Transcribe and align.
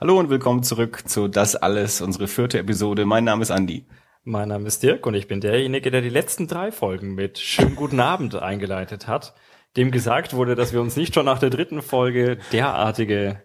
Hallo 0.00 0.18
und 0.18 0.30
willkommen 0.30 0.62
zurück 0.62 1.04
zu 1.06 1.28
Das 1.28 1.56
Alles, 1.56 2.00
unsere 2.00 2.28
vierte 2.28 2.58
Episode. 2.58 3.04
Mein 3.04 3.24
Name 3.24 3.42
ist 3.42 3.50
Andi. 3.50 3.84
Mein 4.24 4.48
Name 4.48 4.66
ist 4.66 4.82
Dirk 4.82 5.06
und 5.06 5.14
ich 5.14 5.28
bin 5.28 5.40
derjenige, 5.40 5.90
der 5.90 6.00
die 6.00 6.08
letzten 6.08 6.46
drei 6.46 6.72
Folgen 6.72 7.14
mit 7.14 7.38
Schönen 7.38 7.76
guten 7.76 8.00
Abend 8.00 8.34
eingeleitet 8.34 9.08
hat, 9.08 9.34
dem 9.76 9.90
gesagt 9.90 10.34
wurde, 10.34 10.54
dass 10.54 10.72
wir 10.72 10.80
uns 10.80 10.96
nicht 10.96 11.14
schon 11.14 11.26
nach 11.26 11.38
der 11.38 11.50
dritten 11.50 11.82
Folge 11.82 12.38
derartige 12.52 13.42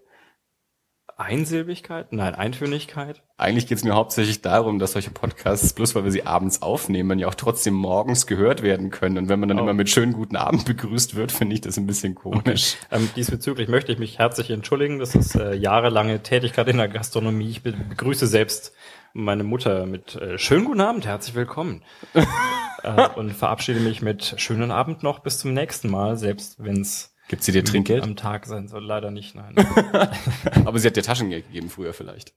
Einsilbigkeit, 1.17 2.13
nein, 2.13 2.35
Eintönigkeit. 2.35 3.23
Eigentlich 3.37 3.65
geht 3.65 3.79
es 3.79 3.83
mir 3.83 3.95
hauptsächlich 3.95 4.43
darum, 4.43 4.77
dass 4.77 4.91
solche 4.91 5.09
Podcasts, 5.09 5.73
bloß 5.73 5.95
weil 5.95 6.03
wir 6.03 6.11
sie 6.11 6.27
abends 6.27 6.61
aufnehmen, 6.61 7.17
ja 7.17 7.27
auch 7.27 7.33
trotzdem 7.33 7.73
morgens 7.73 8.27
gehört 8.27 8.61
werden 8.61 8.91
können. 8.91 9.17
Und 9.17 9.27
wenn 9.27 9.39
man 9.39 9.49
dann 9.49 9.57
oh. 9.57 9.63
immer 9.63 9.73
mit 9.73 9.89
schönen 9.89 10.13
guten 10.13 10.35
Abend 10.35 10.65
begrüßt 10.65 11.15
wird, 11.15 11.31
finde 11.31 11.55
ich 11.55 11.61
das 11.61 11.77
ein 11.77 11.87
bisschen 11.87 12.13
komisch. 12.13 12.77
Ähm, 12.91 13.09
diesbezüglich 13.15 13.67
möchte 13.67 13.91
ich 13.91 13.97
mich 13.97 14.19
herzlich 14.19 14.51
entschuldigen. 14.51 14.99
Das 14.99 15.15
ist 15.15 15.35
äh, 15.35 15.55
jahrelange 15.55 16.21
Tätigkeit 16.21 16.67
in 16.67 16.77
der 16.77 16.87
Gastronomie. 16.87 17.49
Ich 17.49 17.63
begrüße 17.63 18.27
selbst 18.27 18.73
meine 19.13 19.43
Mutter 19.43 19.87
mit 19.87 20.15
äh, 20.15 20.37
schönen 20.37 20.65
guten 20.65 20.81
Abend, 20.81 21.07
herzlich 21.07 21.33
willkommen. 21.33 21.81
äh, 22.83 23.09
und 23.15 23.31
verabschiede 23.31 23.79
mich 23.79 24.03
mit 24.03 24.35
schönen 24.37 24.69
Abend 24.69 25.01
noch 25.01 25.19
bis 25.19 25.39
zum 25.39 25.53
nächsten 25.53 25.89
Mal, 25.89 26.15
selbst 26.15 26.63
wenn 26.63 26.81
es 26.81 27.16
Gibt 27.27 27.43
sie 27.43 27.51
dir 27.51 27.63
Trinkgeld? 27.63 28.03
Am 28.03 28.15
Tag 28.15 28.45
sein 28.45 28.67
soll 28.67 28.85
leider 28.85 29.11
nicht, 29.11 29.35
nein. 29.35 29.55
aber 30.65 30.79
sie 30.79 30.87
hat 30.87 30.95
dir 30.95 31.03
Taschengeld 31.03 31.47
gegeben 31.47 31.69
früher 31.69 31.93
vielleicht. 31.93 32.33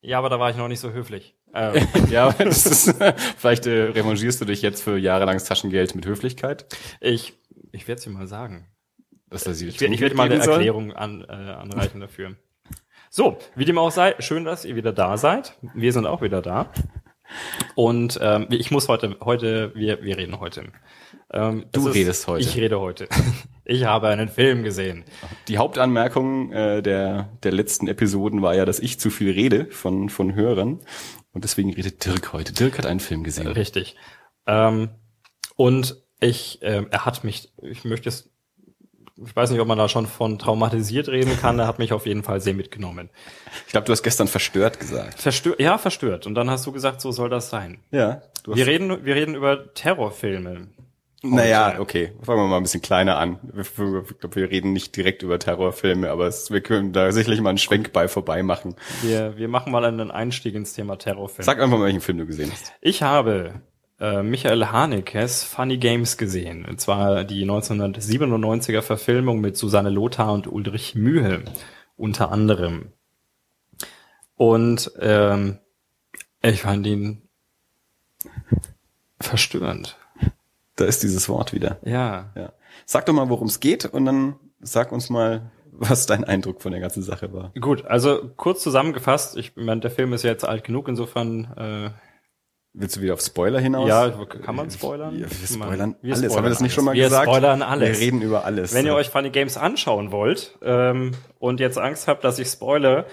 Ja, 0.00 0.18
aber 0.18 0.28
da 0.28 0.38
war 0.38 0.50
ich 0.50 0.56
noch 0.56 0.68
nicht 0.68 0.80
so 0.80 0.92
höflich. 0.92 1.34
Ähm. 1.54 1.86
ja, 2.10 2.32
das 2.32 2.66
ist, 2.66 2.94
vielleicht 3.36 3.66
äh, 3.66 3.84
revanchierst 3.84 4.40
du 4.40 4.44
dich 4.44 4.62
jetzt 4.62 4.82
für 4.82 4.98
jahrelanges 4.98 5.44
Taschengeld 5.44 5.94
mit 5.94 6.06
Höflichkeit. 6.06 6.66
Ich, 7.00 7.34
ich 7.72 7.88
werde 7.88 7.98
es 7.98 8.04
dir 8.04 8.10
mal 8.10 8.26
sagen. 8.26 8.68
Dass 9.28 9.46
er 9.46 9.54
sie 9.54 9.66
ich, 9.68 9.80
ich 9.80 10.00
werde 10.00 10.14
mal 10.14 10.30
eine 10.30 10.36
Erklärung 10.36 10.92
an, 10.92 11.24
äh, 11.28 11.32
anreichen 11.32 12.00
dafür. 12.00 12.36
So, 13.10 13.38
wie 13.54 13.64
dem 13.64 13.78
auch 13.78 13.90
sei, 13.90 14.14
schön, 14.18 14.44
dass 14.44 14.64
ihr 14.64 14.76
wieder 14.76 14.92
da 14.92 15.16
seid. 15.16 15.56
Wir 15.74 15.92
sind 15.92 16.06
auch 16.06 16.22
wieder 16.22 16.42
da. 16.42 16.70
Und 17.74 18.18
ähm, 18.22 18.46
ich 18.50 18.70
muss 18.70 18.88
heute, 18.88 19.16
heute, 19.20 19.74
wir, 19.74 20.02
wir 20.02 20.16
reden 20.16 20.38
heute. 20.38 20.72
Ähm, 21.32 21.66
du 21.72 21.88
redest 21.88 22.26
heute. 22.26 22.48
Ich 22.48 22.56
rede 22.56 22.80
heute. 22.80 23.08
Ich 23.68 23.84
habe 23.84 24.06
einen 24.06 24.28
Film 24.28 24.62
gesehen. 24.62 25.02
Die 25.48 25.58
Hauptanmerkung 25.58 26.52
äh, 26.52 26.82
der, 26.82 27.30
der 27.42 27.50
letzten 27.50 27.88
Episoden 27.88 28.40
war 28.40 28.54
ja, 28.54 28.64
dass 28.64 28.78
ich 28.78 29.00
zu 29.00 29.10
viel 29.10 29.32
rede 29.32 29.66
von, 29.72 30.08
von 30.08 30.36
Hörern. 30.36 30.78
Und 31.32 31.42
deswegen 31.42 31.74
redet 31.74 32.04
Dirk 32.04 32.32
heute. 32.32 32.52
Dirk 32.52 32.78
hat 32.78 32.86
einen 32.86 33.00
Film 33.00 33.24
gesehen. 33.24 33.48
Richtig. 33.48 33.96
Ähm, 34.46 34.90
und 35.56 35.96
ich, 36.20 36.62
äh, 36.62 36.84
er 36.88 37.04
hat 37.04 37.24
mich, 37.24 37.52
ich 37.60 37.84
möchte 37.84 38.08
es, 38.08 38.30
ich 39.16 39.34
weiß 39.34 39.50
nicht, 39.50 39.60
ob 39.60 39.66
man 39.66 39.78
da 39.78 39.88
schon 39.88 40.06
von 40.06 40.38
traumatisiert 40.38 41.08
reden 41.08 41.36
kann, 41.40 41.58
er 41.58 41.66
hat 41.66 41.80
mich 41.80 41.92
auf 41.92 42.06
jeden 42.06 42.22
Fall 42.22 42.40
sehr 42.40 42.54
mitgenommen. 42.54 43.10
Ich 43.66 43.72
glaube, 43.72 43.86
du 43.86 43.92
hast 43.92 44.02
gestern 44.02 44.28
verstört 44.28 44.78
gesagt. 44.78 45.20
Verstört, 45.20 45.58
ja, 45.58 45.76
verstört. 45.76 46.26
Und 46.26 46.36
dann 46.36 46.50
hast 46.50 46.66
du 46.66 46.72
gesagt, 46.72 47.00
so 47.00 47.10
soll 47.10 47.30
das 47.30 47.50
sein. 47.50 47.78
Ja. 47.90 48.22
wir 48.46 48.66
reden, 48.66 49.04
wir 49.04 49.16
reden 49.16 49.34
über 49.34 49.74
Terrorfilme. 49.74 50.68
Naja, 51.22 51.80
okay. 51.80 52.12
Fangen 52.22 52.40
wir 52.40 52.46
mal 52.46 52.58
ein 52.58 52.62
bisschen 52.62 52.82
kleiner 52.82 53.18
an. 53.18 53.38
Ich 53.58 53.74
glaube, 53.74 54.36
wir 54.36 54.50
reden 54.50 54.72
nicht 54.72 54.94
direkt 54.96 55.22
über 55.22 55.38
Terrorfilme, 55.38 56.10
aber 56.10 56.26
es, 56.26 56.50
wir 56.50 56.60
können 56.60 56.92
da 56.92 57.10
sicherlich 57.10 57.40
mal 57.40 57.50
einen 57.50 57.58
Schwenk 57.58 57.92
bei 57.92 58.06
vorbei 58.06 58.42
machen. 58.42 58.76
Wir, 59.02 59.36
wir 59.36 59.48
machen 59.48 59.72
mal 59.72 59.84
einen 59.84 60.10
Einstieg 60.10 60.54
ins 60.54 60.74
Thema 60.74 60.96
Terrorfilm. 60.96 61.44
Sag 61.44 61.60
einfach 61.60 61.78
mal, 61.78 61.86
welchen 61.86 62.02
Film 62.02 62.18
du 62.18 62.26
gesehen 62.26 62.50
hast. 62.52 62.74
Ich 62.80 63.02
habe 63.02 63.62
äh, 63.98 64.22
Michael 64.22 64.66
Hanekes 64.66 65.42
Funny 65.42 65.78
Games 65.78 66.16
gesehen. 66.18 66.64
Und 66.64 66.80
zwar 66.80 67.24
die 67.24 67.44
1997er 67.44 68.82
Verfilmung 68.82 69.40
mit 69.40 69.56
Susanne 69.56 69.90
Lothar 69.90 70.32
und 70.32 70.46
Ulrich 70.46 70.94
Mühe 70.94 71.42
unter 71.96 72.30
anderem. 72.30 72.92
Und 74.34 74.92
ähm, 75.00 75.58
ich 76.42 76.62
fand 76.62 76.86
ihn 76.86 77.22
verstörend. 79.18 79.96
Da 80.76 80.84
ist 80.84 81.02
dieses 81.02 81.28
Wort 81.28 81.52
wieder. 81.52 81.78
Ja. 81.84 82.30
ja. 82.34 82.52
Sag 82.84 83.06
doch 83.06 83.12
mal, 83.12 83.28
worum 83.28 83.48
es 83.48 83.60
geht 83.60 83.86
und 83.86 84.04
dann 84.04 84.36
sag 84.60 84.92
uns 84.92 85.10
mal, 85.10 85.50
was 85.72 86.06
dein 86.06 86.24
Eindruck 86.24 86.62
von 86.62 86.72
der 86.72 86.80
ganzen 86.80 87.02
Sache 87.02 87.32
war. 87.32 87.52
Gut, 87.60 87.84
also 87.86 88.30
kurz 88.36 88.62
zusammengefasst, 88.62 89.36
ich 89.36 89.56
meine, 89.56 89.80
der 89.80 89.90
Film 89.90 90.12
ist 90.12 90.22
ja 90.22 90.30
jetzt 90.30 90.46
alt 90.46 90.64
genug, 90.64 90.88
insofern 90.88 91.44
äh, 91.56 91.90
Willst 92.78 92.96
du 92.96 93.00
wieder 93.00 93.14
auf 93.14 93.22
Spoiler 93.22 93.58
hinaus? 93.58 93.88
Ja, 93.88 94.10
kann 94.10 94.54
man 94.54 94.70
spoilern? 94.70 95.18
Ja, 95.18 95.26
wir 95.30 95.48
spoilern 95.48 95.96
wir 96.02 96.14
alles. 96.14 96.18
Spoilern 96.18 96.36
Haben 96.36 96.44
wir 96.44 96.50
das 96.50 96.60
nicht 96.60 96.74
schon 96.74 96.84
mal 96.84 96.94
wir 96.94 97.04
gesagt? 97.04 97.26
Wir 97.26 97.32
spoilern 97.32 97.62
alles. 97.62 97.98
Wir 97.98 98.06
reden 98.06 98.20
über 98.20 98.44
alles. 98.44 98.74
Wenn 98.74 98.84
ihr 98.84 98.94
euch 98.94 99.08
Funny 99.08 99.30
Games 99.30 99.56
anschauen 99.56 100.12
wollt 100.12 100.58
ähm, 100.60 101.12
und 101.38 101.58
jetzt 101.58 101.78
Angst 101.78 102.06
habt, 102.06 102.22
dass 102.22 102.38
ich 102.38 102.48
spoile, 102.48 103.06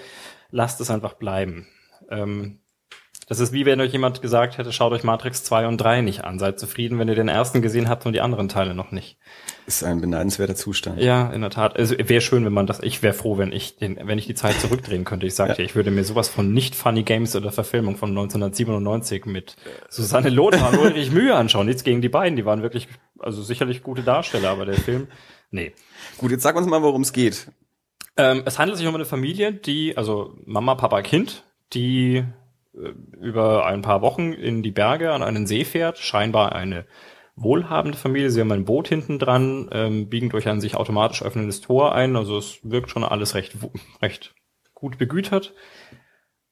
lasst 0.50 0.82
es 0.82 0.90
einfach 0.90 1.14
bleiben. 1.14 1.66
Ähm, 2.10 2.60
das 3.26 3.40
ist 3.40 3.52
wie 3.52 3.64
wenn 3.64 3.80
euch 3.80 3.92
jemand 3.92 4.22
gesagt 4.22 4.58
hätte, 4.58 4.72
schaut 4.72 4.92
euch 4.92 5.04
Matrix 5.04 5.44
2 5.44 5.66
und 5.66 5.78
3 5.78 6.02
nicht 6.02 6.24
an. 6.24 6.38
Seid 6.38 6.58
zufrieden, 6.58 6.98
wenn 6.98 7.08
ihr 7.08 7.14
den 7.14 7.28
ersten 7.28 7.62
gesehen 7.62 7.88
habt 7.88 8.04
und 8.06 8.12
die 8.12 8.20
anderen 8.20 8.48
Teile 8.48 8.74
noch 8.74 8.90
nicht. 8.90 9.16
Ist 9.66 9.82
ein 9.82 10.00
beneidenswerter 10.00 10.54
Zustand. 10.54 11.00
Ja, 11.00 11.30
in 11.30 11.40
der 11.40 11.50
Tat. 11.50 11.76
Also 11.76 11.96
wäre 11.98 12.20
schön, 12.20 12.44
wenn 12.44 12.52
man 12.52 12.66
das, 12.66 12.80
ich 12.82 13.02
wäre 13.02 13.14
froh, 13.14 13.38
wenn 13.38 13.52
ich 13.52 13.76
den, 13.76 13.98
wenn 14.02 14.18
ich 14.18 14.26
die 14.26 14.34
Zeit 14.34 14.60
zurückdrehen 14.60 15.04
könnte. 15.04 15.26
Ich 15.26 15.34
sagte, 15.34 15.62
ja. 15.62 15.66
ich 15.66 15.74
würde 15.74 15.90
mir 15.90 16.04
sowas 16.04 16.28
von 16.28 16.52
nicht 16.52 16.74
Funny 16.74 17.02
Games 17.02 17.34
oder 17.34 17.50
Verfilmung 17.50 17.96
von 17.96 18.10
1997 18.10 19.24
mit 19.24 19.56
Susanne 19.88 20.28
Lothar 20.28 20.72
und 20.72 20.78
Ulrich 20.78 21.10
Mühe 21.10 21.34
anschauen. 21.34 21.66
Nichts 21.66 21.84
gegen 21.84 22.02
die 22.02 22.10
beiden, 22.10 22.36
die 22.36 22.44
waren 22.44 22.62
wirklich, 22.62 22.88
also 23.18 23.42
sicherlich 23.42 23.82
gute 23.82 24.02
Darsteller, 24.02 24.50
aber 24.50 24.66
der 24.66 24.76
Film, 24.76 25.08
nee. 25.50 25.72
Gut, 26.18 26.30
jetzt 26.30 26.42
sag 26.42 26.56
uns 26.56 26.66
mal, 26.66 26.82
worum 26.82 27.02
es 27.02 27.12
geht. 27.12 27.50
Ähm, 28.16 28.42
es 28.44 28.58
handelt 28.58 28.78
sich 28.78 28.86
um 28.86 28.94
eine 28.94 29.04
Familie, 29.04 29.52
die, 29.52 29.96
also 29.96 30.34
Mama, 30.44 30.74
Papa, 30.74 31.02
Kind, 31.02 31.42
die 31.72 32.24
über 33.20 33.66
ein 33.66 33.82
paar 33.82 34.02
Wochen 34.02 34.32
in 34.32 34.62
die 34.62 34.70
Berge 34.70 35.12
an 35.12 35.22
einen 35.22 35.46
See 35.46 35.64
fährt, 35.64 35.98
scheinbar 35.98 36.54
eine 36.54 36.86
wohlhabende 37.36 37.98
Familie. 37.98 38.30
Sie 38.30 38.40
haben 38.40 38.52
ein 38.52 38.64
Boot 38.64 38.88
hinten 38.88 39.18
dran, 39.18 39.68
ähm, 39.72 40.08
biegen 40.08 40.30
durch 40.30 40.48
ein 40.48 40.60
sich 40.60 40.76
automatisch 40.76 41.22
öffnendes 41.22 41.60
Tor 41.60 41.94
ein. 41.94 42.16
Also 42.16 42.38
es 42.38 42.58
wirkt 42.62 42.90
schon 42.90 43.04
alles 43.04 43.34
recht, 43.34 43.56
recht 44.02 44.34
gut 44.74 44.98
begütert. 44.98 45.54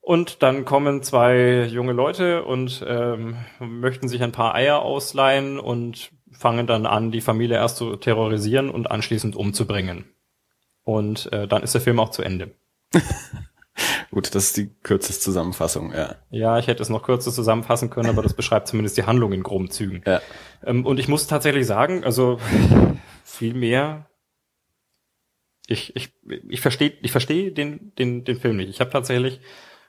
Und 0.00 0.42
dann 0.42 0.64
kommen 0.64 1.02
zwei 1.02 1.64
junge 1.70 1.92
Leute 1.92 2.44
und 2.44 2.84
ähm, 2.88 3.36
möchten 3.60 4.08
sich 4.08 4.22
ein 4.22 4.32
paar 4.32 4.54
Eier 4.54 4.82
ausleihen 4.82 5.60
und 5.60 6.10
fangen 6.32 6.66
dann 6.66 6.86
an, 6.86 7.12
die 7.12 7.20
Familie 7.20 7.56
erst 7.56 7.76
zu 7.76 7.94
terrorisieren 7.96 8.68
und 8.68 8.90
anschließend 8.90 9.36
umzubringen. 9.36 10.06
Und 10.82 11.32
äh, 11.32 11.46
dann 11.46 11.62
ist 11.62 11.74
der 11.74 11.80
Film 11.80 12.00
auch 12.00 12.10
zu 12.10 12.22
Ende. 12.22 12.56
Gut, 14.12 14.34
das 14.34 14.44
ist 14.44 14.58
die 14.58 14.68
kürzeste 14.82 15.22
Zusammenfassung, 15.22 15.90
ja. 15.94 16.16
Ja, 16.28 16.58
ich 16.58 16.66
hätte 16.66 16.82
es 16.82 16.90
noch 16.90 17.02
kürzer 17.02 17.32
zusammenfassen 17.32 17.88
können, 17.88 18.10
aber 18.10 18.22
das 18.22 18.34
beschreibt 18.34 18.68
zumindest 18.68 18.98
die 18.98 19.04
Handlung 19.04 19.32
in 19.32 19.42
groben 19.42 19.70
Zügen. 19.70 20.02
Ja. 20.06 20.20
Ähm, 20.62 20.84
und 20.84 21.00
ich 21.00 21.08
muss 21.08 21.26
tatsächlich 21.26 21.66
sagen, 21.66 22.04
also 22.04 22.38
viel 23.24 23.54
mehr. 23.54 24.10
Ich, 25.66 25.96
ich, 25.96 26.12
ich 26.46 26.60
verstehe 26.60 26.92
ich 27.00 27.10
verstehe 27.10 27.52
den, 27.52 27.94
den, 27.98 28.24
den 28.24 28.36
Film 28.36 28.58
nicht. 28.58 28.68
Ich 28.68 28.80
habe 28.80 28.90
tatsächlich, 28.90 29.40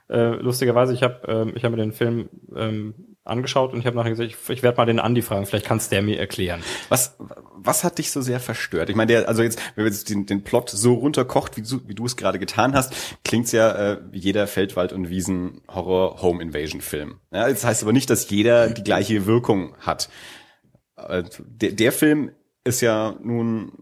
äh, 0.08 0.36
lustigerweise, 0.36 0.94
ich 0.94 1.02
habe 1.02 1.20
ähm, 1.28 1.52
ich 1.54 1.62
hab 1.62 1.72
mir 1.72 1.76
den 1.76 1.92
Film 1.92 2.30
ähm, 2.56 3.13
angeschaut 3.24 3.72
und 3.72 3.80
ich 3.80 3.86
habe 3.86 3.96
nachher 3.96 4.10
gesagt, 4.10 4.30
ich, 4.30 4.50
ich 4.50 4.62
werde 4.62 4.76
mal 4.76 4.84
den 4.84 5.00
Andi 5.00 5.22
fragen, 5.22 5.46
vielleicht 5.46 5.66
kannst 5.66 5.90
der 5.92 6.02
mir 6.02 6.18
erklären. 6.18 6.62
Was 6.88 7.16
was 7.56 7.82
hat 7.82 7.98
dich 7.98 8.10
so 8.10 8.20
sehr 8.20 8.40
verstört? 8.40 8.90
Ich 8.90 8.96
meine, 8.96 9.12
der 9.12 9.28
also 9.28 9.42
jetzt 9.42 9.58
wenn 9.74 9.84
wir 9.84 9.90
jetzt 9.90 10.10
den, 10.10 10.26
den 10.26 10.44
Plot 10.44 10.70
so 10.70 10.94
runterkocht, 10.94 11.56
wie 11.56 11.62
du, 11.62 11.80
wie 11.86 11.94
du 11.94 12.04
es 12.04 12.16
gerade 12.16 12.38
getan 12.38 12.74
hast, 12.74 12.94
klingt's 13.24 13.52
ja 13.52 13.92
äh, 13.92 14.00
wie 14.10 14.18
jeder 14.18 14.46
Feldwald 14.46 14.92
und 14.92 15.08
Wiesen 15.08 15.62
Horror 15.68 16.20
Home 16.22 16.42
Invasion 16.42 16.80
Film. 16.80 17.20
Ja, 17.32 17.48
das 17.48 17.64
heißt 17.64 17.82
aber 17.82 17.92
nicht, 17.92 18.10
dass 18.10 18.28
jeder 18.28 18.68
die 18.68 18.84
gleiche 18.84 19.26
Wirkung 19.26 19.74
hat. 19.80 20.10
Äh, 20.96 21.24
der, 21.38 21.72
der 21.72 21.92
Film 21.92 22.30
ist 22.64 22.80
ja 22.80 23.16
nun 23.22 23.72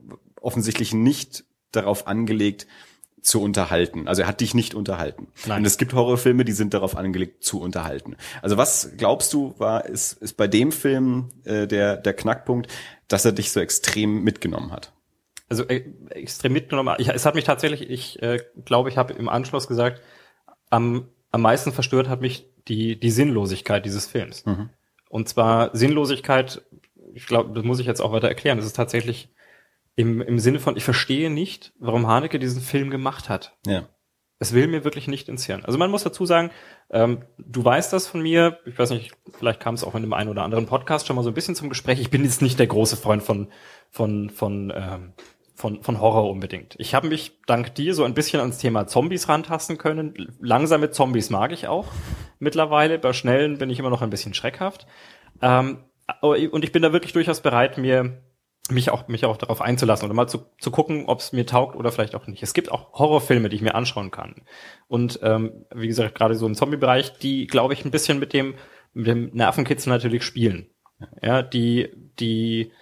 offensichtlich 0.41 0.95
nicht 0.95 1.45
darauf 1.73 2.07
angelegt, 2.07 2.67
zu 3.23 3.41
unterhalten. 3.41 4.09
Also 4.09 4.23
er 4.23 4.29
hat 4.29 4.41
dich 4.41 4.53
nicht 4.53 4.75
unterhalten. 4.75 5.29
Nein. 5.47 5.59
Und 5.59 5.65
es 5.65 5.79
gibt 5.79 5.95
Horrorfilme, 5.95 6.45
die 6.45 6.53
sind 6.53 6.75
darauf 6.75 6.97
angelegt 6.97 7.45
zu 7.45 7.61
unterhalten. 7.61 8.17
Also 8.43 8.57
was 8.57 8.93
glaubst 8.97 9.33
du, 9.33 9.55
war 9.59 9.87
ist, 9.87 10.15
ist 10.15 10.37
bei 10.37 10.49
dem 10.49 10.73
Film 10.73 11.31
äh, 11.45 11.67
der 11.67 11.97
der 11.97 12.15
Knackpunkt, 12.15 12.71
dass 13.09 13.25
er 13.25 13.33
dich 13.33 13.53
so 13.53 13.61
extrem 13.61 14.25
mitgenommen 14.25 14.73
hat? 14.73 14.93
Also 15.49 15.65
äh, 15.65 15.85
extrem 16.11 16.53
mitgenommen. 16.53 16.97
Ich, 16.99 17.09
es 17.09 17.25
hat 17.25 17.35
mich 17.37 17.45
tatsächlich, 17.45 17.89
ich 17.89 18.21
äh, 18.23 18.41
glaube, 18.65 18.89
ich 18.89 18.97
habe 18.97 19.13
im 19.13 19.29
Anschluss 19.29 19.69
gesagt, 19.69 20.03
am 20.69 21.09
am 21.31 21.43
meisten 21.43 21.73
verstört 21.73 22.09
hat 22.09 22.21
mich 22.21 22.51
die 22.67 22.99
die 22.99 23.11
Sinnlosigkeit 23.11 23.85
dieses 23.85 24.07
Films. 24.07 24.45
Mhm. 24.47 24.71
Und 25.09 25.29
zwar 25.29 25.71
Sinnlosigkeit. 25.77 26.63
Ich 27.15 27.27
glaube, 27.27 27.55
das 27.55 27.65
muss 27.65 27.79
ich 27.79 27.87
jetzt 27.87 28.01
auch 28.01 28.13
weiter 28.13 28.29
erklären. 28.29 28.57
Das 28.57 28.67
ist 28.67 28.75
tatsächlich 28.75 29.29
im, 29.95 30.23
Im 30.23 30.39
Sinne 30.39 30.59
von, 30.59 30.77
ich 30.77 30.85
verstehe 30.85 31.31
nicht, 31.31 31.73
warum 31.79 32.07
Haneke 32.07 32.39
diesen 32.39 32.63
Film 32.63 32.91
gemacht 32.91 33.29
hat. 33.29 33.57
Ja. 33.67 33.89
Es 34.39 34.53
will 34.53 34.67
mir 34.67 34.85
wirklich 34.85 35.07
nicht 35.07 35.29
ins 35.29 35.45
Hirn. 35.47 35.65
Also 35.65 35.79
man 35.79 35.91
muss 35.91 36.03
dazu 36.03 36.27
sagen, 36.27 36.51
ähm, 36.91 37.25
du 37.39 37.65
weißt 37.65 37.93
das 37.93 38.09
von 38.09 38.21
mir, 38.23 38.59
ich 38.67 38.77
weiß 38.77 38.91
nicht, 38.91 39.13
vielleicht 39.39 39.61
kam 39.61 39.75
es 39.75 39.85
auch 39.85 39.95
in 39.95 40.03
dem 40.03 40.15
einen 40.15 40.31
oder 40.31 40.43
anderen 40.43 40.67
Podcast 40.67 41.07
schon 41.07 41.15
mal 41.15 41.23
so 41.23 41.31
ein 41.31 41.35
bisschen 41.35 41.55
zum 41.55 41.69
Gespräch. 41.69 42.01
Ich 42.01 42.11
bin 42.11 42.25
jetzt 42.25 42.43
nicht 42.43 42.59
der 42.59 42.67
große 42.67 42.97
Freund 42.97 43.23
von, 43.23 43.53
von, 43.91 44.31
von, 44.31 44.73
ähm, 44.75 45.13
von, 45.55 45.83
von 45.83 46.01
Horror 46.01 46.29
unbedingt. 46.29 46.75
Ich 46.79 46.95
habe 46.95 47.07
mich 47.07 47.39
dank 47.47 47.75
dir 47.77 47.95
so 47.95 48.03
ein 48.03 48.15
bisschen 48.15 48.41
ans 48.41 48.59
Thema 48.59 48.87
Zombies 48.89 49.29
rantasten 49.29 49.79
können. 49.79 50.15
Langsame 50.41 50.91
Zombies 50.91 51.31
mag 51.31 51.53
ich 51.53 51.69
auch 51.69 51.87
mittlerweile. 52.41 52.99
Bei 52.99 53.13
schnellen 53.13 53.59
bin 53.59 53.71
ich 53.71 53.79
immer 53.79 53.91
noch 53.91 54.03
ein 54.03 54.11
bisschen 54.11 54.35
schreckhaft. 54.35 54.87
Ähm, 55.41 55.85
und 56.21 56.65
ich 56.65 56.73
bin 56.73 56.83
da 56.83 56.93
wirklich 56.93 57.13
durchaus 57.13 57.43
bereit, 57.43 57.79
mir 57.79 58.23
mich 58.71 58.91
auch 58.91 59.09
mich 59.09 59.25
auch 59.25 59.37
darauf 59.37 59.61
einzulassen 59.61 60.07
oder 60.07 60.15
mal 60.15 60.29
zu, 60.29 60.47
zu 60.59 60.71
gucken, 60.71 61.07
ob 61.07 61.21
es 61.21 61.33
mir 61.33 61.47
taugt 61.47 61.77
oder 61.77 61.91
vielleicht 61.91 62.15
auch 62.15 62.27
nicht. 62.27 62.43
Es 62.43 62.55
gibt 62.55 62.71
auch 62.71 62.93
Horrorfilme, 62.93 63.49
die 63.49 63.57
ich 63.57 63.63
mir 63.63 63.75
anschauen 63.75 64.11
kann. 64.11 64.43
Und 64.89 65.19
ähm, 65.23 65.67
wie 65.75 65.89
gesagt, 65.89 66.15
gerade 66.15 66.35
so 66.37 66.47
im 66.47 66.55
Zombie-Bereich, 66.55 67.19
die, 67.19 67.47
glaube 67.47 67.75
ich, 67.75 67.85
ein 67.85 67.91
bisschen 67.91 68.19
mit 68.19 68.33
dem, 68.33 68.55
mit 68.93 69.07
dem 69.09 69.31
Nervenkitzel 69.33 69.91
natürlich 69.91 70.23
spielen. 70.23 70.71
Ja, 71.21 71.43
die, 71.43 71.91
die 72.21 72.73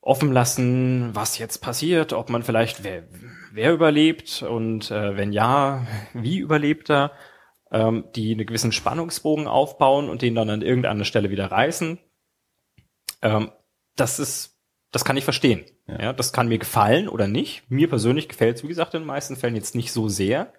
offen 0.00 0.32
lassen, 0.32 1.10
was 1.14 1.38
jetzt 1.38 1.58
passiert, 1.58 2.12
ob 2.12 2.30
man 2.30 2.44
vielleicht 2.44 2.84
wer, 2.84 3.08
wer 3.52 3.72
überlebt 3.72 4.42
und 4.42 4.90
äh, 4.92 5.16
wenn 5.16 5.32
ja, 5.32 5.84
wie 6.14 6.38
überlebt 6.38 6.90
er, 6.90 7.10
ähm, 7.72 8.04
die 8.14 8.32
einen 8.32 8.46
gewissen 8.46 8.70
Spannungsbogen 8.70 9.48
aufbauen 9.48 10.08
und 10.08 10.22
den 10.22 10.36
dann 10.36 10.48
an 10.48 10.62
irgendeiner 10.62 11.04
Stelle 11.04 11.30
wieder 11.30 11.50
reißen. 11.50 11.98
Ähm, 13.22 13.50
das 13.96 14.20
ist 14.20 14.55
das 14.96 15.04
kann 15.04 15.18
ich 15.18 15.24
verstehen. 15.24 15.66
Ja. 15.86 16.02
ja. 16.04 16.12
das 16.14 16.32
kann 16.32 16.48
mir 16.48 16.56
gefallen 16.56 17.10
oder 17.10 17.28
nicht. 17.28 17.70
Mir 17.70 17.86
persönlich 17.86 18.30
gefällt 18.30 18.56
es, 18.56 18.62
wie 18.62 18.68
gesagt, 18.68 18.94
in 18.94 19.02
den 19.02 19.06
meisten 19.06 19.36
Fällen 19.36 19.54
jetzt 19.54 19.74
nicht 19.74 19.92
so 19.92 20.08
sehr. 20.08 20.54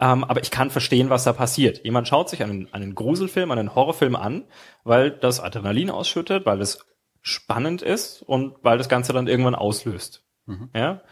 Ähm, 0.00 0.24
aber 0.24 0.40
ich 0.40 0.50
kann 0.50 0.70
verstehen, 0.70 1.10
was 1.10 1.24
da 1.24 1.34
passiert. 1.34 1.84
Jemand 1.84 2.08
schaut 2.08 2.30
sich 2.30 2.42
einen, 2.42 2.72
einen 2.72 2.94
Gruselfilm, 2.94 3.50
einen 3.50 3.74
Horrorfilm 3.74 4.16
an, 4.16 4.46
weil 4.82 5.10
das 5.10 5.40
Adrenalin 5.40 5.90
ausschüttet, 5.90 6.46
weil 6.46 6.62
es 6.62 6.86
spannend 7.20 7.82
ist 7.82 8.22
und 8.22 8.56
weil 8.62 8.78
das 8.78 8.88
Ganze 8.88 9.12
dann 9.12 9.26
irgendwann 9.26 9.54
auslöst. 9.54 10.24
Mhm. 10.46 10.70
Ja, 10.74 11.02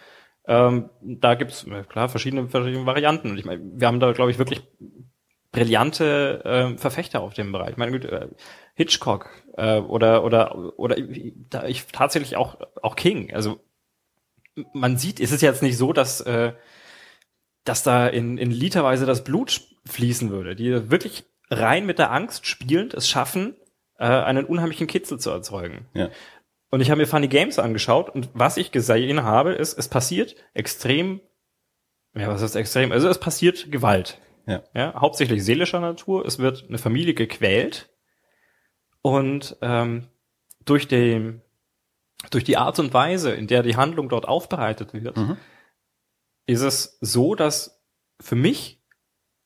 ähm, 0.46 0.88
da 1.02 1.34
gibt's 1.34 1.66
klar 1.90 2.08
verschiedene, 2.08 2.48
verschiedene 2.48 2.86
Varianten. 2.86 3.30
Und 3.30 3.36
ich 3.36 3.44
meine, 3.44 3.60
wir 3.62 3.86
haben 3.86 4.00
da, 4.00 4.12
glaube 4.12 4.30
ich, 4.30 4.38
wirklich 4.38 4.62
brillante 5.52 6.42
äh, 6.44 6.78
Verfechter 6.78 7.20
auf 7.20 7.34
dem 7.34 7.52
Bereich. 7.52 7.72
Ich 7.72 7.76
meine, 7.76 7.92
gut, 7.92 8.06
äh, 8.06 8.28
Hitchcock 8.74 9.30
äh, 9.56 9.78
oder 9.78 10.24
oder 10.24 10.78
oder 10.78 10.96
da 11.50 11.64
ich 11.66 11.86
tatsächlich 11.86 12.36
auch 12.36 12.58
auch 12.82 12.96
King. 12.96 13.32
Also 13.32 13.60
man 14.72 14.96
sieht, 14.96 15.20
ist 15.20 15.32
es 15.32 15.40
jetzt 15.40 15.62
nicht 15.62 15.76
so, 15.76 15.92
dass 15.92 16.20
äh, 16.20 16.52
dass 17.64 17.82
da 17.82 18.06
in, 18.06 18.36
in 18.36 18.50
literweise 18.50 19.06
das 19.06 19.24
Blut 19.24 19.62
fließen 19.86 20.30
würde, 20.30 20.54
die 20.54 20.90
wirklich 20.90 21.24
rein 21.50 21.86
mit 21.86 21.98
der 21.98 22.12
Angst 22.12 22.46
spielend 22.46 22.94
es 22.94 23.08
schaffen, 23.08 23.56
äh, 23.98 24.04
einen 24.04 24.44
unheimlichen 24.44 24.86
Kitzel 24.86 25.18
zu 25.18 25.30
erzeugen. 25.30 25.86
Ja. 25.94 26.10
Und 26.70 26.80
ich 26.80 26.90
habe 26.90 27.00
mir 27.00 27.06
Funny 27.06 27.28
Games 27.28 27.58
angeschaut 27.58 28.10
und 28.10 28.28
was 28.34 28.56
ich 28.56 28.72
gesehen 28.72 29.22
habe, 29.22 29.52
ist, 29.52 29.78
es 29.78 29.88
passiert 29.88 30.34
extrem, 30.52 31.20
ja, 32.14 32.28
was 32.28 32.42
ist 32.42 32.56
extrem? 32.56 32.90
Also 32.90 33.08
es 33.08 33.20
passiert 33.20 33.70
Gewalt. 33.70 34.18
Ja. 34.46 34.62
ja. 34.74 34.94
Hauptsächlich 34.94 35.44
seelischer 35.44 35.80
Natur. 35.80 36.26
Es 36.26 36.38
wird 36.38 36.66
eine 36.68 36.78
Familie 36.78 37.14
gequält 37.14 37.93
und 39.04 39.58
ähm, 39.60 40.06
durch 40.64 40.88
den 40.88 41.42
durch 42.30 42.42
die 42.42 42.56
Art 42.56 42.78
und 42.78 42.94
Weise, 42.94 43.32
in 43.32 43.46
der 43.46 43.62
die 43.62 43.76
Handlung 43.76 44.08
dort 44.08 44.26
aufbereitet 44.26 44.94
wird, 44.94 45.18
mhm. 45.18 45.36
ist 46.46 46.62
es 46.62 46.96
so, 47.02 47.34
dass 47.34 47.82
für 48.18 48.34
mich 48.34 48.82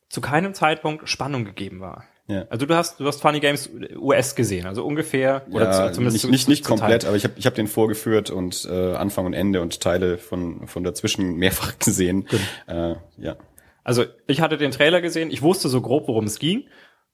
zu 0.07 0.21
keinem 0.21 0.53
Zeitpunkt 0.53 1.09
Spannung 1.09 1.43
gegeben 1.43 1.81
war. 1.81 2.05
Ja. 2.27 2.45
Also 2.49 2.65
du 2.65 2.73
hast 2.73 3.01
du 3.01 3.05
hast 3.05 3.21
Funny 3.21 3.41
Games 3.41 3.69
US 3.97 4.35
gesehen, 4.35 4.65
also 4.65 4.85
ungefähr 4.85 5.45
oder 5.51 5.65
ja, 5.65 5.91
zumindest 5.91 6.23
nicht, 6.23 6.31
nicht, 6.31 6.47
nicht 6.47 6.63
komplett, 6.63 7.01
Teil. 7.01 7.09
aber 7.09 7.17
ich 7.17 7.25
habe 7.25 7.33
ich 7.35 7.45
hab 7.45 7.55
den 7.55 7.67
vorgeführt 7.67 8.29
und 8.29 8.65
äh, 8.71 8.93
Anfang 8.93 9.25
und 9.25 9.33
Ende 9.33 9.61
und 9.61 9.81
Teile 9.81 10.17
von 10.17 10.67
von 10.67 10.85
dazwischen 10.85 11.35
mehrfach 11.35 11.77
gesehen. 11.79 12.29
Äh, 12.65 12.95
ja. 13.17 13.35
Also 13.83 14.05
ich 14.25 14.39
hatte 14.39 14.57
den 14.57 14.71
Trailer 14.71 15.01
gesehen, 15.01 15.31
ich 15.31 15.41
wusste 15.41 15.67
so 15.67 15.81
grob, 15.81 16.07
worum 16.07 16.23
es 16.25 16.39
ging 16.39 16.65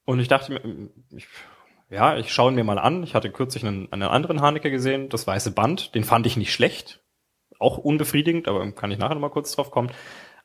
und 0.03 0.19
ich 0.19 0.27
dachte 0.27 0.51
mir, 0.51 0.61
ich, 1.15 1.25
ja, 1.95 2.17
ich 2.17 2.33
schaue 2.33 2.51
ihn 2.51 2.55
mir 2.55 2.63
mal 2.63 2.77
an. 2.77 3.03
Ich 3.03 3.15
hatte 3.15 3.31
kürzlich 3.31 3.65
einen, 3.65 3.91
einen 3.91 4.03
anderen 4.03 4.41
Haneke 4.41 4.69
gesehen, 4.69 5.09
das 5.09 5.25
weiße 5.25 5.51
Band, 5.51 5.95
den 5.95 6.03
fand 6.03 6.27
ich 6.27 6.37
nicht 6.37 6.53
schlecht, 6.53 7.01
auch 7.57 7.77
unbefriedigend, 7.77 8.47
aber 8.47 8.69
kann 8.73 8.91
ich 8.91 8.99
nachher 8.99 9.15
noch 9.15 9.21
mal 9.21 9.29
kurz 9.29 9.55
drauf 9.55 9.71
kommen. 9.71 9.89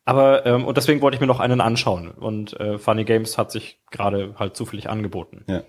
Aber 0.05 0.47
ähm, 0.47 0.65
und 0.65 0.77
deswegen 0.77 1.03
wollte 1.03 1.17
ich 1.17 1.21
mir 1.21 1.27
noch 1.27 1.41
einen 1.41 1.61
anschauen 1.61 2.11
und 2.11 2.59
äh, 2.59 2.79
Funny 2.79 3.05
Games 3.05 3.37
hat 3.37 3.51
sich 3.53 3.81
gerade 3.91 4.35
halt 4.39 4.57
zufällig 4.57 4.89
angeboten. 4.89 5.45
Ja. 5.47 5.63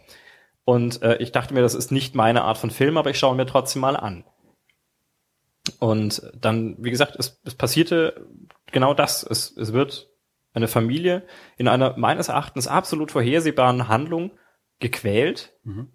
Und 0.63 1.01
äh, 1.01 1.17
ich 1.17 1.31
dachte 1.31 1.53
mir, 1.53 1.61
das 1.61 1.75
ist 1.75 1.91
nicht 1.91 2.15
meine 2.15 2.43
Art 2.43 2.57
von 2.57 2.69
Film, 2.69 2.97
aber 2.97 3.09
ich 3.09 3.19
schaue 3.19 3.35
mir 3.35 3.45
trotzdem 3.45 3.81
mal 3.81 3.97
an. 3.97 4.23
Und 5.79 6.31
dann, 6.35 6.75
wie 6.79 6.91
gesagt, 6.91 7.15
es, 7.17 7.41
es 7.43 7.55
passierte 7.55 8.27
genau 8.71 8.93
das. 8.93 9.23
Es, 9.23 9.55
es 9.57 9.73
wird 9.73 10.09
eine 10.53 10.67
Familie 10.67 11.23
in 11.57 11.67
einer 11.67 11.97
meines 11.97 12.29
Erachtens 12.29 12.67
absolut 12.67 13.11
vorhersehbaren 13.11 13.87
Handlung 13.87 14.31
gequält 14.81 15.53
mhm. 15.63 15.89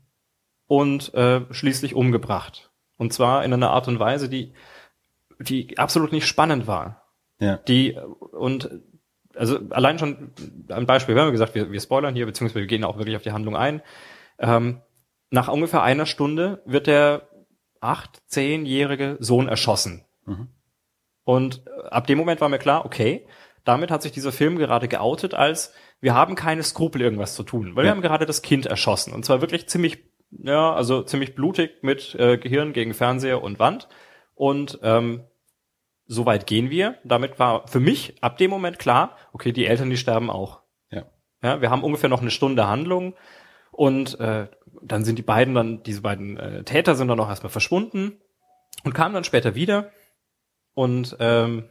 und 0.67 1.13
äh, 1.15 1.43
schließlich 1.51 1.95
umgebracht. 1.95 2.71
Und 2.97 3.13
zwar 3.13 3.45
in 3.45 3.53
einer 3.53 3.71
Art 3.71 3.89
und 3.89 3.99
Weise, 3.99 4.29
die, 4.29 4.55
die 5.39 5.77
absolut 5.77 6.13
nicht 6.13 6.27
spannend 6.27 6.67
war. 6.67 7.03
Ja. 7.39 7.59
Die 7.59 7.95
und 7.95 8.71
also 9.35 9.59
allein 9.69 9.99
schon 9.99 10.33
ein 10.69 10.87
Beispiel, 10.87 11.15
wir 11.15 11.23
haben 11.23 11.33
gesagt, 11.33 11.55
wir, 11.55 11.71
wir 11.71 11.81
spoilern 11.81 12.15
hier, 12.15 12.25
beziehungsweise 12.25 12.61
wir 12.61 12.67
gehen 12.67 12.85
auch 12.85 12.97
wirklich 12.97 13.17
auf 13.17 13.23
die 13.23 13.33
Handlung 13.33 13.55
ein. 13.55 13.83
Ähm, 14.39 14.81
nach 15.31 15.49
ungefähr 15.49 15.83
einer 15.83 16.07
Stunde 16.07 16.63
wird 16.65 16.87
der 16.87 17.29
acht, 17.81 18.23
zehnjährige 18.27 19.17
Sohn 19.21 19.49
erschossen. 19.49 20.05
Mhm. 20.25 20.49
Und 21.25 21.69
ab 21.91 22.07
dem 22.07 22.19
Moment 22.19 22.41
war 22.41 22.49
mir 22.49 22.59
klar, 22.59 22.87
okay, 22.87 23.27
damit 23.65 23.91
hat 23.91 24.03
sich 24.03 24.13
dieser 24.13 24.33
Film 24.33 24.57
gerade 24.57 24.89
geoutet 24.89 25.35
als, 25.35 25.75
wir 26.01 26.15
haben 26.15 26.35
keine 26.35 26.63
Skrupel, 26.63 27.01
irgendwas 27.01 27.35
zu 27.35 27.43
tun, 27.43 27.75
weil 27.75 27.85
ja. 27.85 27.91
wir 27.91 27.91
haben 27.93 28.03
gerade 28.03 28.27
das 28.27 28.43
Kind 28.43 28.67
erschossen. 28.67 29.13
Und 29.13 29.25
zwar 29.25 29.41
wirklich 29.41 29.69
ziemlich, 29.69 30.05
ja, 30.31 30.73
also 30.73 31.03
ziemlich 31.03 31.35
blutig 31.35 31.83
mit 31.83 32.15
äh, 32.17 32.39
Gehirn 32.39 32.73
gegen 32.73 32.95
Fernseher 32.95 33.43
und 33.43 33.59
Wand. 33.59 33.89
Und 34.35 34.79
ähm, 34.83 35.25
so 36.07 36.27
weit 36.27 36.47
gehen 36.47 36.71
wir. 36.71 36.99
Damit 37.05 37.39
war 37.39 37.67
für 37.67 37.81
mich 37.81 38.23
ab 38.23 38.39
dem 38.39 38.51
Moment 38.51 38.79
klar, 38.79 39.17
okay, 39.33 39.53
die 39.53 39.67
Eltern, 39.67 39.91
die 39.91 39.97
sterben 39.97 40.31
auch. 40.31 40.61
Ja. 40.91 41.07
Ja, 41.43 41.61
wir 41.61 41.71
haben 41.71 41.83
ungefähr 41.83 42.11
noch 42.11 42.21
eine 42.21 42.31
Stunde 42.31 42.69
Handlung 42.69 43.15
und 43.73 44.19
äh, 44.21 44.49
dann 44.83 45.05
sind 45.05 45.19
die 45.19 45.23
beiden 45.23 45.55
dann, 45.55 45.83
diese 45.83 46.03
beiden 46.03 46.37
äh, 46.39 46.65
Täter 46.65 46.95
sind 46.95 47.09
dann 47.09 47.21
auch 47.21 47.29
erstmal 47.29 47.51
verschwunden 47.51 48.21
und 48.85 48.95
kamen 48.95 49.15
dann 49.15 49.25
später 49.25 49.55
wieder 49.55 49.91
und 50.75 51.17
ähm, 51.21 51.69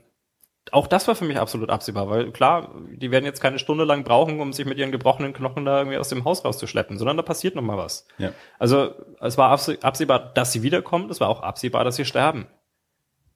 auch 0.71 0.87
das 0.87 1.07
war 1.07 1.15
für 1.15 1.25
mich 1.25 1.37
absolut 1.37 1.69
absehbar, 1.69 2.09
weil 2.09 2.31
klar, 2.31 2.73
die 2.89 3.11
werden 3.11 3.25
jetzt 3.25 3.41
keine 3.41 3.59
Stunde 3.59 3.83
lang 3.83 4.03
brauchen, 4.03 4.39
um 4.39 4.51
sich 4.51 4.65
mit 4.65 4.77
ihren 4.77 4.91
gebrochenen 4.91 5.33
Knochen 5.33 5.65
da 5.65 5.79
irgendwie 5.79 5.97
aus 5.97 6.09
dem 6.09 6.25
Haus 6.25 6.43
rauszuschleppen, 6.43 6.97
sondern 6.97 7.17
da 7.17 7.23
passiert 7.23 7.55
noch 7.55 7.61
mal 7.61 7.77
was. 7.77 8.07
Ja. 8.17 8.31
Also 8.57 8.93
es 9.19 9.37
war 9.37 9.51
absehbar, 9.51 10.33
dass 10.33 10.51
sie 10.51 10.63
wiederkommen, 10.63 11.09
es 11.09 11.19
war 11.19 11.29
auch 11.29 11.41
absehbar, 11.41 11.83
dass 11.83 11.97
sie 11.97 12.05
sterben. 12.05 12.47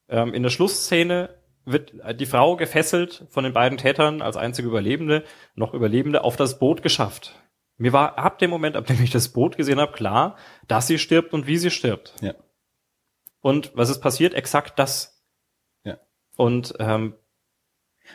Ähm, 0.07 0.33
in 0.33 0.43
der 0.43 0.49
Schlussszene 0.49 1.29
wird 1.65 1.93
die 2.19 2.25
Frau 2.25 2.55
gefesselt 2.55 3.27
von 3.29 3.43
den 3.43 3.53
beiden 3.53 3.77
Tätern 3.77 4.21
als 4.21 4.37
einzige 4.37 4.67
Überlebende, 4.67 5.23
noch 5.55 5.73
Überlebende, 5.73 6.23
auf 6.23 6.35
das 6.35 6.57
Boot 6.57 6.81
geschafft. 6.81 7.35
Mir 7.77 7.93
war 7.93 8.17
ab 8.17 8.39
dem 8.39 8.49
Moment, 8.49 8.75
ab 8.75 8.87
dem 8.87 9.01
ich 9.01 9.11
das 9.11 9.29
Boot 9.29 9.55
gesehen 9.55 9.79
habe, 9.79 9.91
klar, 9.91 10.35
dass 10.67 10.87
sie 10.87 10.97
stirbt 10.97 11.33
und 11.33 11.47
wie 11.47 11.57
sie 11.57 11.71
stirbt. 11.71 12.15
Ja. 12.21 12.33
Und 13.39 13.71
was 13.75 13.89
ist 13.89 14.01
passiert? 14.01 14.33
Exakt 14.33 14.79
das. 14.79 15.18
Und 16.39 16.73
ähm, 16.79 17.15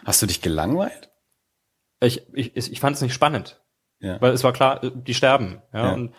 hast 0.07 0.23
du 0.23 0.27
dich 0.27 0.41
gelangweilt? 0.41 1.11
Ich, 2.01 2.23
ich, 2.33 2.57
ich 2.57 2.81
fand 2.81 2.97
es 2.97 3.03
nicht 3.03 3.13
spannend. 3.13 3.63
Ja. 4.01 4.19
Weil 4.19 4.33
es 4.33 4.43
war 4.43 4.55
klar, 4.55 4.81
die 4.81 5.13
sterben. 5.13 5.61
Ja, 5.75 5.89
ja. 5.89 5.93
Und 5.93 6.15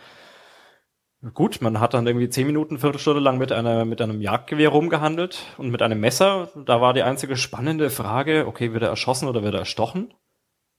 gut, 1.34 1.62
man 1.62 1.80
hat 1.80 1.96
dann 1.96 2.06
irgendwie 2.06 2.30
zehn 2.30 2.46
Minuten, 2.46 2.78
Viertelstunde 2.78 3.22
lang 3.22 3.40
mit 3.40 3.52
einer 3.52 3.86
mit 3.86 4.02
einem 4.02 4.22
Jagdgewehr 4.22 4.70
rumgehandelt 4.70 5.42
und 5.58 5.72
mit 5.72 5.82
einem 5.82 6.00
Messer. 6.00 6.50
Da 6.56 6.80
war 6.80 6.94
die 6.94 7.02
einzige 7.02 7.38
spannende 7.38 7.90
Frage: 7.90 8.46
Okay, 8.46 8.72
wird 8.72 8.84
er 8.84 8.90
erschossen 8.90 9.28
oder 9.28 9.42
wird 9.42 9.56
er 9.56 9.62
erstochen? 9.62 10.14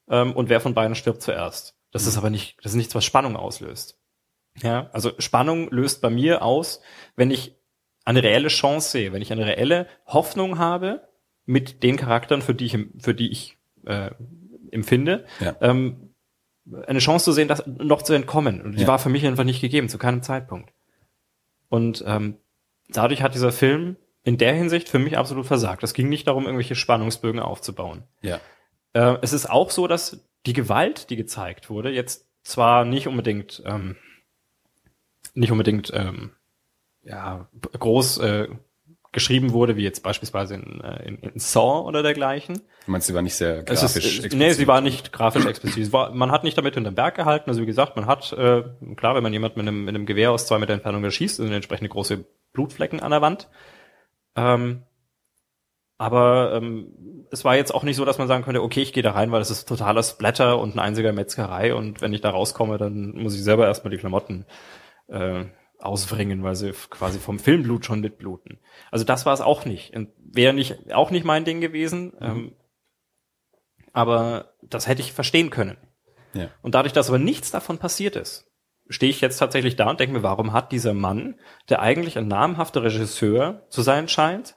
Ähm, 0.09 0.33
und 0.33 0.49
wer 0.49 0.61
von 0.61 0.75
beiden 0.75 0.95
stirbt 0.95 1.23
zuerst? 1.23 1.76
Das 1.90 2.04
mhm. 2.04 2.09
ist 2.09 2.18
aber 2.18 2.30
nicht, 2.30 2.56
das 2.62 2.71
ist 2.71 2.76
nichts, 2.76 2.95
was 2.95 3.04
Spannung 3.04 3.35
auslöst. 3.35 3.99
Ja, 4.62 4.90
also 4.92 5.11
Spannung 5.18 5.71
löst 5.71 6.02
bei 6.02 6.09
mir 6.09 6.42
aus, 6.42 6.80
wenn 7.16 7.33
ich 7.33 7.56
eine 8.04 8.23
reelle 8.23 8.47
Chance 8.47 8.90
sehe, 8.90 9.12
wenn 9.12 9.23
ich 9.23 9.33
eine 9.33 9.45
reelle 9.45 9.88
Hoffnung 10.06 10.59
habe, 10.61 11.09
mit 11.47 11.83
den 11.83 11.97
Charakteren, 11.97 12.43
für 12.43 12.55
die 12.55 12.67
ich, 12.67 12.79
für 12.99 13.15
die 13.15 13.31
ich 13.31 13.57
äh, 13.87 14.11
empfinde, 14.71 15.25
ja. 15.41 15.57
ähm, 15.61 16.11
eine 16.87 16.99
Chance 16.99 17.26
zu 17.26 17.33
sehen, 17.33 17.49
das 17.49 17.65
noch 17.67 18.03
zu 18.03 18.12
entkommen. 18.12 18.61
Und 18.61 18.73
die 18.73 18.83
ja. 18.83 18.88
war 18.88 18.99
für 18.99 19.09
mich 19.09 19.25
einfach 19.26 19.45
nicht 19.45 19.61
gegeben, 19.61 19.88
zu 19.88 19.99
keinem 19.99 20.23
Zeitpunkt. 20.23 20.73
Und 21.69 22.05
ähm, 22.07 22.37
dadurch 22.88 23.23
hat 23.23 23.35
dieser 23.35 23.53
Film 23.53 23.97
in 24.25 24.38
der 24.38 24.53
Hinsicht 24.55 24.88
für 24.88 24.99
mich 24.99 25.17
absolut 25.17 25.47
versagt. 25.47 25.85
Es 25.85 25.95
ging 25.95 26.09
nicht 26.09 26.26
darum, 26.26 26.45
irgendwelche 26.45 26.75
Spannungsbögen 26.75 27.41
aufzubauen. 27.41 28.03
Ja. 28.23 28.41
Äh, 28.93 29.19
es 29.23 29.33
ist 29.33 29.49
auch 29.49 29.71
so, 29.71 29.87
dass 29.87 30.21
die 30.47 30.53
Gewalt, 30.53 31.11
die 31.11 31.17
gezeigt 31.17 31.71
wurde, 31.71 31.91
jetzt 31.91 32.26
zwar 32.43 32.85
nicht 32.85 33.07
unbedingt 33.07 33.62
ähm, 33.65 33.97
nicht 35.35 35.53
unbedingt 35.53 35.93
ähm, 35.95 36.33
ja 37.03 37.49
groß 37.79 38.19
äh, 38.19 38.49
geschrieben 39.17 39.55
wurde, 39.55 39.77
wie 39.77 39.83
jetzt 39.83 40.03
beispielsweise 40.03 40.57
in, 40.57 40.83
äh, 40.83 41.09
in, 41.09 41.17
in 41.17 41.39
Saw 41.41 41.89
oder 41.89 42.03
dergleichen. 42.03 42.61
Du 42.85 42.91
meinst, 42.93 43.07
sie 43.07 43.15
war 43.15 43.23
nicht 43.23 43.35
sehr 43.35 43.65
Es 43.67 43.81
grafisch 43.81 44.19
ist, 44.19 44.35
nee, 44.35 44.53
sie 44.53 44.69
war 44.69 44.83
nicht 44.83 45.11
grafisch 45.11 45.47
explizit. 45.47 45.91
War, 45.91 46.13
man 46.13 46.31
hat 46.31 46.45
nicht 46.45 46.59
damit 46.59 46.75
hinterm 46.75 46.95
Berg 46.95 47.15
gehalten. 47.15 47.49
Also 47.49 47.63
wie 47.63 47.67
gesagt, 47.67 47.97
man 47.97 48.05
hat, 48.05 48.35
äh, 48.35 48.63
klar, 48.95 49.15
wenn 49.15 49.23
man 49.23 49.33
jemand 49.33 49.57
mit 49.57 49.67
einem, 49.67 49.87
mit 49.87 49.95
einem 49.95 50.05
Gewehr 50.05 50.33
aus 50.33 50.47
zwei 50.47 50.59
Meter 50.59 50.75
Entfernung 50.75 51.03
erschießt, 51.03 51.37
sind 51.37 51.51
entsprechende 51.51 51.89
große 51.89 52.27
Blutflecken 52.53 53.01
an 53.01 53.11
der 53.11 53.23
Wand. 53.23 53.49
Ähm, 54.37 54.83
aber 55.97 56.53
ähm, 56.53 57.27
es 57.31 57.43
war 57.43 57.57
jetzt 57.57 57.75
auch 57.75 57.85
nicht 57.85 57.97
so, 57.97 58.05
dass 58.05 58.19
man 58.19 58.29
sagen 58.29 58.45
könnte, 58.45 58.63
okay, 58.63 58.83
ich 58.83 58.93
gehe 58.93 59.03
da 59.03 59.13
rein, 59.13 59.33
weil 59.33 59.39
das 59.39 59.51
ist 59.51 59.67
totaler 59.67 60.03
Splatter 60.03 60.59
und 60.59 60.77
ein 60.77 60.79
einziger 60.79 61.15
Metzgerei 61.15 61.75
und 61.75 62.03
wenn 62.03 62.13
ich 62.13 62.21
da 62.21 62.29
rauskomme, 62.29 62.77
dann 62.77 63.13
muss 63.13 63.35
ich 63.35 63.43
selber 63.43 63.67
erstmal 63.67 63.93
die 63.93 63.97
Klamotten 63.97 64.45
äh, 65.09 65.47
auswringen, 65.78 66.42
weil 66.42 66.56
sie 66.56 66.73
quasi 66.90 67.18
vom 67.18 67.38
Filmblut 67.38 67.85
schon 67.85 68.00
mitbluten. 68.00 68.59
Also 68.90 69.04
das 69.04 69.26
war 69.26 69.35
es 69.35 69.40
auch 69.40 69.64
nicht. 69.64 69.92
Wäre 70.18 70.54
nicht 70.54 70.92
auch 70.92 71.11
nicht 71.11 71.25
mein 71.25 71.45
Ding 71.45 71.61
gewesen. 71.61 72.12
Mhm. 72.18 72.26
Ähm, 72.26 72.52
aber 73.92 74.54
das 74.62 74.87
hätte 74.87 75.02
ich 75.02 75.12
verstehen 75.12 75.50
können. 75.50 75.78
Ja. 76.35 76.50
Und 76.62 76.75
dadurch, 76.75 76.92
dass 76.92 77.09
aber 77.09 77.18
nichts 77.18 77.50
davon 77.50 77.78
passiert 77.78 78.16
ist, 78.16 78.50
stehe 78.88 79.11
ich 79.11 79.21
jetzt 79.21 79.38
tatsächlich 79.38 79.76
da 79.76 79.90
und 79.90 80.00
denke 80.00 80.14
mir, 80.14 80.23
warum 80.23 80.52
hat 80.52 80.73
dieser 80.73 80.95
Mann, 80.95 81.37
der 81.68 81.80
eigentlich 81.80 82.18
ein 82.18 82.28
namhafter 82.28 82.83
Regisseur 82.83 83.66
zu 83.71 83.83
sein 83.83 84.09
scheint, 84.09 84.56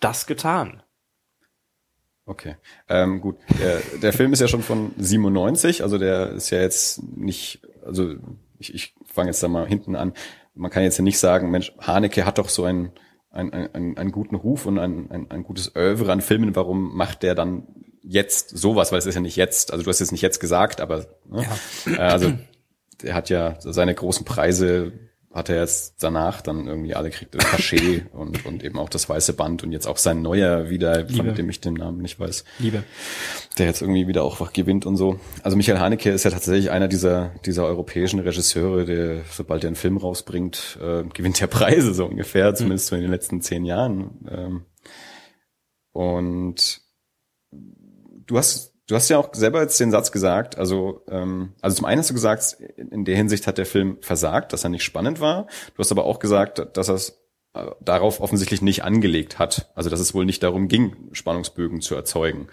das 0.00 0.26
getan? 0.26 0.82
Okay, 2.26 2.56
ähm, 2.88 3.20
gut. 3.20 3.38
Der, 3.60 3.80
der 4.02 4.12
Film 4.12 4.32
ist 4.32 4.40
ja 4.40 4.48
schon 4.48 4.62
von 4.62 4.92
97, 4.98 5.82
also 5.82 5.98
der 5.98 6.30
ist 6.30 6.50
ja 6.50 6.60
jetzt 6.60 7.02
nicht, 7.02 7.62
also 7.84 8.14
ich, 8.58 8.74
ich 8.74 8.94
fange 9.04 9.30
jetzt 9.30 9.42
da 9.42 9.48
mal 9.48 9.66
hinten 9.66 9.96
an 9.96 10.12
man 10.54 10.70
kann 10.70 10.82
jetzt 10.82 10.98
ja 10.98 11.04
nicht 11.04 11.18
sagen, 11.18 11.50
Mensch, 11.50 11.72
Haneke 11.78 12.24
hat 12.26 12.38
doch 12.38 12.48
so 12.48 12.64
einen, 12.64 12.92
einen, 13.30 13.52
einen, 13.52 13.96
einen 13.96 14.12
guten 14.12 14.34
Ruf 14.34 14.66
und 14.66 14.78
ein, 14.78 15.10
ein, 15.10 15.30
ein 15.30 15.42
gutes 15.42 15.74
Oeuvre 15.76 16.12
an 16.12 16.20
Filmen, 16.20 16.56
warum 16.56 16.96
macht 16.96 17.22
der 17.22 17.34
dann 17.34 17.66
jetzt 18.02 18.50
sowas, 18.50 18.92
weil 18.92 18.98
es 18.98 19.06
ist 19.06 19.14
ja 19.14 19.20
nicht 19.20 19.36
jetzt, 19.36 19.72
also 19.72 19.84
du 19.84 19.90
hast 19.90 20.00
jetzt 20.00 20.12
nicht 20.12 20.22
jetzt 20.22 20.40
gesagt, 20.40 20.80
aber 20.80 21.06
ne? 21.28 21.46
ja. 21.86 21.92
Äh, 21.92 21.98
also 21.98 22.32
der 23.02 23.14
hat 23.14 23.30
ja 23.30 23.56
seine 23.60 23.94
großen 23.94 24.24
Preise 24.24 24.92
hat 25.32 25.48
er 25.48 25.60
jetzt 25.60 26.02
danach 26.02 26.40
dann 26.40 26.66
irgendwie 26.66 26.94
alle 26.94 27.10
kriegt 27.10 27.34
das 27.36 27.44
Cachet 27.44 28.06
und, 28.12 28.44
und 28.46 28.64
eben 28.64 28.78
auch 28.78 28.88
das 28.88 29.08
weiße 29.08 29.34
Band 29.34 29.62
und 29.62 29.70
jetzt 29.70 29.86
auch 29.86 29.96
sein 29.96 30.22
neuer 30.22 30.70
wieder, 30.70 31.02
Liebe. 31.02 31.24
von 31.24 31.34
dem 31.34 31.48
ich 31.48 31.60
den 31.60 31.74
Namen 31.74 32.02
nicht 32.02 32.18
weiß. 32.18 32.44
Liebe. 32.58 32.82
Der 33.56 33.66
jetzt 33.66 33.80
irgendwie 33.80 34.08
wieder 34.08 34.24
auch 34.24 34.52
gewinnt 34.52 34.86
und 34.86 34.96
so. 34.96 35.20
Also 35.44 35.56
Michael 35.56 35.78
Haneke 35.78 36.10
ist 36.10 36.24
ja 36.24 36.30
tatsächlich 36.32 36.70
einer 36.72 36.88
dieser, 36.88 37.32
dieser 37.46 37.64
europäischen 37.64 38.18
Regisseure, 38.18 38.84
der, 38.84 39.20
sobald 39.30 39.62
er 39.62 39.68
einen 39.68 39.76
Film 39.76 39.98
rausbringt, 39.98 40.78
äh, 40.82 41.04
gewinnt 41.04 41.38
ja 41.38 41.46
Preise 41.46 41.94
so 41.94 42.06
ungefähr, 42.06 42.54
zumindest 42.54 42.88
so 42.88 42.96
in 42.96 43.02
den 43.02 43.10
letzten 43.10 43.40
zehn 43.40 43.64
Jahren. 43.64 44.26
Ähm, 44.28 44.64
und 45.92 46.80
du 48.26 48.36
hast 48.36 48.69
Du 48.90 48.96
hast 48.96 49.08
ja 49.08 49.18
auch 49.18 49.32
selber 49.32 49.62
jetzt 49.62 49.78
den 49.78 49.92
Satz 49.92 50.10
gesagt, 50.10 50.58
also, 50.58 51.04
ähm, 51.08 51.52
also 51.60 51.76
zum 51.76 51.86
einen 51.86 52.00
hast 52.00 52.10
du 52.10 52.14
gesagt, 52.14 52.56
in 52.76 53.04
der 53.04 53.14
Hinsicht 53.14 53.46
hat 53.46 53.56
der 53.56 53.66
Film 53.66 53.98
versagt, 54.00 54.52
dass 54.52 54.64
er 54.64 54.70
nicht 54.70 54.82
spannend 54.82 55.20
war. 55.20 55.46
Du 55.74 55.78
hast 55.78 55.92
aber 55.92 56.04
auch 56.04 56.18
gesagt, 56.18 56.76
dass 56.76 56.88
er 56.88 56.96
es 56.96 57.22
äh, 57.54 57.66
darauf 57.80 58.20
offensichtlich 58.20 58.62
nicht 58.62 58.82
angelegt 58.82 59.38
hat. 59.38 59.70
Also 59.76 59.90
dass 59.90 60.00
es 60.00 60.12
wohl 60.12 60.24
nicht 60.24 60.42
darum 60.42 60.66
ging, 60.66 61.08
Spannungsbögen 61.12 61.80
zu 61.82 61.94
erzeugen. 61.94 62.48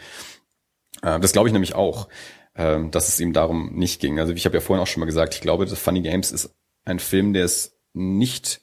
Äh, 1.02 1.20
das 1.20 1.32
glaube 1.32 1.50
ich 1.50 1.54
nämlich 1.54 1.74
auch, 1.74 2.08
äh, 2.54 2.88
dass 2.92 3.08
es 3.08 3.20
ihm 3.20 3.34
darum 3.34 3.74
nicht 3.74 4.00
ging. 4.00 4.20
Also 4.20 4.32
ich 4.32 4.46
habe 4.46 4.58
ja 4.58 4.62
vorhin 4.62 4.84
auch 4.84 4.88
schon 4.88 5.00
mal 5.00 5.08
gesagt, 5.08 5.34
ich 5.34 5.42
glaube, 5.42 5.66
dass 5.66 5.80
Funny 5.80 6.02
Games 6.02 6.32
ist 6.32 6.56
ein 6.86 7.00
Film, 7.00 7.34
der 7.34 7.46
es 7.46 7.80
nicht 7.94 8.62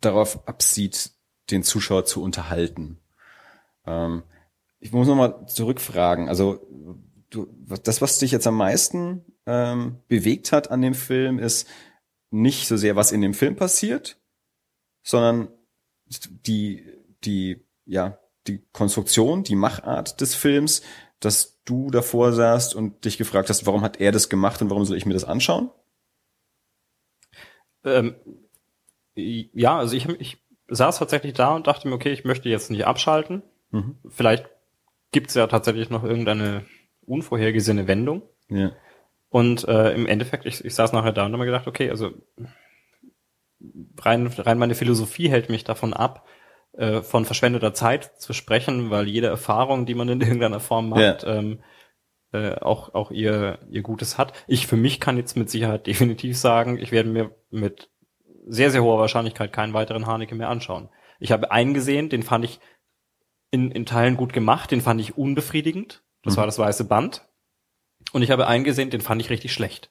darauf 0.00 0.48
absieht, 0.48 1.10
den 1.50 1.62
Zuschauer 1.62 2.06
zu 2.06 2.22
unterhalten. 2.22 3.00
Ähm, 3.86 4.22
ich 4.82 4.92
muss 4.92 5.06
nochmal 5.06 5.46
zurückfragen. 5.46 6.28
Also 6.28 6.66
du, 7.32 7.48
das, 7.82 8.00
was 8.00 8.18
dich 8.18 8.30
jetzt 8.30 8.46
am 8.46 8.56
meisten 8.56 9.24
ähm, 9.46 9.98
bewegt 10.08 10.52
hat 10.52 10.70
an 10.70 10.82
dem 10.82 10.94
Film, 10.94 11.38
ist 11.38 11.68
nicht 12.30 12.68
so 12.68 12.76
sehr, 12.76 12.96
was 12.96 13.12
in 13.12 13.20
dem 13.20 13.34
Film 13.34 13.56
passiert, 13.56 14.18
sondern 15.02 15.48
die, 16.46 16.86
die, 17.24 17.64
ja, 17.84 18.18
die 18.46 18.64
Konstruktion, 18.72 19.44
die 19.44 19.54
Machart 19.54 20.20
des 20.20 20.34
Films, 20.34 20.82
dass 21.20 21.62
du 21.64 21.90
davor 21.90 22.32
saßt 22.32 22.74
und 22.74 23.04
dich 23.04 23.18
gefragt 23.18 23.48
hast, 23.48 23.66
warum 23.66 23.82
hat 23.82 24.00
er 24.00 24.12
das 24.12 24.28
gemacht 24.28 24.60
und 24.62 24.70
warum 24.70 24.84
soll 24.84 24.96
ich 24.96 25.06
mir 25.06 25.14
das 25.14 25.24
anschauen? 25.24 25.70
Ähm, 27.84 28.14
ja, 29.14 29.78
also 29.78 29.96
ich, 29.96 30.08
ich 30.08 30.38
saß 30.68 30.98
tatsächlich 30.98 31.34
da 31.34 31.54
und 31.54 31.66
dachte 31.66 31.88
mir, 31.88 31.94
okay, 31.94 32.12
ich 32.12 32.24
möchte 32.24 32.48
jetzt 32.48 32.70
nicht 32.70 32.86
abschalten. 32.86 33.42
Mhm. 33.70 33.98
Vielleicht 34.08 34.48
gibt's 35.12 35.34
ja 35.34 35.46
tatsächlich 35.46 35.90
noch 35.90 36.02
irgendeine 36.02 36.64
unvorhergesehene 37.06 37.86
Wendung. 37.86 38.22
Ja. 38.48 38.72
Und 39.28 39.66
äh, 39.66 39.92
im 39.94 40.06
Endeffekt, 40.06 40.46
ich, 40.46 40.64
ich 40.64 40.74
saß 40.74 40.92
nachher 40.92 41.12
da 41.12 41.24
und 41.24 41.32
habe 41.32 41.38
mir 41.38 41.46
gedacht, 41.46 41.66
okay, 41.66 41.90
also 41.90 42.10
rein, 43.98 44.26
rein 44.26 44.58
meine 44.58 44.74
Philosophie 44.74 45.30
hält 45.30 45.48
mich 45.48 45.64
davon 45.64 45.94
ab, 45.94 46.26
äh, 46.72 47.02
von 47.02 47.24
verschwendeter 47.24 47.74
Zeit 47.74 48.20
zu 48.20 48.32
sprechen, 48.32 48.90
weil 48.90 49.08
jede 49.08 49.28
Erfahrung, 49.28 49.86
die 49.86 49.94
man 49.94 50.08
in 50.08 50.20
irgendeiner 50.22 50.60
Form 50.60 50.90
macht, 50.90 51.22
ja. 51.22 51.36
ähm, 51.36 51.60
äh, 52.32 52.56
auch, 52.56 52.94
auch 52.94 53.10
ihr, 53.10 53.58
ihr 53.70 53.82
Gutes 53.82 54.18
hat. 54.18 54.32
Ich 54.46 54.66
für 54.66 54.76
mich 54.76 55.00
kann 55.00 55.16
jetzt 55.16 55.36
mit 55.36 55.50
Sicherheit 55.50 55.86
definitiv 55.86 56.36
sagen, 56.36 56.78
ich 56.78 56.92
werde 56.92 57.08
mir 57.08 57.34
mit 57.50 57.90
sehr, 58.46 58.70
sehr 58.70 58.82
hoher 58.82 58.98
Wahrscheinlichkeit 58.98 59.52
keinen 59.52 59.74
weiteren 59.74 60.06
Haneke 60.06 60.34
mehr 60.34 60.48
anschauen. 60.48 60.88
Ich 61.20 61.30
habe 61.30 61.52
einen 61.52 61.74
gesehen, 61.74 62.08
den 62.08 62.22
fand 62.22 62.44
ich 62.44 62.58
in, 63.50 63.70
in 63.70 63.86
Teilen 63.86 64.16
gut 64.16 64.32
gemacht, 64.32 64.70
den 64.70 64.80
fand 64.80 65.00
ich 65.00 65.16
unbefriedigend. 65.16 66.02
Das 66.22 66.34
mhm. 66.34 66.38
war 66.38 66.46
das 66.46 66.58
weiße 66.58 66.84
Band. 66.84 67.26
Und 68.12 68.22
ich 68.22 68.30
habe 68.30 68.46
einen 68.46 68.64
gesehen, 68.64 68.90
den 68.90 69.00
fand 69.00 69.20
ich 69.20 69.30
richtig 69.30 69.52
schlecht. 69.52 69.90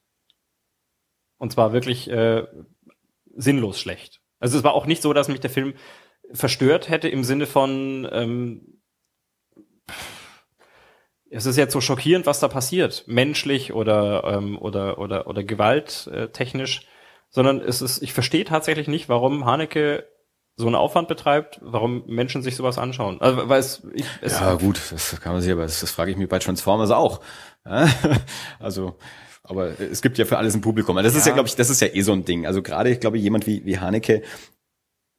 Und 1.38 1.52
zwar 1.52 1.74
wirklich 1.74 2.10
äh, 2.10 2.46
sinnlos 3.36 3.80
schlecht. 3.80 4.22
Also 4.40 4.58
es 4.58 4.64
war 4.64 4.74
auch 4.74 4.86
nicht 4.86 5.02
so, 5.02 5.14
dass 5.14 5.28
mich 5.28 5.40
der 5.40 5.50
Film 5.50 5.74
verstört 6.34 6.90
hätte 6.90 7.10
im 7.10 7.24
Sinne 7.24 7.46
von 7.46 8.08
ähm, 8.12 8.82
es 11.30 11.46
ist 11.46 11.58
jetzt 11.58 11.74
so 11.74 11.82
schockierend, 11.82 12.26
was 12.26 12.42
da 12.42 12.48
passiert, 12.50 13.06
menschlich 13.08 13.74
oder 13.74 14.24
ähm, 14.26 14.58
oder 14.58 15.00
oder 15.00 15.28
oder 15.28 15.44
gewalttechnisch, 15.44 16.88
sondern 17.30 17.62
es 17.62 17.82
ist 17.82 18.02
ich 18.02 18.14
verstehe 18.14 18.44
tatsächlich 18.44 18.88
nicht, 18.88 19.08
warum 19.08 19.46
Haneke 19.46 20.08
so 20.62 20.68
einen 20.68 20.76
Aufwand 20.76 21.08
betreibt, 21.08 21.60
warum 21.62 22.04
Menschen 22.08 22.42
sich 22.42 22.56
sowas 22.56 22.78
anschauen. 22.78 23.20
Also, 23.20 23.50
weil 23.50 23.60
es, 23.60 23.84
ich, 23.94 24.06
es 24.22 24.40
ja 24.40 24.54
gut, 24.54 24.80
das 24.92 25.20
kann 25.20 25.34
man 25.34 25.42
sich, 25.42 25.52
aber 25.52 25.64
das, 25.64 25.82
das 25.82 25.92
frage 25.92 26.12
ich 26.12 26.18
mich 26.18 26.30
bei 26.30 26.40
Transformers 26.40 26.92
auch. 26.92 27.22
also, 28.60 28.96
aber 29.44 29.80
es 29.80 30.02
gibt 30.02 30.18
ja 30.18 30.26
für 30.26 30.38
alles 30.38 30.56
ein 30.56 30.62
Publikum. 30.62 30.96
Das 30.98 31.14
ja. 31.14 31.20
ist 31.20 31.28
ja, 31.28 31.34
glaube 31.34 31.50
ich, 31.50 31.56
das 31.56 31.70
ist 31.70 31.82
ja 31.82 31.88
eh 31.88 32.02
so 32.02 32.14
ein 32.14 32.26
Ding. 32.26 32.46
Also 32.46 32.62
gerade, 32.62 32.90
ich 32.90 33.00
glaube, 33.00 33.18
jemand 33.18 33.48
wie, 33.48 33.66
wie 33.66 33.80
Haneke, 33.80 34.22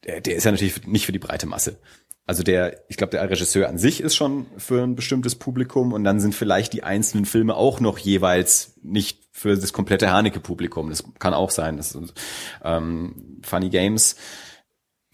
der, 0.05 0.21
der 0.21 0.37
ist 0.37 0.45
ja 0.45 0.53
natürlich 0.53 0.87
nicht 0.87 1.07
für 1.07 1.13
die 1.13 1.19
breite 1.19 1.47
Masse. 1.47 1.79
Also 2.25 2.45
der, 2.45 2.85
ich 2.89 2.97
glaube, 2.97 3.11
der 3.11 3.29
Regisseur 3.29 3.69
an 3.69 3.79
sich 3.79 4.01
ist 4.01 4.15
schon 4.15 4.47
für 4.57 4.83
ein 4.83 4.95
bestimmtes 4.95 5.35
Publikum 5.35 5.93
und 5.93 6.05
dann 6.05 6.21
sind 6.21 6.35
vielleicht 6.35 6.73
die 6.73 6.85
einzelnen 6.85 7.25
Filme 7.25 7.57
auch 7.57 7.81
noch 7.81 7.99
jeweils 7.99 8.75
nicht 8.83 9.19
für 9.33 9.57
das 9.57 9.73
komplette 9.73 10.11
Haneke-Publikum. 10.11 10.89
Das 10.89 11.03
kann 11.19 11.35
auch 11.35 11.51
sein. 11.51 11.79
Das, 11.79 11.99
ähm, 12.63 13.41
Funny 13.43 13.71
Games 13.71 14.17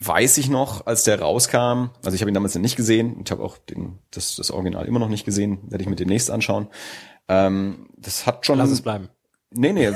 weiß 0.01 0.39
ich 0.39 0.49
noch, 0.49 0.87
als 0.87 1.05
der 1.05 1.21
rauskam, 1.21 1.91
also 2.05 2.15
ich 2.15 2.21
habe 2.21 2.31
ihn 2.31 2.35
damals 2.35 2.55
nicht 2.55 2.77
gesehen, 2.77 3.21
ich 3.25 3.31
habe 3.31 3.43
auch 3.43 3.59
den, 3.59 3.99
das, 4.11 4.37
das 4.37 4.51
Original 4.51 4.87
immer 4.87 4.99
noch 4.99 5.09
nicht 5.09 5.25
gesehen, 5.25 5.59
werde 5.69 5.83
ich 5.83 5.89
mir 5.89 5.97
demnächst 5.97 6.31
anschauen. 6.31 6.69
Ähm, 7.29 7.89
das 7.97 8.27
hat 8.27 8.47
schon. 8.47 8.59
Lass 8.59 8.71
es 8.71 8.81
bleiben. 8.81 9.09
Nee, 9.51 9.73
nee, 9.73 9.91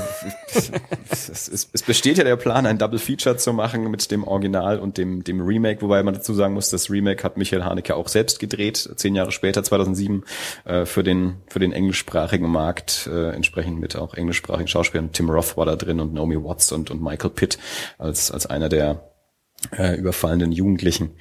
es, 1.11 1.29
es, 1.29 1.69
es 1.71 1.83
besteht 1.83 2.17
ja 2.17 2.25
der 2.25 2.37
Plan, 2.37 2.65
ein 2.65 2.79
Double 2.79 2.99
Feature 2.99 3.37
zu 3.37 3.53
machen 3.53 3.91
mit 3.91 4.11
dem 4.11 4.25
Original 4.25 4.79
und 4.79 4.97
dem, 4.97 5.25
dem 5.25 5.43
Remake, 5.43 5.83
wobei 5.83 6.03
man 6.03 6.15
dazu 6.15 6.33
sagen 6.33 6.55
muss, 6.55 6.71
das 6.71 6.89
Remake 6.89 7.23
hat 7.23 7.37
Michael 7.37 7.63
Haneke 7.63 7.95
auch 7.95 8.09
selbst 8.09 8.39
gedreht, 8.39 8.95
zehn 8.97 9.15
Jahre 9.15 9.31
später, 9.31 9.63
2007, 9.63 10.25
äh, 10.65 10.87
für 10.87 11.03
den, 11.03 11.37
für 11.49 11.59
den 11.59 11.73
englischsprachigen 11.73 12.49
Markt, 12.49 13.07
äh, 13.13 13.33
entsprechend 13.33 13.79
mit 13.79 13.95
auch 13.95 14.15
englischsprachigen 14.15 14.69
Schauspielern. 14.69 15.13
Tim 15.13 15.29
Roth 15.29 15.59
war 15.59 15.67
da 15.67 15.77
drin 15.77 16.01
und 16.01 16.15
Naomi 16.15 16.43
Watts 16.43 16.73
und, 16.73 16.91
und 16.91 17.03
Michael 17.03 17.31
Pitt 17.31 17.59
als, 17.99 18.31
als 18.31 18.47
einer 18.47 18.71
der 18.71 19.12
äh, 19.71 19.97
überfallenen 19.97 20.53
Jugendlichen. 20.53 21.17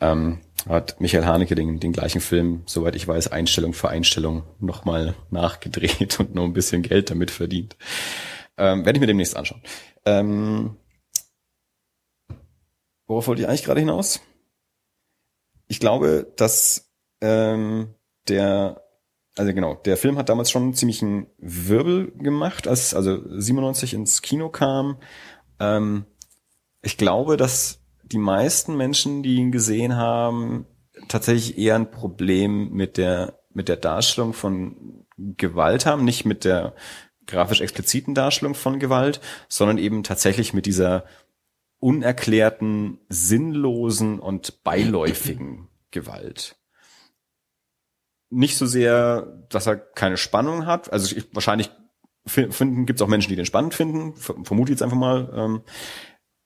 Ähm, 0.00 0.40
hat 0.68 1.00
Michael 1.00 1.24
Haneke 1.24 1.54
den, 1.54 1.80
den 1.80 1.92
gleichen 1.92 2.20
Film, 2.20 2.62
soweit 2.66 2.96
ich 2.96 3.06
weiß, 3.06 3.28
Einstellung 3.28 3.72
für 3.72 3.88
Einstellung 3.88 4.42
nochmal 4.58 5.14
nachgedreht 5.30 6.18
und 6.20 6.34
noch 6.34 6.44
ein 6.44 6.52
bisschen 6.52 6.82
Geld 6.82 7.10
damit 7.10 7.30
verdient. 7.30 7.76
Ähm, 8.58 8.84
werde 8.84 8.96
ich 8.96 9.00
mir 9.00 9.06
demnächst 9.06 9.36
anschauen. 9.36 9.62
Ähm, 10.04 10.76
worauf 13.06 13.28
wollte 13.28 13.42
ich 13.42 13.48
eigentlich 13.48 13.64
gerade 13.64 13.80
hinaus? 13.80 14.20
Ich 15.68 15.80
glaube, 15.80 16.32
dass 16.36 16.90
ähm, 17.20 17.94
der, 18.28 18.82
also 19.36 19.52
genau, 19.52 19.74
der 19.74 19.96
Film 19.96 20.18
hat 20.18 20.28
damals 20.28 20.50
schon 20.50 20.62
einen 20.62 20.74
ziemlichen 20.74 21.26
Wirbel 21.38 22.12
gemacht, 22.12 22.66
als 22.66 22.94
also 22.94 23.20
97 23.38 23.94
ins 23.94 24.22
Kino 24.22 24.48
kam. 24.48 24.98
Ähm, 25.58 26.06
ich 26.86 26.96
glaube, 26.96 27.36
dass 27.36 27.80
die 28.04 28.16
meisten 28.16 28.76
Menschen, 28.76 29.24
die 29.24 29.34
ihn 29.34 29.50
gesehen 29.50 29.96
haben, 29.96 30.66
tatsächlich 31.08 31.58
eher 31.58 31.74
ein 31.74 31.90
Problem 31.90 32.70
mit 32.70 32.96
der, 32.96 33.40
mit 33.52 33.68
der 33.68 33.76
Darstellung 33.76 34.32
von 34.32 35.04
Gewalt 35.18 35.84
haben, 35.84 36.04
nicht 36.04 36.24
mit 36.24 36.44
der 36.44 36.76
grafisch 37.26 37.60
expliziten 37.60 38.14
Darstellung 38.14 38.54
von 38.54 38.78
Gewalt, 38.78 39.20
sondern 39.48 39.78
eben 39.78 40.04
tatsächlich 40.04 40.54
mit 40.54 40.64
dieser 40.64 41.06
unerklärten, 41.80 43.00
sinnlosen 43.08 44.20
und 44.20 44.62
beiläufigen 44.62 45.66
Gewalt. 45.90 46.56
Nicht 48.30 48.56
so 48.56 48.64
sehr, 48.64 49.44
dass 49.48 49.66
er 49.66 49.76
keine 49.76 50.16
Spannung 50.16 50.66
hat. 50.66 50.92
Also 50.92 51.16
ich, 51.16 51.34
wahrscheinlich 51.34 51.68
finden 52.26 52.86
gibt 52.86 53.00
es 53.00 53.04
auch 53.04 53.08
Menschen, 53.08 53.30
die 53.30 53.36
den 53.36 53.46
spannend 53.46 53.74
finden. 53.74 54.14
Vermute 54.14 54.70
ich 54.70 54.76
jetzt 54.76 54.82
einfach 54.82 54.96
mal. 54.96 55.32
Ähm, 55.34 55.62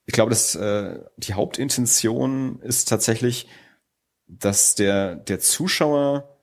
ich 0.07 0.13
glaube, 0.13 0.31
dass 0.31 0.55
äh, 0.55 1.01
die 1.17 1.35
Hauptintention 1.35 2.61
ist 2.63 2.89
tatsächlich, 2.89 3.49
dass 4.27 4.75
der 4.75 5.17
der 5.17 5.41
Zuschauer 5.41 6.39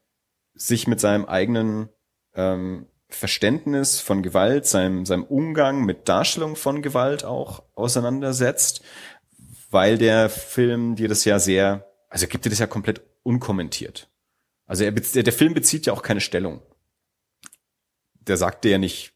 sich 0.54 0.88
mit 0.88 1.00
seinem 1.00 1.26
eigenen 1.26 1.90
ähm, 2.34 2.88
Verständnis 3.10 4.02
von 4.02 4.22
Gewalt, 4.22 4.66
seinem, 4.66 5.06
seinem 5.06 5.24
Umgang 5.24 5.86
mit 5.86 6.10
Darstellung 6.10 6.56
von 6.56 6.82
Gewalt 6.82 7.24
auch 7.24 7.64
auseinandersetzt, 7.76 8.82
weil 9.70 9.98
der 9.98 10.30
Film 10.30 10.96
dir 10.96 11.08
das 11.08 11.24
ja 11.26 11.40
sehr, 11.40 11.90
also 12.10 12.28
gibt 12.28 12.46
dir 12.46 12.50
das 12.50 12.60
ja 12.60 12.68
komplett 12.68 13.02
unkommentiert. 13.24 14.10
Also 14.66 14.84
er, 14.84 14.92
der 14.92 15.34
Film 15.34 15.54
bezieht 15.54 15.86
ja 15.86 15.94
auch 15.94 16.04
keine 16.04 16.20
Stellung. 16.20 16.62
Der 18.20 18.36
sagt 18.36 18.66
dir 18.66 18.72
ja 18.72 18.78
nicht, 18.78 19.14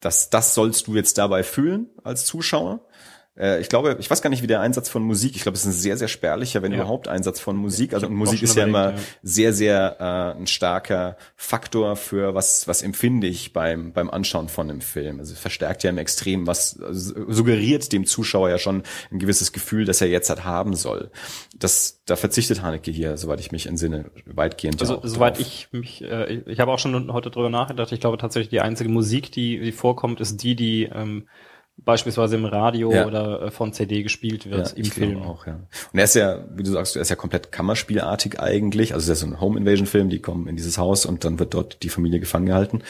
dass 0.00 0.30
das 0.30 0.54
sollst 0.54 0.88
du 0.88 0.96
jetzt 0.96 1.18
dabei 1.18 1.44
fühlen 1.44 1.88
als 2.02 2.24
Zuschauer, 2.26 2.88
ich 3.34 3.70
glaube, 3.70 3.96
ich 3.98 4.10
weiß 4.10 4.20
gar 4.20 4.28
nicht, 4.28 4.42
wie 4.42 4.46
der 4.46 4.60
Einsatz 4.60 4.90
von 4.90 5.02
Musik, 5.02 5.36
ich 5.36 5.42
glaube, 5.42 5.56
es 5.56 5.62
ist 5.62 5.68
ein 5.68 5.72
sehr, 5.72 5.96
sehr 5.96 6.08
spärlicher, 6.08 6.60
wenn 6.60 6.72
ja. 6.72 6.78
überhaupt 6.78 7.08
Einsatz 7.08 7.40
von 7.40 7.56
Musik. 7.56 7.94
Also 7.94 8.10
Musik 8.10 8.42
ist 8.42 8.56
ja 8.56 8.64
immer 8.64 8.90
ja. 8.90 8.98
sehr, 9.22 9.54
sehr 9.54 9.96
äh, 10.00 10.38
ein 10.38 10.46
starker 10.46 11.16
Faktor 11.34 11.96
für 11.96 12.34
was, 12.34 12.68
was 12.68 12.82
empfinde 12.82 13.26
ich 13.26 13.54
beim, 13.54 13.94
beim 13.94 14.10
Anschauen 14.10 14.48
von 14.48 14.68
einem 14.68 14.82
Film. 14.82 15.18
Also 15.18 15.34
verstärkt 15.34 15.82
ja 15.82 15.88
im 15.88 15.96
Extrem, 15.96 16.46
was 16.46 16.78
also 16.78 17.32
suggeriert 17.32 17.90
dem 17.92 18.04
Zuschauer 18.04 18.50
ja 18.50 18.58
schon 18.58 18.82
ein 19.10 19.18
gewisses 19.18 19.52
Gefühl, 19.52 19.86
das 19.86 20.02
er 20.02 20.08
jetzt 20.08 20.28
hat 20.28 20.44
haben 20.44 20.76
soll. 20.76 21.10
Das, 21.58 22.02
da 22.04 22.16
verzichtet 22.16 22.60
Haneke 22.60 22.90
hier, 22.90 23.16
soweit 23.16 23.40
ich 23.40 23.50
mich 23.50 23.66
entsinne, 23.66 24.10
weitgehend. 24.26 24.78
Also 24.82 25.00
soweit 25.04 25.40
ich 25.40 25.68
mich, 25.72 26.02
äh, 26.02 26.34
ich, 26.34 26.46
ich 26.46 26.60
habe 26.60 26.70
auch 26.70 26.78
schon 26.78 27.10
heute 27.10 27.30
drüber 27.30 27.48
nachgedacht, 27.48 27.92
ich 27.92 28.00
glaube 28.00 28.18
tatsächlich 28.18 28.50
die 28.50 28.60
einzige 28.60 28.90
Musik, 28.90 29.32
die, 29.32 29.58
die 29.58 29.72
vorkommt, 29.72 30.20
ist 30.20 30.42
die, 30.42 30.54
die 30.54 30.84
ähm, 30.84 31.28
beispielsweise 31.76 32.36
im 32.36 32.44
Radio 32.44 32.92
ja. 32.92 33.06
oder 33.06 33.42
äh, 33.42 33.50
von 33.50 33.72
CD 33.72 34.02
gespielt 34.02 34.48
wird 34.48 34.70
ja, 34.70 34.76
im 34.76 34.84
Film. 34.84 35.22
Auch, 35.22 35.46
ja. 35.46 35.60
Und 35.92 35.98
er 35.98 36.04
ist 36.04 36.14
ja, 36.14 36.44
wie 36.54 36.62
du 36.62 36.70
sagst, 36.70 36.96
er 36.96 37.02
ist 37.02 37.08
ja 37.08 37.16
komplett 37.16 37.52
Kammerspielartig 37.52 38.40
eigentlich. 38.40 38.94
Also 38.94 39.10
er 39.10 39.14
ist 39.14 39.20
so 39.20 39.26
ein 39.26 39.40
Home 39.40 39.58
Invasion 39.58 39.86
Film, 39.86 40.08
die 40.08 40.20
kommen 40.20 40.46
in 40.46 40.56
dieses 40.56 40.78
Haus 40.78 41.06
und 41.06 41.24
dann 41.24 41.38
wird 41.38 41.54
dort 41.54 41.82
die 41.82 41.88
Familie 41.88 42.20
gefangen 42.20 42.46
gehalten. 42.46 42.82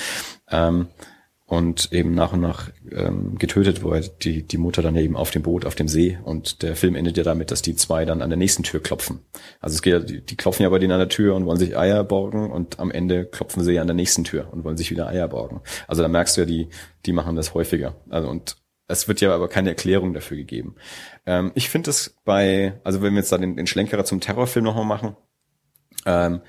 Ähm, 0.50 0.88
und 1.52 1.92
eben 1.92 2.14
nach 2.14 2.32
und 2.32 2.40
nach 2.40 2.70
ähm, 2.90 3.36
getötet, 3.36 3.82
wo 3.82 3.90
er 3.90 4.00
die, 4.00 4.42
die 4.42 4.56
Mutter 4.56 4.80
dann 4.80 4.96
eben 4.96 5.16
auf 5.16 5.30
dem 5.30 5.42
Boot, 5.42 5.66
auf 5.66 5.74
dem 5.74 5.86
See 5.86 6.18
und 6.24 6.62
der 6.62 6.76
Film 6.76 6.94
endet 6.94 7.18
ja 7.18 7.24
damit, 7.24 7.50
dass 7.50 7.60
die 7.60 7.76
zwei 7.76 8.06
dann 8.06 8.22
an 8.22 8.30
der 8.30 8.38
nächsten 8.38 8.62
Tür 8.62 8.82
klopfen. 8.82 9.20
Also 9.60 9.74
es 9.74 9.82
geht 9.82 9.92
ja, 9.92 9.98
die, 9.98 10.24
die 10.24 10.36
klopfen 10.36 10.62
ja 10.62 10.70
bei 10.70 10.78
denen 10.78 10.92
an 10.92 10.98
der 10.98 11.10
Tür 11.10 11.34
und 11.34 11.44
wollen 11.44 11.58
sich 11.58 11.76
Eier 11.76 12.04
borgen 12.04 12.50
und 12.50 12.80
am 12.80 12.90
Ende 12.90 13.26
klopfen 13.26 13.62
sie 13.62 13.72
ja 13.72 13.82
an 13.82 13.86
der 13.86 13.94
nächsten 13.94 14.24
Tür 14.24 14.48
und 14.50 14.64
wollen 14.64 14.78
sich 14.78 14.90
wieder 14.90 15.08
Eier 15.08 15.28
borgen. 15.28 15.60
Also 15.86 16.00
da 16.00 16.08
merkst 16.08 16.38
du 16.38 16.40
ja, 16.40 16.46
die, 16.46 16.68
die 17.04 17.12
machen 17.12 17.36
das 17.36 17.52
häufiger. 17.52 17.96
Also 18.08 18.30
und 18.30 18.56
es 18.92 19.08
wird 19.08 19.20
ja 19.20 19.34
aber 19.34 19.48
keine 19.48 19.70
Erklärung 19.70 20.14
dafür 20.14 20.36
gegeben. 20.36 20.76
Ähm, 21.26 21.52
ich 21.54 21.68
finde 21.68 21.90
es 21.90 22.16
bei, 22.24 22.80
also 22.84 23.02
wenn 23.02 23.14
wir 23.14 23.20
jetzt 23.20 23.32
da 23.32 23.38
den, 23.38 23.56
den 23.56 23.66
Schlenkerer 23.66 24.04
zum 24.04 24.20
Terrorfilm 24.20 24.64
nochmal 24.64 24.84
machen, 24.84 25.16
ähm, 26.06 26.42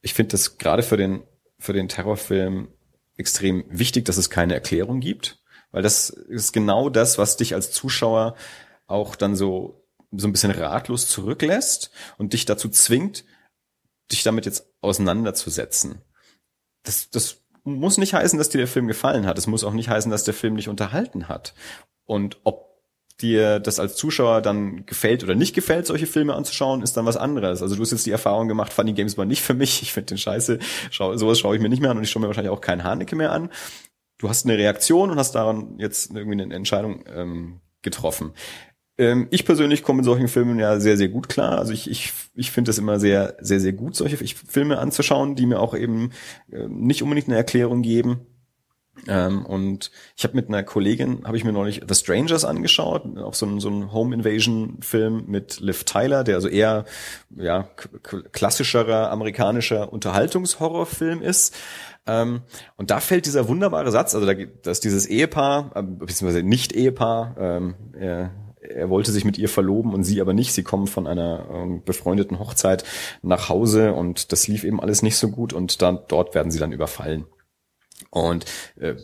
ich 0.00 0.14
finde 0.14 0.32
das 0.32 0.58
gerade 0.58 0.82
für 0.82 0.96
den, 0.96 1.22
für 1.58 1.72
den 1.72 1.88
Terrorfilm 1.88 2.68
extrem 3.16 3.64
wichtig, 3.68 4.06
dass 4.06 4.16
es 4.16 4.30
keine 4.30 4.54
Erklärung 4.54 5.00
gibt, 5.00 5.42
weil 5.72 5.82
das 5.82 6.10
ist 6.10 6.52
genau 6.52 6.88
das, 6.88 7.18
was 7.18 7.36
dich 7.36 7.54
als 7.54 7.70
Zuschauer 7.70 8.34
auch 8.86 9.14
dann 9.14 9.36
so, 9.36 9.86
so 10.10 10.26
ein 10.26 10.32
bisschen 10.32 10.50
ratlos 10.50 11.06
zurücklässt 11.06 11.90
und 12.18 12.32
dich 12.32 12.46
dazu 12.46 12.68
zwingt, 12.68 13.24
dich 14.10 14.22
damit 14.22 14.46
jetzt 14.46 14.66
auseinanderzusetzen. 14.80 16.02
Das, 16.82 17.10
das 17.10 17.42
muss 17.78 17.98
nicht 17.98 18.14
heißen, 18.14 18.38
dass 18.38 18.48
dir 18.48 18.58
der 18.58 18.66
Film 18.66 18.86
gefallen 18.86 19.26
hat. 19.26 19.38
Es 19.38 19.46
muss 19.46 19.64
auch 19.64 19.72
nicht 19.72 19.88
heißen, 19.88 20.10
dass 20.10 20.24
der 20.24 20.34
Film 20.34 20.56
dich 20.56 20.68
unterhalten 20.68 21.28
hat. 21.28 21.54
Und 22.04 22.38
ob 22.44 22.70
dir 23.20 23.60
das 23.60 23.78
als 23.78 23.96
Zuschauer 23.96 24.40
dann 24.40 24.86
gefällt 24.86 25.22
oder 25.22 25.34
nicht 25.34 25.54
gefällt, 25.54 25.86
solche 25.86 26.06
Filme 26.06 26.34
anzuschauen, 26.34 26.82
ist 26.82 26.96
dann 26.96 27.06
was 27.06 27.16
anderes. 27.16 27.62
Also 27.62 27.76
du 27.76 27.82
hast 27.82 27.90
jetzt 27.90 28.06
die 28.06 28.10
Erfahrung 28.10 28.48
gemacht, 28.48 28.72
Funny 28.72 28.92
Games 28.92 29.18
war 29.18 29.26
nicht 29.26 29.42
für 29.42 29.54
mich. 29.54 29.82
Ich 29.82 29.92
finde 29.92 30.06
den 30.06 30.18
scheiße. 30.18 30.58
Schau, 30.90 31.16
sowas 31.16 31.38
schaue 31.38 31.56
ich 31.56 31.62
mir 31.62 31.68
nicht 31.68 31.82
mehr 31.82 31.90
an 31.90 31.98
und 31.98 32.04
ich 32.04 32.10
schaue 32.10 32.22
mir 32.22 32.28
wahrscheinlich 32.28 32.52
auch 32.52 32.60
keinen 32.60 32.84
Haneke 32.84 33.16
mehr 33.16 33.32
an. 33.32 33.50
Du 34.18 34.28
hast 34.28 34.44
eine 34.44 34.58
Reaktion 34.58 35.10
und 35.10 35.18
hast 35.18 35.34
daran 35.34 35.78
jetzt 35.78 36.10
irgendwie 36.10 36.42
eine 36.42 36.54
Entscheidung 36.54 37.04
ähm, 37.08 37.60
getroffen. 37.82 38.32
Ähm, 39.00 39.28
ich 39.30 39.46
persönlich 39.46 39.82
komme 39.82 40.00
in 40.00 40.04
solchen 40.04 40.28
Filmen 40.28 40.58
ja 40.58 40.78
sehr, 40.78 40.98
sehr 40.98 41.08
gut 41.08 41.30
klar. 41.30 41.58
Also 41.58 41.72
ich, 41.72 41.90
ich, 41.90 42.12
ich 42.34 42.50
finde 42.50 42.70
es 42.70 42.76
immer 42.76 43.00
sehr, 43.00 43.34
sehr, 43.40 43.58
sehr 43.58 43.72
gut, 43.72 43.96
solche 43.96 44.18
Filme 44.18 44.78
anzuschauen, 44.78 45.36
die 45.36 45.46
mir 45.46 45.58
auch 45.58 45.74
eben 45.74 46.10
äh, 46.52 46.68
nicht 46.68 47.02
unbedingt 47.02 47.28
eine 47.28 47.38
Erklärung 47.38 47.80
geben. 47.80 48.26
Ähm, 49.08 49.46
und 49.46 49.90
ich 50.18 50.24
habe 50.24 50.36
mit 50.36 50.48
einer 50.48 50.62
Kollegin, 50.62 51.24
habe 51.24 51.38
ich 51.38 51.44
mir 51.44 51.52
neulich 51.52 51.80
The 51.88 51.94
Strangers 51.94 52.44
angeschaut, 52.44 53.16
auch 53.16 53.32
so 53.32 53.46
ein, 53.46 53.58
so 53.58 53.70
ein 53.70 53.90
Home 53.90 54.14
Invasion 54.14 54.76
Film 54.82 55.24
mit 55.28 55.60
Liv 55.60 55.84
Tyler, 55.84 56.22
der 56.22 56.34
also 56.34 56.48
eher 56.48 56.84
ja 57.34 57.70
klassischerer 58.32 59.10
amerikanischer 59.10 59.90
Unterhaltungshorrorfilm 59.90 61.22
ist. 61.22 61.56
Ähm, 62.06 62.42
und 62.76 62.90
da 62.90 63.00
fällt 63.00 63.24
dieser 63.24 63.48
wunderbare 63.48 63.90
Satz, 63.90 64.14
also 64.14 64.26
da, 64.26 64.34
dass 64.34 64.80
dieses 64.80 65.06
Ehepaar, 65.06 65.70
äh, 65.74 65.82
beziehungsweise 65.82 66.42
Nicht-Ehepaar, 66.42 67.36
ähm, 67.38 67.74
er 68.74 68.90
wollte 68.90 69.12
sich 69.12 69.24
mit 69.24 69.38
ihr 69.38 69.48
verloben 69.48 69.94
und 69.94 70.04
sie 70.04 70.20
aber 70.20 70.32
nicht. 70.32 70.52
Sie 70.52 70.62
kommen 70.62 70.86
von 70.86 71.06
einer 71.06 71.46
ähm, 71.52 71.82
befreundeten 71.84 72.38
Hochzeit 72.38 72.84
nach 73.22 73.48
Hause 73.48 73.92
und 73.92 74.32
das 74.32 74.48
lief 74.48 74.64
eben 74.64 74.80
alles 74.80 75.02
nicht 75.02 75.16
so 75.16 75.30
gut 75.30 75.52
und 75.52 75.82
dann 75.82 76.00
dort 76.08 76.34
werden 76.34 76.50
sie 76.50 76.58
dann 76.58 76.72
überfallen. 76.72 77.26
Und 78.10 78.44
äh, 78.76 78.94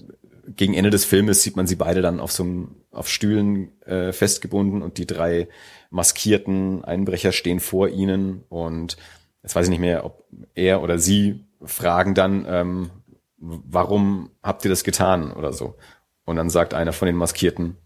gegen 0.48 0.74
Ende 0.74 0.90
des 0.90 1.04
Filmes 1.04 1.42
sieht 1.42 1.56
man 1.56 1.66
sie 1.66 1.76
beide 1.76 2.02
dann 2.02 2.20
auf 2.20 2.32
so 2.32 2.44
einem, 2.44 2.76
auf 2.90 3.08
Stühlen 3.08 3.80
äh, 3.82 4.12
festgebunden 4.12 4.82
und 4.82 4.98
die 4.98 5.06
drei 5.06 5.48
maskierten 5.90 6.84
Einbrecher 6.84 7.32
stehen 7.32 7.60
vor 7.60 7.88
ihnen 7.88 8.44
und 8.48 8.96
jetzt 9.42 9.54
weiß 9.54 9.66
ich 9.66 9.70
nicht 9.70 9.80
mehr, 9.80 10.04
ob 10.04 10.24
er 10.54 10.82
oder 10.82 10.98
sie 10.98 11.44
fragen 11.62 12.14
dann, 12.14 12.46
ähm, 12.48 12.90
warum 13.38 14.30
habt 14.42 14.64
ihr 14.64 14.68
das 14.68 14.84
getan 14.84 15.32
oder 15.32 15.52
so. 15.52 15.76
Und 16.24 16.36
dann 16.36 16.50
sagt 16.50 16.74
einer 16.74 16.92
von 16.92 17.06
den 17.06 17.16
Maskierten, 17.16 17.76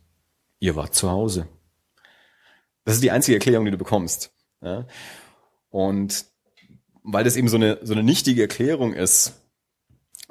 ihr 0.59 0.77
wart 0.77 0.95
zu 0.95 1.11
Hause. 1.11 1.47
Das 2.85 2.95
ist 2.95 3.03
die 3.03 3.11
einzige 3.11 3.37
Erklärung, 3.37 3.65
die 3.65 3.71
du 3.71 3.79
bekommst. 3.79 4.33
Ja? 4.63 4.87
Und 5.71 6.27
weil 7.03 7.25
das 7.25 7.37
eben 7.37 7.49
so 7.49 7.57
eine, 7.57 7.79
so 7.83 7.93
eine 7.93 8.03
nichtige 8.03 8.43
Erklärung 8.43 8.93
ist, 8.93 9.41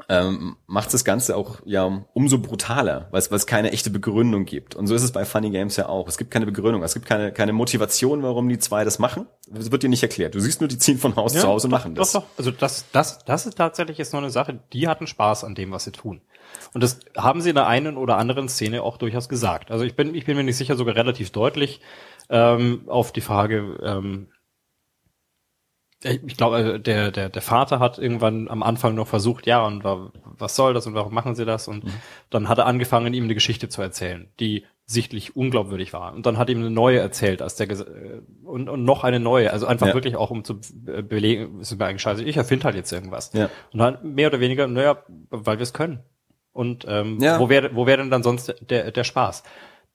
ähm, 0.08 0.56
macht 0.66 0.94
das 0.94 1.04
Ganze 1.04 1.36
auch 1.36 1.58
ja 1.66 2.06
umso 2.14 2.40
brutaler, 2.40 3.10
weil 3.12 3.20
es, 3.20 3.46
keine 3.46 3.72
echte 3.72 3.90
Begründung 3.90 4.46
gibt. 4.46 4.76
Und 4.76 4.88
so 4.88 4.96
ist 4.96 5.04
es 5.04 5.12
bei 5.12 5.26
Funny 5.26 5.50
Games 5.50 5.76
ja 5.76 5.90
auch. 5.90 6.08
Es 6.08 6.18
gibt 6.18 6.32
keine 6.32 6.46
Begründung, 6.46 6.84
es 6.84 6.94
gibt 6.94 7.06
keine, 7.06 7.34
keine 7.34 7.54
Motivation, 7.54 8.24
warum 8.24 8.48
die 8.48 8.60
zwei 8.60 8.86
das 8.86 9.00
machen. 9.00 9.28
Es 9.54 9.72
wird 9.72 9.84
dir 9.84 9.90
nicht 9.90 10.04
erklärt. 10.04 10.36
Du 10.36 10.40
siehst 10.40 10.62
nur, 10.62 10.68
die 10.68 10.78
ziehen 10.78 10.98
von 10.98 11.16
Haus 11.16 11.34
ja, 11.34 11.42
zu 11.42 11.48
Haus 11.48 11.66
und 11.66 11.72
machen 11.72 11.96
das. 11.96 12.14
Doch, 12.14 12.22
doch. 12.22 12.30
Also 12.38 12.52
das, 12.52 12.86
das, 12.92 13.20
das 13.26 13.46
ist 13.46 13.58
tatsächlich 13.58 13.98
jetzt 13.98 14.14
noch 14.14 14.22
eine 14.22 14.30
Sache. 14.30 14.60
Die 14.72 14.88
hatten 14.88 15.08
Spaß 15.08 15.44
an 15.44 15.56
dem, 15.56 15.72
was 15.72 15.84
sie 15.84 15.92
tun. 15.92 16.22
Und 16.74 16.82
das 16.82 17.00
haben 17.18 17.42
sie 17.42 17.50
in 17.50 17.56
der 17.56 17.68
einen 17.68 17.98
oder 17.98 18.18
anderen 18.18 18.48
Szene 18.48 18.84
auch 18.84 18.98
durchaus 18.98 19.30
gesagt. 19.30 19.72
Also 19.72 19.84
ich 19.84 19.96
bin, 19.96 20.16
ich 20.16 20.26
bin 20.26 20.38
mir 20.38 20.44
nicht 20.44 20.58
sicher, 20.58 20.76
sogar 20.76 20.96
relativ 20.96 21.32
deutlich 21.32 21.82
ähm, 22.30 22.84
auf 22.88 23.12
die 23.12 23.22
Frage, 23.22 23.78
ähm, 23.82 24.28
ich 26.02 26.38
glaube, 26.38 26.76
äh, 26.76 26.80
der, 26.80 27.12
der, 27.12 27.30
der 27.30 27.42
Vater 27.42 27.80
hat 27.80 27.98
irgendwann 27.98 28.48
am 28.48 28.64
Anfang 28.64 28.96
noch 28.96 29.08
versucht, 29.08 29.46
ja, 29.46 29.66
und 29.66 29.84
was 29.84 30.56
soll 30.56 30.74
das 30.74 30.88
und 30.88 30.94
warum 30.94 31.14
machen 31.14 31.36
sie 31.36 31.46
das? 31.46 31.68
Und 31.68 31.84
mhm. 31.84 31.94
dann 32.30 32.48
hat 32.48 32.58
er 32.58 32.66
angefangen, 32.66 33.14
ihm 33.14 33.26
eine 33.26 33.34
Geschichte 33.34 33.68
zu 33.70 33.82
erzählen, 33.82 34.30
die 34.40 34.66
sichtlich 34.86 35.36
unglaubwürdig 35.36 35.94
war. 35.94 36.14
Und 36.14 36.26
dann 36.26 36.38
hat 36.38 36.50
ihm 36.50 36.60
eine 36.60 36.72
neue 36.72 37.00
erzählt, 37.00 37.42
als 37.42 37.56
der 37.56 37.70
äh, 37.70 38.22
und, 38.44 38.70
und 38.70 38.84
noch 38.84 39.04
eine 39.04 39.20
neue. 39.20 39.52
Also 39.52 39.68
einfach 39.68 39.88
ja. 39.88 39.94
wirklich 39.94 40.16
auch, 40.16 40.32
um 40.32 40.44
zu 40.44 40.62
belegen, 40.82 41.60
ist 41.60 41.78
mir 41.78 41.86
eigentlich 41.86 42.02
scheiße, 42.02 42.24
ich 42.24 42.38
erfinde 42.38 42.64
halt 42.64 42.76
jetzt 42.76 42.92
irgendwas. 42.92 43.34
Ja. 43.34 43.50
Und 43.72 43.80
dann 43.80 43.98
mehr 44.14 44.30
oder 44.30 44.40
weniger, 44.40 44.68
naja, 44.68 45.04
weil 45.30 45.60
wir 45.60 45.64
es 45.64 45.74
können. 45.74 46.00
Und 46.54 46.86
ähm, 46.90 47.20
ja. 47.20 47.40
wo 47.40 47.50
wäre 47.50 47.76
wo 47.76 47.86
wäre 47.86 48.00
denn 48.00 48.10
dann 48.10 48.24
sonst 48.24 48.56
der, 48.62 48.92
der 48.92 49.04
Spaß? 49.04 49.44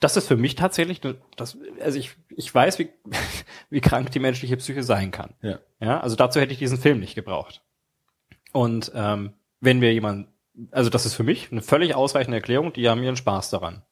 Das 0.01 0.17
ist 0.17 0.29
für 0.29 0.37
mich 0.37 0.55
tatsächlich, 0.55 1.01
das, 1.37 1.59
also 1.81 1.99
ich, 1.99 2.17
ich 2.31 2.55
weiß, 2.55 2.79
wie, 2.79 2.91
wie 3.71 3.81
krank 3.81 4.11
die 4.11 4.21
menschliche 4.21 4.57
Psyche 4.57 4.83
sein 4.83 5.11
kann. 5.11 5.35
Ja. 5.43 5.59
ja. 5.81 6.01
Also 6.01 6.17
dazu 6.17 6.41
hätte 6.41 6.53
ich 6.53 6.59
diesen 6.59 6.79
Film 6.79 7.01
nicht 7.01 7.15
gebraucht. 7.15 7.63
Und 8.53 8.93
ähm, 8.95 9.33
wenn 9.61 9.81
wir 9.81 9.93
jemand, 9.93 10.29
also 10.71 10.91
das 10.91 11.07
ist 11.07 11.15
für 11.15 11.23
mich 11.23 11.51
eine 11.51 11.63
völlig 11.63 11.95
ausreichende 11.95 12.37
Erklärung, 12.37 12.73
die 12.73 12.89
haben 12.89 13.03
ihren 13.03 13.17
Spaß 13.17 13.51
daran. 13.51 13.83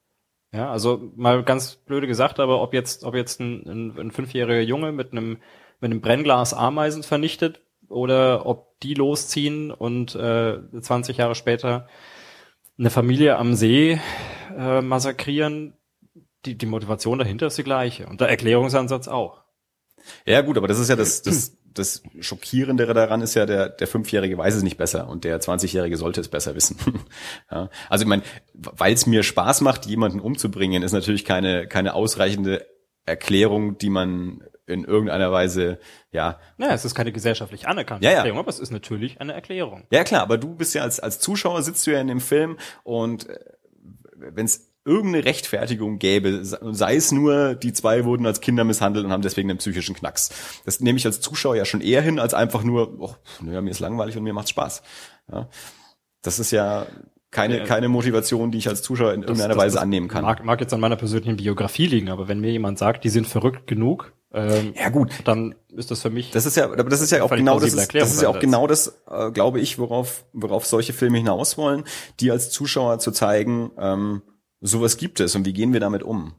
Ja, 0.53 0.71
also 0.71 1.11
mal 1.17 1.43
ganz 1.45 1.77
blöde 1.77 2.07
gesagt, 2.07 2.39
aber 2.39 2.61
ob 2.61 2.75
jetzt, 2.75 3.05
ob 3.05 3.15
jetzt 3.15 3.41
ein, 3.41 3.67
ein, 3.67 3.99
ein 3.99 4.11
fünfjähriger 4.11 4.61
Junge 4.61 4.93
mit 4.93 5.13
einem, 5.13 5.39
mit 5.81 5.91
einem 5.91 6.03
Brennglas 6.03 6.53
Ameisen 6.53 7.03
vernichtet 7.03 7.63
oder 7.89 8.45
ob 8.45 8.79
die 8.81 8.95
losziehen 8.95 9.71
und 9.71 10.15
äh, 10.15 10.59
20 10.79 11.17
Jahre 11.17 11.35
später 11.35 11.89
eine 12.79 12.91
Familie 12.91 13.37
am 13.37 13.55
See 13.55 13.99
äh, 14.57 14.83
massakrieren, 14.83 15.75
die, 16.45 16.57
die 16.57 16.67
Motivation 16.67 17.19
dahinter 17.19 17.47
ist 17.47 17.59
die 17.59 17.65
gleiche 17.65 18.07
und 18.07 18.21
der 18.21 18.29
Erklärungsansatz 18.29 19.09
auch. 19.09 19.43
Ja 20.27 20.41
gut, 20.41 20.57
aber 20.57 20.69
das 20.69 20.79
ist 20.79 20.89
ja 20.89 20.97
das, 20.97 21.23
das 21.23 21.57
das 21.75 22.03
Schockierendere 22.21 22.95
daran 22.95 23.23
ist 23.23 23.35
ja, 23.35 23.47
der, 23.47 23.69
der 23.69 23.87
Fünfjährige 23.87 24.37
weiß 24.39 24.55
es 24.55 24.63
nicht 24.63 24.77
besser 24.77 25.09
und 25.09 25.25
der 25.25 25.41
20-Jährige 25.41 25.97
sollte 25.97 26.21
es 26.21 26.29
besser 26.29 26.55
wissen. 26.55 26.77
ja. 27.51 27.71
Also 27.89 28.05
ich 28.05 28.09
meine, 28.09 28.23
weil 28.53 28.93
es 28.95 29.07
mir 29.07 29.23
Spaß 29.23 29.61
macht, 29.63 29.87
jemanden 29.87 30.21
umzubringen, 30.21 30.83
ist 30.83 30.93
natürlich 30.93 31.25
keine, 31.25 31.67
keine 31.67 31.95
ausreichende 31.95 32.67
Erklärung, 33.05 33.79
die 33.79 33.91
man 33.91 34.43
in 34.67 34.85
irgendeiner 34.85 35.33
Weise, 35.33 35.79
ja. 36.13 36.39
Naja, 36.57 36.75
es 36.75 36.85
ist 36.85 36.95
keine 36.95 37.13
gesellschaftlich 37.13 37.67
anerkannte 37.67 38.05
ja, 38.05 38.13
ja. 38.13 38.17
Erklärung, 38.19 38.39
aber 38.39 38.49
es 38.49 38.61
ist 38.61 38.71
natürlich 38.71 39.21
eine 39.21 39.33
Erklärung. 39.33 39.87
Ja 39.91 40.05
klar, 40.05 40.23
aber 40.23 40.39
du 40.39 40.55
bist 40.55 40.75
ja 40.75 40.83
als, 40.83 41.01
als 41.01 41.19
Zuschauer 41.19 41.63
sitzt 41.63 41.87
du 41.87 41.91
ja 41.91 42.01
in 42.01 42.07
dem 42.07 42.21
Film 42.21 42.59
und 42.85 43.29
äh, 43.29 43.39
wenn 44.15 44.47
es 44.47 44.72
irgendeine 44.85 45.25
Rechtfertigung 45.25 45.99
gäbe, 45.99 46.41
sei 46.43 46.97
es 46.97 47.13
nur, 47.13 47.55
die 47.55 47.73
zwei 47.73 48.05
wurden 48.05 48.27
als 48.27 48.41
Kinder 48.41 48.65
misshandelt 48.65 49.05
und 49.05 49.13
haben 49.13 49.23
deswegen 49.23 49.51
einen 49.51 49.59
psychischen 49.59 49.95
Knacks. 49.95 50.31
Das 50.65 50.81
nehme 50.81 50.99
ich 50.99 51.07
als 51.07 51.21
Zuschauer 51.21 51.57
ja 51.57 51.65
schon 51.65 51.81
eher 51.81 52.03
hin, 52.03 52.19
als 52.19 52.35
einfach 52.35 52.65
nur, 52.65 53.01
oh, 53.01 53.15
naja, 53.41 53.61
mir 53.61 53.71
ist 53.71 53.81
langweilig 53.81 54.17
und 54.17 54.25
mir 54.25 54.33
macht's 54.33 54.51
Spaß. 54.51 54.83
Ja. 55.31 55.49
Das 56.23 56.39
ist 56.39 56.51
ja 56.51 56.87
keine, 57.31 57.65
keine 57.65 57.89
Motivation, 57.89 58.51
die 58.51 58.59
ich 58.59 58.69
als 58.69 58.83
Zuschauer 58.83 59.15
in 59.15 59.23
irgendeiner 59.23 59.55
das, 59.55 59.59
Weise 59.63 59.75
das 59.77 59.83
annehmen 59.83 60.09
kann. 60.09 60.23
Mag, 60.23 60.45
mag 60.45 60.61
jetzt 60.61 60.75
an 60.75 60.81
meiner 60.81 60.97
persönlichen 60.97 61.37
Biografie 61.37 61.87
liegen, 61.87 62.11
aber 62.11 62.29
wenn 62.29 62.41
mir 62.41 62.51
jemand 62.51 62.79
sagt, 62.79 63.05
die 63.05 63.09
sind 63.09 63.27
verrückt 63.27 63.67
genug, 63.67 64.13
ähm, 64.35 64.73
ja 64.75 64.89
gut, 64.89 65.11
dann 65.25 65.55
ist 65.69 65.91
das 65.91 66.03
für 66.03 66.11
mich. 66.11 66.31
Das 66.31 66.47
ist 66.47 66.57
ja, 66.57 66.65
aber 66.65 66.85
das 66.85 67.01
ist 67.01 67.11
ja 67.11 67.23
auch 67.23 67.31
genau 67.31 67.61
das, 67.61 67.75
ist, 67.75 67.95
das 67.95 68.15
ist 68.15 68.23
ja 68.23 68.29
auch 68.29 68.39
genau 68.39 68.67
das, 68.67 69.03
äh, 69.11 69.31
glaube 69.31 69.61
ich, 69.61 69.79
worauf, 69.79 70.25
worauf 70.33 70.65
solche 70.67 70.93
Filme 70.93 71.19
hinaus 71.19 71.59
wollen, 71.59 71.85
die 72.21 72.31
als 72.31 72.51
Zuschauer 72.51 72.99
zu 72.99 73.13
zeigen, 73.13 73.73
ähm, 73.79 74.23
sowas 74.63 74.97
gibt 74.97 75.21
es 75.21 75.35
und 75.35 75.45
wie 75.45 75.53
gehen 75.53 75.73
wir 75.73 75.81
damit 75.81 76.03
um? 76.03 76.35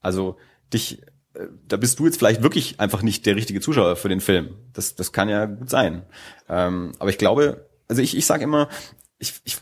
Also 0.00 0.36
dich, 0.72 1.02
äh, 1.34 1.46
da 1.66 1.76
bist 1.76 1.98
du 1.98 2.06
jetzt 2.06 2.18
vielleicht 2.18 2.42
wirklich 2.42 2.80
einfach 2.80 3.02
nicht 3.02 3.26
der 3.26 3.36
richtige 3.36 3.60
Zuschauer 3.60 3.96
für 3.96 4.08
den 4.08 4.20
Film. 4.20 4.56
Das, 4.72 4.96
das 4.96 5.12
kann 5.12 5.28
ja 5.28 5.46
gut 5.46 5.70
sein. 5.70 6.02
Ähm, 6.48 6.92
aber 6.98 7.10
ich 7.10 7.18
glaube, 7.18 7.68
also 7.86 8.02
ich, 8.02 8.16
ich 8.16 8.26
sage 8.26 8.44
immer, 8.44 8.68
ich, 9.18 9.34
ich, 9.44 9.58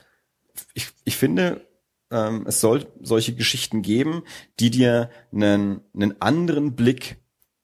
ich, 0.75 0.89
ich 1.05 1.17
finde, 1.17 1.67
ähm, 2.11 2.45
es 2.47 2.61
soll 2.61 2.87
solche 3.01 3.35
Geschichten 3.35 3.83
geben, 3.83 4.23
die 4.61 4.71
dir 4.71 5.11
einen, 5.33 5.81
einen 5.95 6.21
anderen 6.21 6.77
Blick 6.77 7.17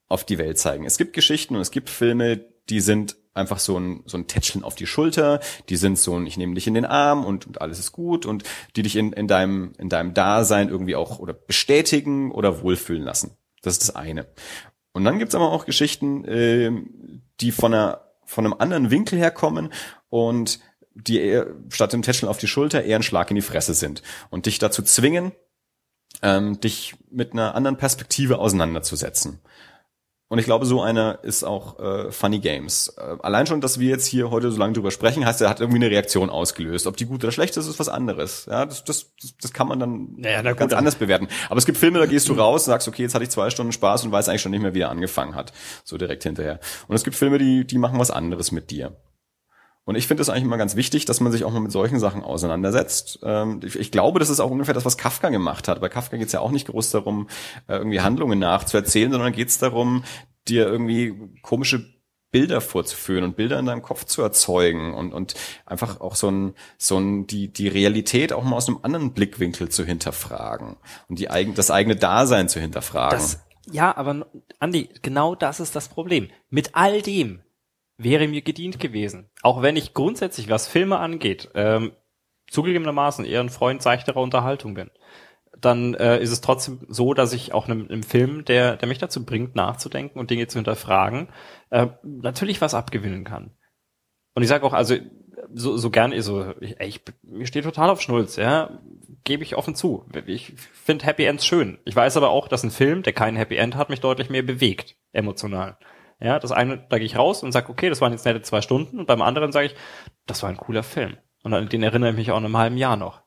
auf 0.08 0.24
die 0.24 0.38
Welt 0.38 0.58
zeigen. 0.58 0.84
Es 0.84 0.98
gibt 0.98 1.12
Geschichten 1.12 1.54
und 1.54 1.62
es 1.62 1.70
gibt 1.70 1.88
Filme, 1.88 2.44
die 2.68 2.80
sind 2.80 3.16
einfach 3.34 3.58
so 3.58 3.78
ein, 3.78 4.02
so 4.06 4.18
ein 4.18 4.26
Tätscheln 4.26 4.64
auf 4.64 4.74
die 4.74 4.86
Schulter, 4.86 5.40
die 5.68 5.76
sind 5.76 5.98
so 5.98 6.16
ein, 6.16 6.26
ich 6.26 6.36
nehme 6.36 6.54
dich 6.54 6.66
in 6.66 6.74
den 6.74 6.84
Arm 6.84 7.24
und, 7.24 7.46
und 7.46 7.60
alles 7.60 7.78
ist 7.78 7.92
gut 7.92 8.26
und 8.26 8.44
die 8.76 8.82
dich 8.82 8.96
in, 8.96 9.12
in 9.12 9.28
deinem, 9.28 9.72
in 9.78 9.88
deinem 9.88 10.14
Dasein 10.14 10.68
irgendwie 10.68 10.96
auch 10.96 11.18
oder 11.18 11.32
bestätigen 11.32 12.30
oder 12.30 12.62
wohlfühlen 12.62 13.02
lassen. 13.02 13.36
Das 13.62 13.74
ist 13.74 13.88
das 13.88 13.96
eine. 13.96 14.26
Und 14.92 15.04
dann 15.04 15.18
gibt's 15.18 15.34
aber 15.34 15.50
auch 15.50 15.64
Geschichten, 15.64 16.24
äh, 16.24 16.70
die 17.40 17.52
von 17.52 17.72
einer, 17.72 18.02
von 18.24 18.44
einem 18.44 18.54
anderen 18.58 18.90
Winkel 18.90 19.18
herkommen 19.18 19.72
und 20.10 20.60
die 20.94 21.20
eher, 21.20 21.46
statt 21.70 21.92
dem 21.92 22.02
Tätscheln 22.02 22.28
auf 22.28 22.38
die 22.38 22.46
Schulter 22.46 22.84
eher 22.84 22.96
ein 22.96 23.02
Schlag 23.02 23.30
in 23.30 23.36
die 23.36 23.42
Fresse 23.42 23.72
sind 23.72 24.02
und 24.28 24.44
dich 24.44 24.58
dazu 24.58 24.82
zwingen, 24.82 25.32
ähm, 26.20 26.60
dich 26.60 26.94
mit 27.10 27.32
einer 27.32 27.54
anderen 27.54 27.78
Perspektive 27.78 28.38
auseinanderzusetzen. 28.38 29.40
Und 30.32 30.38
ich 30.38 30.46
glaube, 30.46 30.64
so 30.64 30.80
einer 30.80 31.18
ist 31.24 31.44
auch 31.44 31.78
äh, 31.78 32.10
Funny 32.10 32.38
Games. 32.38 32.88
Äh, 32.96 33.16
allein 33.22 33.46
schon, 33.46 33.60
dass 33.60 33.78
wir 33.78 33.90
jetzt 33.90 34.06
hier 34.06 34.30
heute 34.30 34.50
so 34.50 34.58
lange 34.58 34.72
drüber 34.72 34.90
sprechen, 34.90 35.26
heißt, 35.26 35.42
er 35.42 35.50
hat 35.50 35.60
irgendwie 35.60 35.76
eine 35.76 35.90
Reaktion 35.90 36.30
ausgelöst. 36.30 36.86
Ob 36.86 36.96
die 36.96 37.04
gut 37.04 37.22
oder 37.22 37.32
schlecht 37.32 37.54
ist, 37.58 37.66
ist 37.66 37.78
was 37.78 37.90
anderes. 37.90 38.46
Ja, 38.46 38.64
das, 38.64 38.82
das, 38.82 39.12
das 39.42 39.52
kann 39.52 39.68
man 39.68 39.78
dann 39.78 40.14
naja, 40.16 40.40
na 40.42 40.54
ganz 40.54 40.70
gut, 40.70 40.78
anders 40.78 40.94
bewerten. 40.94 41.28
Aber 41.50 41.58
es 41.58 41.66
gibt 41.66 41.76
Filme, 41.76 41.98
da 41.98 42.06
gehst 42.06 42.30
du 42.30 42.32
raus 42.32 42.62
und 42.62 42.70
sagst, 42.70 42.88
okay, 42.88 43.02
jetzt 43.02 43.14
hatte 43.14 43.24
ich 43.24 43.30
zwei 43.30 43.50
Stunden 43.50 43.72
Spaß 43.72 44.06
und 44.06 44.12
weiß 44.12 44.30
eigentlich 44.30 44.40
schon 44.40 44.52
nicht 44.52 44.62
mehr, 44.62 44.72
wie 44.72 44.80
er 44.80 44.88
angefangen 44.88 45.34
hat. 45.34 45.52
So 45.84 45.98
direkt 45.98 46.22
hinterher. 46.22 46.60
Und 46.88 46.96
es 46.96 47.04
gibt 47.04 47.14
Filme, 47.14 47.36
die, 47.36 47.66
die 47.66 47.76
machen 47.76 47.98
was 47.98 48.10
anderes 48.10 48.52
mit 48.52 48.70
dir. 48.70 48.96
Und 49.84 49.96
ich 49.96 50.06
finde 50.06 50.22
es 50.22 50.28
eigentlich 50.28 50.44
immer 50.44 50.58
ganz 50.58 50.76
wichtig, 50.76 51.06
dass 51.06 51.20
man 51.20 51.32
sich 51.32 51.44
auch 51.44 51.52
mal 51.52 51.60
mit 51.60 51.72
solchen 51.72 51.98
Sachen 51.98 52.22
auseinandersetzt. 52.22 53.18
Ähm, 53.24 53.60
ich, 53.62 53.90
glaube, 53.90 54.20
das 54.20 54.30
ist 54.30 54.38
auch 54.38 54.50
ungefähr 54.50 54.74
das, 54.74 54.84
was 54.84 54.96
Kafka 54.96 55.28
gemacht 55.30 55.66
hat. 55.66 55.80
Bei 55.80 55.88
Kafka 55.88 56.16
geht 56.16 56.28
es 56.28 56.32
ja 56.32 56.40
auch 56.40 56.52
nicht 56.52 56.68
groß 56.68 56.90
darum, 56.92 57.28
äh, 57.66 57.76
irgendwie 57.76 58.00
Handlungen 58.00 58.38
nachzuerzählen, 58.38 59.10
sondern 59.10 59.32
geht 59.32 59.48
es 59.48 59.58
darum, 59.58 60.04
dir 60.46 60.66
irgendwie 60.66 61.14
komische 61.42 61.84
Bilder 62.30 62.60
vorzuführen 62.60 63.24
und 63.24 63.36
Bilder 63.36 63.58
in 63.58 63.66
deinem 63.66 63.82
Kopf 63.82 64.04
zu 64.04 64.22
erzeugen 64.22 64.94
und, 64.94 65.12
und 65.12 65.34
einfach 65.66 66.00
auch 66.00 66.16
so 66.16 66.30
ein, 66.30 66.54
so 66.78 66.98
ein, 66.98 67.26
die, 67.26 67.52
die 67.52 67.68
Realität 67.68 68.32
auch 68.32 68.42
mal 68.42 68.56
aus 68.56 68.68
einem 68.68 68.78
anderen 68.82 69.12
Blickwinkel 69.12 69.68
zu 69.68 69.84
hinterfragen 69.84 70.76
und 71.08 71.18
die 71.18 71.28
eigen, 71.28 71.54
das 71.54 71.70
eigene 71.70 71.94
Dasein 71.94 72.48
zu 72.48 72.58
hinterfragen. 72.58 73.18
Das, 73.18 73.40
ja, 73.70 73.94
aber 73.94 74.26
Andi, 74.58 74.88
genau 75.02 75.34
das 75.34 75.60
ist 75.60 75.76
das 75.76 75.88
Problem. 75.88 76.30
Mit 76.48 76.70
all 76.72 77.02
dem 77.02 77.42
wäre 78.02 78.28
mir 78.28 78.42
gedient 78.42 78.80
gewesen. 78.80 79.30
Auch 79.42 79.62
wenn 79.62 79.76
ich 79.76 79.94
grundsätzlich, 79.94 80.48
was 80.48 80.68
Filme 80.68 80.98
angeht, 80.98 81.50
ähm, 81.54 81.92
zugegebenermaßen 82.50 83.24
eher 83.24 83.40
ein 83.40 83.48
Freund 83.48 83.82
seichterer 83.82 84.20
Unterhaltung 84.20 84.74
bin, 84.74 84.90
dann 85.58 85.94
äh, 85.94 86.20
ist 86.20 86.30
es 86.30 86.40
trotzdem 86.40 86.80
so, 86.88 87.14
dass 87.14 87.32
ich 87.32 87.52
auch 87.52 87.66
einem, 87.66 87.86
einem 87.88 88.02
Film, 88.02 88.44
der, 88.44 88.76
der 88.76 88.88
mich 88.88 88.98
dazu 88.98 89.24
bringt, 89.24 89.54
nachzudenken 89.54 90.18
und 90.18 90.30
Dinge 90.30 90.46
zu 90.48 90.58
hinterfragen, 90.58 91.28
äh, 91.70 91.88
natürlich 92.02 92.60
was 92.60 92.74
abgewinnen 92.74 93.24
kann. 93.24 93.52
Und 94.34 94.42
ich 94.42 94.48
sage 94.48 94.64
auch, 94.64 94.72
also 94.72 94.96
so, 95.52 95.76
so 95.76 95.90
gern, 95.90 96.18
so, 96.22 96.54
ich, 96.60 96.80
ich, 96.80 97.00
mir 97.22 97.46
steht 97.46 97.64
total 97.64 97.90
auf 97.90 98.00
Schnulz, 98.00 98.36
ja, 98.36 98.80
gebe 99.24 99.42
ich 99.42 99.56
offen 99.56 99.74
zu. 99.74 100.06
Ich 100.26 100.54
finde 100.72 101.04
Happy 101.06 101.24
Ends 101.24 101.46
schön. 101.46 101.78
Ich 101.84 101.94
weiß 101.94 102.16
aber 102.16 102.30
auch, 102.30 102.48
dass 102.48 102.64
ein 102.64 102.70
Film, 102.70 103.02
der 103.02 103.12
kein 103.12 103.36
Happy 103.36 103.56
End 103.56 103.76
hat, 103.76 103.90
mich 103.90 104.00
deutlich 104.00 104.30
mehr 104.30 104.42
bewegt, 104.42 104.96
emotional. 105.12 105.78
Ja, 106.22 106.38
das 106.38 106.52
eine, 106.52 106.78
da 106.88 106.98
gehe 106.98 107.06
ich 107.06 107.16
raus 107.16 107.42
und 107.42 107.50
sage, 107.50 107.68
okay, 107.68 107.88
das 107.88 108.00
waren 108.00 108.12
jetzt 108.12 108.24
nette 108.24 108.42
zwei 108.42 108.60
Stunden 108.60 109.00
und 109.00 109.06
beim 109.06 109.22
anderen 109.22 109.50
sage 109.50 109.66
ich, 109.66 109.74
das 110.26 110.42
war 110.42 110.50
ein 110.50 110.56
cooler 110.56 110.84
Film. 110.84 111.16
Und 111.42 111.52
an 111.52 111.68
den 111.68 111.82
erinnere 111.82 112.10
ich 112.10 112.16
mich 112.16 112.30
auch 112.30 112.38
in 112.38 112.44
einem 112.44 112.56
halben 112.56 112.76
Jahr 112.76 112.96
noch. 112.96 113.22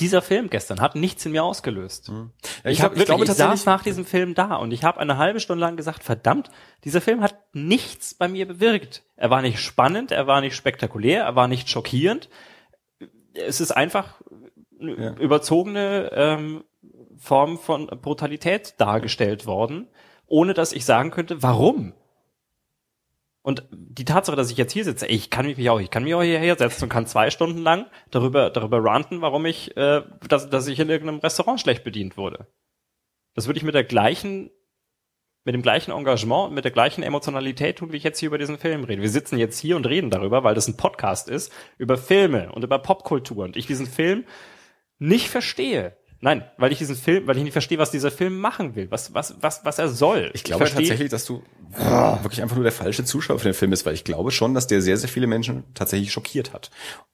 Dieser 0.00 0.22
Film 0.22 0.50
gestern 0.50 0.80
hat 0.80 0.96
nichts 0.96 1.24
in 1.26 1.32
mir 1.32 1.44
ausgelöst. 1.44 2.08
Hm. 2.08 2.32
Ja, 2.64 2.70
ich, 2.70 2.78
ich, 2.78 2.82
hab, 2.82 2.92
wirklich, 2.92 3.02
ich, 3.02 3.06
glaube, 3.06 3.24
ich 3.24 3.30
saß 3.30 3.66
nach 3.66 3.84
diesem 3.84 4.04
Film 4.04 4.34
da 4.34 4.56
und 4.56 4.72
ich 4.72 4.82
habe 4.82 4.98
eine 4.98 5.16
halbe 5.16 5.38
Stunde 5.38 5.60
lang 5.60 5.76
gesagt, 5.76 6.02
verdammt, 6.02 6.50
dieser 6.84 7.00
Film 7.00 7.22
hat 7.22 7.36
nichts 7.52 8.14
bei 8.14 8.26
mir 8.26 8.48
bewirkt. 8.48 9.04
Er 9.14 9.30
war 9.30 9.42
nicht 9.42 9.60
spannend, 9.60 10.10
er 10.10 10.26
war 10.26 10.40
nicht 10.40 10.56
spektakulär, 10.56 11.22
er 11.24 11.36
war 11.36 11.46
nicht 11.46 11.68
schockierend. 11.68 12.28
Es 13.34 13.60
ist 13.60 13.70
einfach 13.70 14.20
ja. 14.80 15.14
überzogene 15.14 16.10
ähm, 16.14 16.64
Form 17.16 17.58
von 17.58 17.86
Brutalität 17.86 18.74
dargestellt 18.78 19.46
worden 19.46 19.88
ohne 20.30 20.54
dass 20.54 20.72
ich 20.72 20.86
sagen 20.86 21.10
könnte, 21.10 21.42
warum. 21.42 21.92
Und 23.42 23.66
die 23.72 24.04
Tatsache, 24.04 24.36
dass 24.36 24.50
ich 24.50 24.56
jetzt 24.56 24.72
hier 24.72 24.84
sitze, 24.84 25.06
ich 25.06 25.28
kann 25.28 25.46
mich 25.46 25.70
auch, 25.70 25.80
ich 25.80 25.90
kann 25.90 26.04
mich 26.04 26.14
auch 26.14 26.22
hierher 26.22 26.56
setzen 26.56 26.84
und 26.84 26.88
kann 26.88 27.06
zwei 27.06 27.30
Stunden 27.30 27.62
lang 27.62 27.86
darüber, 28.10 28.50
darüber 28.50 28.82
ranten, 28.84 29.22
warum 29.22 29.44
ich, 29.46 29.76
äh, 29.76 30.02
dass, 30.28 30.48
dass 30.48 30.68
ich 30.68 30.78
in 30.78 30.88
irgendeinem 30.88 31.20
Restaurant 31.20 31.60
schlecht 31.60 31.82
bedient 31.82 32.16
wurde. 32.16 32.46
Das 33.34 33.46
würde 33.46 33.58
ich 33.58 33.64
mit 33.64 33.74
der 33.74 33.84
gleichen, 33.84 34.50
mit 35.44 35.54
dem 35.54 35.62
gleichen 35.62 35.90
Engagement 35.90 36.48
und 36.48 36.54
mit 36.54 36.64
der 36.64 36.72
gleichen 36.72 37.02
Emotionalität 37.02 37.78
tun, 37.78 37.92
wie 37.92 37.96
ich 37.96 38.04
jetzt 38.04 38.18
hier 38.18 38.28
über 38.28 38.38
diesen 38.38 38.58
Film 38.58 38.84
rede. 38.84 39.02
Wir 39.02 39.08
sitzen 39.08 39.38
jetzt 39.38 39.58
hier 39.58 39.76
und 39.76 39.86
reden 39.86 40.10
darüber, 40.10 40.44
weil 40.44 40.54
das 40.54 40.68
ein 40.68 40.76
Podcast 40.76 41.28
ist, 41.28 41.50
über 41.78 41.96
Filme 41.96 42.52
und 42.52 42.62
über 42.62 42.78
Popkultur 42.78 43.44
und 43.44 43.56
ich 43.56 43.66
diesen 43.66 43.86
Film 43.86 44.26
nicht 44.98 45.28
verstehe. 45.28 45.96
Nein, 46.22 46.44
weil 46.58 46.70
ich 46.70 46.78
diesen 46.78 46.96
Film, 46.96 47.26
weil 47.26 47.36
ich 47.38 47.44
nicht 47.44 47.52
verstehe, 47.52 47.78
was 47.78 47.90
dieser 47.90 48.10
Film 48.10 48.40
machen 48.40 48.74
will, 48.74 48.90
was, 48.90 49.14
was, 49.14 49.36
was, 49.40 49.64
was 49.64 49.78
er 49.78 49.88
soll. 49.88 50.30
Ich 50.34 50.44
glaube 50.44 50.64
ich 50.64 50.74
tatsächlich, 50.74 51.08
dass 51.08 51.24
du 51.24 51.42
wirklich 52.22 52.42
einfach 52.42 52.56
nur 52.56 52.64
der 52.64 52.72
falsche 52.72 53.04
Zuschauer 53.04 53.38
für 53.38 53.48
den 53.48 53.54
Film 53.54 53.70
bist, 53.70 53.86
weil 53.86 53.94
ich 53.94 54.04
glaube 54.04 54.30
schon, 54.30 54.52
dass 54.52 54.66
der 54.66 54.82
sehr, 54.82 54.98
sehr 54.98 55.08
viele 55.08 55.26
Menschen 55.26 55.64
tatsächlich 55.74 56.12
schockiert 56.12 56.52
hat 56.52 56.70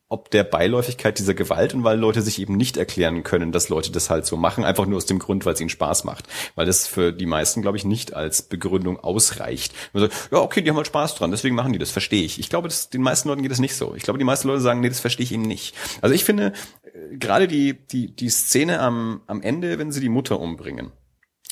ob 0.09 0.31
der 0.31 0.45
Beiläufigkeit 0.45 1.19
dieser 1.19 1.35
Gewalt 1.35 1.75
und 1.75 1.83
weil 1.83 1.99
Leute 1.99 2.23
sich 2.23 2.41
eben 2.41 2.57
nicht 2.57 2.77
erklären 2.77 3.25
können, 3.25 3.51
dass 3.51 3.69
Leute 3.69 3.91
das 3.91 4.09
halt 4.09 4.25
so 4.25 4.37
machen, 4.37 4.63
einfach 4.63 4.87
nur 4.87 4.99
aus 4.99 5.07
dem 5.07 5.19
Grund, 5.19 5.45
weil 5.45 5.55
es 5.55 5.61
ihnen 5.61 5.69
Spaß 5.69 6.05
macht. 6.05 6.27
Weil 6.55 6.65
das 6.65 6.87
für 6.87 7.13
die 7.13 7.27
meisten, 7.27 7.61
glaube 7.61 7.77
ich, 7.77 7.85
nicht 7.85 8.15
als 8.15 8.43
Begründung 8.43 9.01
ausreicht. 9.01 9.75
Man 9.93 10.03
sagt, 10.03 10.29
ja, 10.31 10.39
okay, 10.39 10.63
die 10.63 10.71
haben 10.71 10.77
halt 10.77 10.87
Spaß 10.87 11.17
dran, 11.17 11.33
deswegen 11.33 11.57
machen 11.57 11.73
die 11.73 11.81
das, 11.81 11.91
verstehe 11.91 12.23
ich. 12.23 12.39
Ich 12.39 12.49
glaube, 12.49 12.69
das, 12.69 12.89
den 12.89 13.03
meisten 13.03 13.29
Leuten 13.29 13.43
geht 13.43 13.51
es 13.51 13.59
nicht 13.59 13.75
so. 13.75 13.97
Ich 13.97 14.05
glaube, 14.05 14.19
die 14.19 14.25
meisten 14.25 14.47
Leute 14.47 14.61
sagen, 14.61 14.81
nee, 14.81 14.89
das 14.89 15.01
verstehe 15.01 15.25
ich 15.25 15.33
eben 15.33 15.43
nicht. 15.43 15.75
Also 16.01 16.15
ich 16.15 16.23
finde, 16.23 16.53
gerade 17.13 17.49
die, 17.49 17.75
die, 17.75 18.15
die 18.15 18.29
Szene 18.29 18.81
am, 18.81 19.23
am 19.27 19.43
Ende, 19.43 19.79
wenn 19.79 19.93
sie 19.93 20.01
die 20.01 20.09
Mutter 20.09 20.41
umbringen. 20.41 20.93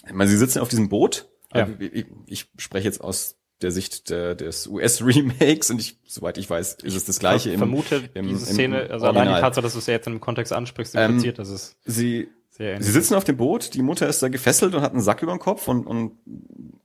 Ich 0.06 0.12
meine, 0.12 0.28
sie 0.28 0.36
sitzen 0.36 0.60
auf 0.60 0.68
diesem 0.68 0.88
Boot. 0.88 1.28
Ja. 1.52 1.64
Also 1.64 1.74
ich, 1.78 2.06
ich 2.26 2.46
spreche 2.58 2.86
jetzt 2.86 3.00
aus 3.00 3.36
der 3.62 3.70
Sicht 3.70 4.10
der, 4.10 4.34
des 4.34 4.66
US-Remakes 4.66 5.70
und 5.70 5.80
ich, 5.80 5.98
soweit 6.06 6.38
ich 6.38 6.50
weiß, 6.50 6.74
ist 6.82 6.96
es 6.96 7.04
das 7.04 7.18
gleiche. 7.18 7.50
Ich 7.50 7.58
vermute, 7.58 8.10
im, 8.14 8.28
diese 8.28 8.46
Szene, 8.46 8.82
im 8.82 8.92
also 8.92 9.06
allein 9.06 9.28
die 9.34 9.40
Tatsache, 9.40 9.62
dass 9.62 9.72
du 9.72 9.78
es 9.78 9.86
ja 9.86 9.94
jetzt 9.94 10.06
in 10.06 10.14
einem 10.14 10.20
Kontext 10.20 10.52
ansprichst, 10.52 10.94
impliziert, 10.94 11.38
ähm, 11.38 11.44
dass 11.44 11.48
es 11.48 11.76
sie 11.84 12.28
Sehr 12.50 12.80
Sie 12.80 12.92
sitzen 12.92 13.14
auf 13.14 13.24
dem 13.24 13.36
Boot, 13.36 13.74
die 13.74 13.82
Mutter 13.82 14.08
ist 14.08 14.22
da 14.22 14.28
gefesselt 14.28 14.74
und 14.74 14.82
hat 14.82 14.92
einen 14.92 15.00
Sack 15.00 15.22
über 15.22 15.32
dem 15.32 15.40
Kopf 15.40 15.66
und, 15.68 15.86
und 15.86 16.12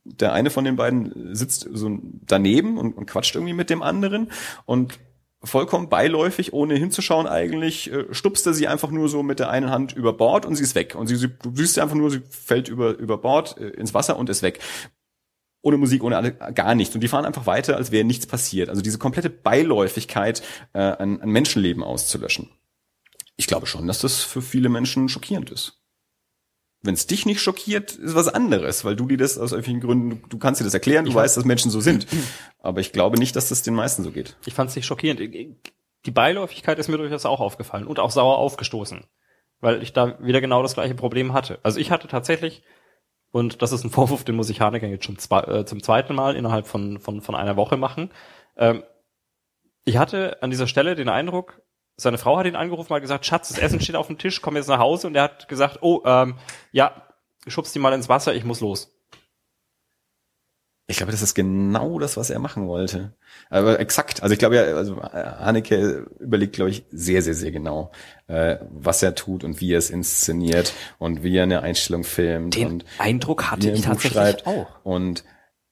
der 0.04 0.32
eine 0.32 0.50
von 0.50 0.64
den 0.64 0.76
beiden 0.76 1.34
sitzt 1.34 1.68
so 1.70 1.98
daneben 2.26 2.78
und, 2.78 2.96
und 2.96 3.06
quatscht 3.06 3.34
irgendwie 3.34 3.54
mit 3.54 3.70
dem 3.70 3.82
anderen 3.82 4.30
und 4.64 4.98
vollkommen 5.42 5.88
beiläufig, 5.88 6.52
ohne 6.52 6.74
hinzuschauen 6.74 7.26
eigentlich, 7.26 7.90
äh, 7.92 8.04
stupst 8.12 8.46
er 8.46 8.54
sie 8.54 8.68
einfach 8.68 8.90
nur 8.90 9.08
so 9.08 9.22
mit 9.22 9.38
der 9.38 9.50
einen 9.50 9.70
Hand 9.70 9.92
über 9.92 10.12
Bord 10.12 10.44
und 10.44 10.54
sie 10.56 10.62
ist 10.62 10.74
weg. 10.74 10.94
Und 10.94 11.06
sie, 11.06 11.16
sie 11.16 11.28
du 11.28 11.54
siehst 11.54 11.74
sie 11.74 11.80
einfach 11.80 11.96
nur, 11.96 12.10
sie 12.10 12.20
fällt 12.28 12.68
über, 12.68 12.96
über 12.98 13.18
Bord 13.18 13.56
äh, 13.58 13.68
ins 13.68 13.94
Wasser 13.94 14.16
und 14.18 14.28
ist 14.28 14.42
weg. 14.42 14.60
Ohne 15.62 15.76
Musik, 15.76 16.02
ohne 16.02 16.16
alle, 16.16 16.32
gar 16.32 16.74
nichts. 16.74 16.94
Und 16.94 17.02
die 17.02 17.08
fahren 17.08 17.24
einfach 17.24 17.46
weiter, 17.46 17.76
als 17.76 17.90
wäre 17.90 18.04
nichts 18.04 18.26
passiert. 18.26 18.68
Also 18.68 18.82
diese 18.82 18.98
komplette 18.98 19.30
Beiläufigkeit, 19.30 20.42
äh, 20.72 20.78
ein, 20.78 21.20
ein 21.20 21.30
Menschenleben 21.30 21.82
auszulöschen. 21.82 22.50
Ich 23.36 23.46
glaube 23.46 23.66
schon, 23.66 23.86
dass 23.86 24.00
das 24.00 24.20
für 24.20 24.42
viele 24.42 24.68
Menschen 24.68 25.08
schockierend 25.08 25.50
ist. 25.50 25.79
Wenn 26.82 26.94
es 26.94 27.06
dich 27.06 27.26
nicht 27.26 27.42
schockiert, 27.42 27.92
ist 27.92 28.14
was 28.14 28.28
anderes, 28.28 28.84
weil 28.84 28.96
du 28.96 29.06
dir 29.06 29.18
das 29.18 29.36
aus 29.36 29.52
irgendwelchen 29.52 29.80
Gründen, 29.80 30.22
du, 30.28 30.38
kannst 30.38 30.60
dir 30.60 30.64
das 30.64 30.72
erklären, 30.72 31.04
du 31.04 31.10
ich 31.10 31.14
weißt, 31.14 31.36
dass 31.36 31.44
Menschen 31.44 31.70
so 31.70 31.80
sind. 31.80 32.06
Aber 32.58 32.80
ich 32.80 32.92
glaube 32.92 33.18
nicht, 33.18 33.36
dass 33.36 33.50
das 33.50 33.62
den 33.62 33.74
meisten 33.74 34.02
so 34.02 34.10
geht. 34.10 34.36
Ich 34.46 34.54
fand 34.54 34.70
es 34.70 34.76
nicht 34.76 34.86
schockierend. 34.86 35.20
Die 35.20 36.10
Beiläufigkeit 36.10 36.78
ist 36.78 36.88
mir 36.88 36.96
durchaus 36.96 37.26
auch 37.26 37.40
aufgefallen 37.40 37.86
und 37.86 37.98
auch 37.98 38.10
sauer 38.10 38.38
aufgestoßen, 38.38 39.04
weil 39.60 39.82
ich 39.82 39.92
da 39.92 40.18
wieder 40.20 40.40
genau 40.40 40.62
das 40.62 40.74
gleiche 40.74 40.94
Problem 40.94 41.34
hatte. 41.34 41.58
Also 41.62 41.78
ich 41.78 41.90
hatte 41.90 42.08
tatsächlich, 42.08 42.62
und 43.30 43.60
das 43.60 43.72
ist 43.72 43.84
ein 43.84 43.90
Vorwurf, 43.90 44.24
den 44.24 44.36
muss 44.36 44.48
ich 44.48 44.62
Haneke 44.62 44.86
jetzt 44.86 45.04
schon 45.04 45.18
zwei, 45.18 45.42
äh, 45.42 45.66
zum 45.66 45.82
zweiten 45.82 46.14
Mal 46.14 46.34
innerhalb 46.34 46.66
von, 46.66 46.98
von, 46.98 47.20
von 47.20 47.34
einer 47.34 47.56
Woche 47.56 47.76
machen. 47.76 48.10
Ähm, 48.56 48.82
ich 49.84 49.98
hatte 49.98 50.42
an 50.42 50.50
dieser 50.50 50.66
Stelle 50.66 50.94
den 50.94 51.10
Eindruck, 51.10 51.60
seine 52.00 52.18
Frau 52.18 52.38
hat 52.38 52.46
ihn 52.46 52.56
angerufen, 52.56 52.92
mal 52.92 53.00
gesagt, 53.00 53.26
Schatz, 53.26 53.48
das 53.48 53.58
Essen 53.58 53.80
steht 53.80 53.96
auf 53.96 54.06
dem 54.06 54.18
Tisch, 54.18 54.40
komm 54.40 54.56
jetzt 54.56 54.68
nach 54.68 54.78
Hause. 54.78 55.06
Und 55.06 55.14
er 55.14 55.24
hat 55.24 55.48
gesagt, 55.48 55.78
oh, 55.82 56.02
ähm, 56.04 56.34
ja, 56.72 57.02
schubst 57.46 57.74
die 57.74 57.78
mal 57.78 57.92
ins 57.92 58.08
Wasser, 58.08 58.34
ich 58.34 58.44
muss 58.44 58.60
los. 58.60 58.90
Ich 60.90 60.96
glaube, 60.96 61.12
das 61.12 61.22
ist 61.22 61.34
genau 61.34 62.00
das, 62.00 62.16
was 62.16 62.30
er 62.30 62.40
machen 62.40 62.66
wollte. 62.66 63.12
Aber 63.48 63.78
exakt. 63.78 64.24
Also 64.24 64.32
ich 64.32 64.40
glaube 64.40 64.56
ja, 64.56 64.62
also 64.62 65.00
Haneke 65.00 66.10
überlegt, 66.18 66.54
glaube 66.54 66.70
ich, 66.72 66.84
sehr, 66.90 67.22
sehr, 67.22 67.34
sehr 67.34 67.52
genau, 67.52 67.92
äh, 68.26 68.56
was 68.70 69.00
er 69.00 69.14
tut 69.14 69.44
und 69.44 69.60
wie 69.60 69.72
er 69.72 69.78
es 69.78 69.88
inszeniert 69.88 70.72
und 70.98 71.22
wie 71.22 71.36
er 71.36 71.44
eine 71.44 71.62
Einstellung 71.62 72.02
filmt. 72.02 72.56
Den 72.56 72.66
und 72.66 72.84
Eindruck 72.98 73.52
hatte 73.52 73.70
ich 73.70 73.82
tatsächlich 73.82 74.44
auch. 74.48 74.66
Und 74.82 75.22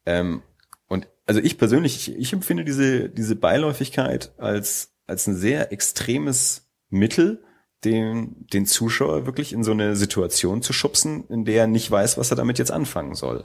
ähm, 0.05 0.41
und 0.87 1.07
also 1.25 1.41
ich 1.41 1.57
persönlich, 1.57 2.07
ich, 2.07 2.15
ich 2.17 2.31
empfinde 2.31 2.63
diese 2.63 3.09
diese 3.09 3.35
Beiläufigkeit 3.35 4.31
als 4.37 4.93
als 5.09 5.27
ein 5.27 5.35
sehr 5.35 5.71
extremes 5.71 6.69
Mittel, 6.89 7.43
den, 7.83 8.45
den 8.53 8.65
Zuschauer 8.65 9.25
wirklich 9.25 9.53
in 9.53 9.63
so 9.63 9.71
eine 9.71 9.95
Situation 9.95 10.61
zu 10.61 10.73
schubsen, 10.73 11.25
in 11.29 11.45
der 11.45 11.61
er 11.61 11.67
nicht 11.67 11.89
weiß, 11.89 12.17
was 12.17 12.31
er 12.31 12.37
damit 12.37 12.59
jetzt 12.59 12.71
anfangen 12.71 13.15
soll. 13.15 13.43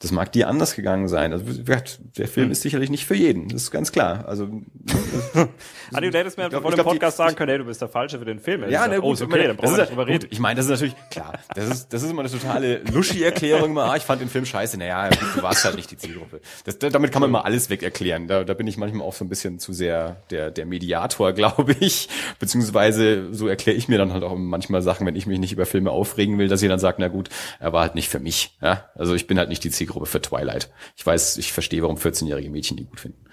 Das 0.00 0.12
mag 0.12 0.30
dir 0.32 0.46
anders 0.48 0.76
gegangen 0.76 1.08
sein. 1.08 1.32
Also, 1.32 1.46
der 1.62 2.28
Film 2.28 2.46
hm. 2.46 2.52
ist 2.52 2.60
sicherlich 2.60 2.90
nicht 2.90 3.06
für 3.06 3.14
jeden. 3.14 3.48
Das 3.48 3.62
ist 3.62 3.70
ganz 3.70 3.92
klar. 3.92 4.28
Also, 4.28 4.44
Adi, 5.92 6.10
du 6.10 6.18
hättest 6.18 6.36
mir 6.36 6.50
vor 6.50 6.70
dem 6.70 6.84
Podcast 6.84 7.16
die, 7.16 7.22
sagen 7.22 7.34
können, 7.34 7.48
hey, 7.48 7.58
du 7.58 7.64
bist 7.64 7.80
der 7.80 7.88
Falsche 7.88 8.18
für 8.18 8.26
den 8.26 8.38
Film. 8.38 8.68
Ja, 8.68 8.86
ne, 8.88 8.96
gut, 8.96 9.04
oh, 9.04 9.12
ist 9.14 9.22
okay, 9.22 9.46
dann 9.46 9.56
brauchen 9.56 9.74
wir 9.74 9.86
drüber 9.86 10.06
reden. 10.06 10.28
Ich 10.30 10.38
meine, 10.38 10.58
das 10.58 10.66
ist 10.66 10.70
natürlich, 10.70 10.94
klar, 11.10 11.38
das 11.54 11.68
ist, 11.70 11.92
das 11.94 12.02
ist 12.02 12.10
immer 12.10 12.20
eine 12.20 12.30
totale 12.30 12.82
Luschi-Erklärung. 12.92 13.78
ah, 13.78 13.96
ich 13.96 14.02
fand 14.02 14.20
den 14.20 14.28
Film 14.28 14.44
scheiße. 14.44 14.76
Naja, 14.76 15.08
du 15.08 15.42
warst 15.42 15.64
halt 15.64 15.76
nicht 15.76 15.90
die 15.90 15.96
Zielgruppe. 15.96 16.42
Das, 16.64 16.78
damit 16.78 17.10
kann 17.10 17.22
man 17.22 17.30
mal 17.30 17.40
alles 17.40 17.70
weg 17.70 17.82
erklären. 17.82 18.28
Da, 18.28 18.44
da 18.44 18.52
bin 18.52 18.66
ich 18.66 18.76
manchmal 18.76 19.06
auch 19.06 19.14
so 19.14 19.24
ein 19.24 19.30
bisschen 19.30 19.58
zu 19.58 19.72
sehr 19.72 20.16
der, 20.28 20.50
der 20.50 20.66
Mediator, 20.66 21.32
glaube 21.34 21.74
ich. 21.80 22.10
Beziehungsweise, 22.38 23.32
so 23.32 23.48
erkläre 23.48 23.78
ich 23.78 23.88
mir 23.88 23.96
dann 23.96 24.12
halt 24.12 24.24
auch 24.24 24.36
manchmal 24.36 24.82
Sachen, 24.82 25.06
wenn 25.06 25.16
ich 25.16 25.26
mich 25.26 25.38
nicht 25.38 25.52
über 25.52 25.64
Filme 25.64 25.90
aufregen 25.90 26.36
will, 26.36 26.48
dass 26.48 26.62
ihr 26.62 26.68
dann 26.68 26.80
sagt, 26.80 26.98
na 26.98 27.08
gut, 27.08 27.30
er 27.60 27.72
war 27.72 27.80
halt 27.80 27.94
nicht 27.94 28.10
für 28.10 28.20
mich. 28.20 28.54
Ja? 28.60 28.90
Also 28.94 29.14
ich 29.14 29.26
bin 29.26 29.38
halt 29.38 29.48
nicht 29.48 29.64
die 29.64 29.70
Zielgruppe 29.70 29.85
Zielgruppe 29.86 30.06
für 30.06 30.20
Twilight. 30.20 30.70
Ich 30.96 31.06
weiß, 31.06 31.38
ich 31.38 31.52
verstehe, 31.52 31.82
warum 31.82 31.96
14-jährige 31.96 32.50
Mädchen 32.50 32.76
die 32.76 32.84
gut 32.84 33.00
finden. 33.00 33.24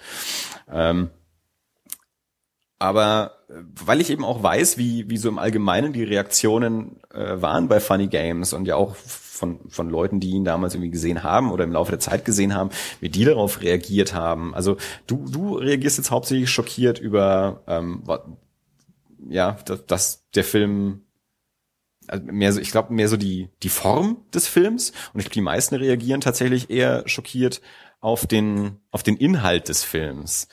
Ähm, 0.71 1.09
aber 2.79 3.37
äh, 3.49 3.53
weil 3.85 4.01
ich 4.01 4.09
eben 4.09 4.25
auch 4.25 4.43
weiß, 4.43 4.77
wie, 4.77 5.09
wie 5.09 5.17
so 5.17 5.29
im 5.29 5.39
Allgemeinen 5.39 5.93
die 5.93 6.03
Reaktionen 6.03 6.99
äh, 7.13 7.41
waren 7.41 7.67
bei 7.67 7.79
Funny 7.79 8.07
Games 8.07 8.53
und 8.53 8.67
ja 8.67 8.75
auch 8.75 8.95
von, 8.95 9.59
von 9.69 9.89
Leuten, 9.89 10.19
die 10.19 10.31
ihn 10.31 10.45
damals 10.45 10.75
irgendwie 10.75 10.91
gesehen 10.91 11.23
haben 11.23 11.51
oder 11.51 11.63
im 11.63 11.71
Laufe 11.71 11.91
der 11.91 11.99
Zeit 11.99 12.23
gesehen 12.23 12.53
haben, 12.53 12.69
wie 12.99 13.09
die 13.09 13.25
darauf 13.25 13.61
reagiert 13.61 14.13
haben. 14.13 14.53
Also 14.53 14.77
du, 15.07 15.25
du 15.29 15.55
reagierst 15.55 15.97
jetzt 15.97 16.11
hauptsächlich 16.11 16.49
schockiert 16.49 16.99
über 16.99 17.61
ähm, 17.67 18.03
ja, 19.29 19.57
dass, 19.65 19.85
dass 19.85 20.29
der 20.31 20.43
Film 20.43 21.01
also 22.07 22.25
mehr 22.25 22.53
so, 22.53 22.59
ich 22.59 22.71
glaube, 22.71 22.93
mehr 22.93 23.09
so 23.09 23.17
die, 23.17 23.49
die 23.61 23.69
Form 23.69 24.25
des 24.33 24.47
Films. 24.47 24.91
Und 25.13 25.19
ich 25.19 25.25
glaube, 25.25 25.33
die 25.33 25.41
meisten 25.41 25.75
reagieren 25.75 26.21
tatsächlich 26.21 26.69
eher 26.69 27.07
schockiert 27.07 27.61
auf 27.99 28.27
den, 28.27 28.79
auf 28.91 29.03
den 29.03 29.17
Inhalt 29.17 29.69
des 29.69 29.83
Films. 29.83 30.47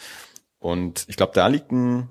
Und 0.58 1.04
ich 1.08 1.16
glaube, 1.16 1.32
da 1.34 1.46
liegt 1.48 1.72
ein, 1.72 2.08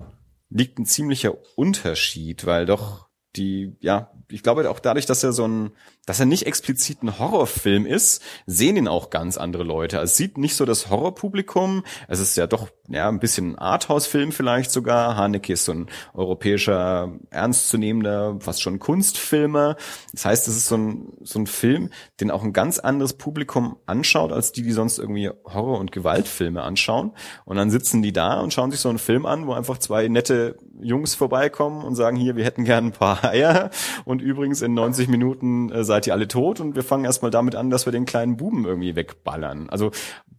liegt 0.50 0.78
ein 0.78 0.86
ziemlicher 0.86 1.34
Unterschied, 1.56 2.46
weil 2.46 2.66
doch 2.66 3.08
die, 3.36 3.76
ja, 3.80 4.12
ich 4.28 4.42
glaube 4.42 4.68
auch 4.68 4.80
dadurch, 4.80 5.06
dass 5.06 5.22
er 5.22 5.32
so 5.32 5.46
ein, 5.46 5.70
dass 6.10 6.18
er 6.18 6.26
nicht 6.26 6.44
explizit 6.44 7.04
ein 7.04 7.20
Horrorfilm 7.20 7.86
ist, 7.86 8.20
sehen 8.44 8.76
ihn 8.76 8.88
auch 8.88 9.10
ganz 9.10 9.36
andere 9.36 9.62
Leute. 9.62 10.00
Also 10.00 10.10
es 10.10 10.16
sieht 10.16 10.38
nicht 10.38 10.56
so 10.56 10.64
das 10.64 10.90
Horrorpublikum. 10.90 11.84
Es 12.08 12.18
ist 12.18 12.36
ja 12.36 12.48
doch, 12.48 12.68
ja, 12.88 13.08
ein 13.08 13.20
bisschen 13.20 13.56
Arthouse-Film 13.56 14.32
vielleicht 14.32 14.72
sogar. 14.72 15.14
Haneke 15.14 15.52
ist 15.52 15.66
so 15.66 15.72
ein 15.72 15.86
europäischer, 16.12 17.12
ernstzunehmender, 17.30 18.38
fast 18.40 18.60
schon 18.60 18.80
Kunstfilmer. 18.80 19.76
Das 20.10 20.24
heißt, 20.24 20.48
es 20.48 20.56
ist 20.56 20.66
so 20.66 20.78
ein, 20.78 21.12
so 21.22 21.38
ein 21.38 21.46
Film, 21.46 21.90
den 22.20 22.32
auch 22.32 22.42
ein 22.42 22.52
ganz 22.52 22.80
anderes 22.80 23.12
Publikum 23.12 23.76
anschaut, 23.86 24.32
als 24.32 24.50
die, 24.50 24.62
die 24.62 24.72
sonst 24.72 24.98
irgendwie 24.98 25.30
Horror- 25.44 25.78
und 25.78 25.92
Gewaltfilme 25.92 26.60
anschauen. 26.60 27.12
Und 27.44 27.56
dann 27.56 27.70
sitzen 27.70 28.02
die 28.02 28.12
da 28.12 28.40
und 28.40 28.52
schauen 28.52 28.72
sich 28.72 28.80
so 28.80 28.88
einen 28.88 28.98
Film 28.98 29.26
an, 29.26 29.46
wo 29.46 29.52
einfach 29.52 29.78
zwei 29.78 30.08
nette 30.08 30.56
Jungs 30.80 31.14
vorbeikommen 31.14 31.84
und 31.84 31.94
sagen, 31.94 32.16
hier, 32.16 32.34
wir 32.34 32.44
hätten 32.44 32.64
gern 32.64 32.86
ein 32.86 32.92
paar 32.92 33.22
Eier 33.24 33.70
und 34.04 34.20
übrigens 34.20 34.60
in 34.60 34.74
90 34.74 35.06
Minuten 35.06 35.70
äh, 35.70 35.84
seid 35.84 35.99
ihr 36.06 36.12
alle 36.12 36.28
tot 36.28 36.60
und 36.60 36.74
wir 36.74 36.82
fangen 36.82 37.04
erstmal 37.04 37.30
damit 37.30 37.54
an, 37.54 37.70
dass 37.70 37.86
wir 37.86 37.92
den 37.92 38.06
kleinen 38.06 38.36
Buben 38.36 38.64
irgendwie 38.64 38.96
wegballern. 38.96 39.68
Also 39.70 39.90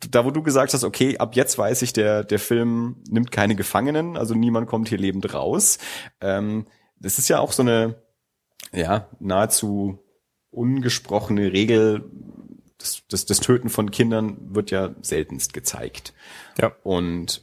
da, 0.10 0.26
wo 0.26 0.32
du 0.32 0.42
gesagt 0.42 0.74
hast, 0.74 0.84
okay, 0.84 1.18
ab 1.18 1.36
jetzt 1.36 1.58
weiß 1.58 1.82
ich, 1.82 1.94
der, 1.94 2.24
der 2.24 2.40
Film 2.40 3.04
nimmt 3.10 3.32
keine 3.32 3.56
Gefangenen, 3.56 4.18
also 4.18 4.34
niemand 4.34 4.68
kommt 4.68 4.90
hier 4.90 4.98
lebend 4.98 5.34
raus. 5.34 5.78
Ähm, 6.22 6.68
das 7.00 7.18
ist 7.18 7.30
ja 7.30 7.40
auch 7.40 7.52
so 7.52 7.64
eine, 7.64 7.96
ja, 8.72 9.08
nahezu 9.20 10.00
ungesprochene 10.52 11.54
Regel 11.54 12.10
das, 12.82 13.04
das, 13.10 13.26
das 13.26 13.40
Töten 13.40 13.70
von 13.70 13.92
Kindern 13.92 14.38
wird 14.50 14.72
ja 14.72 14.94
seltenst 15.02 15.54
gezeigt. 15.54 16.14
Ja. 16.60 16.74
Und 16.84 17.42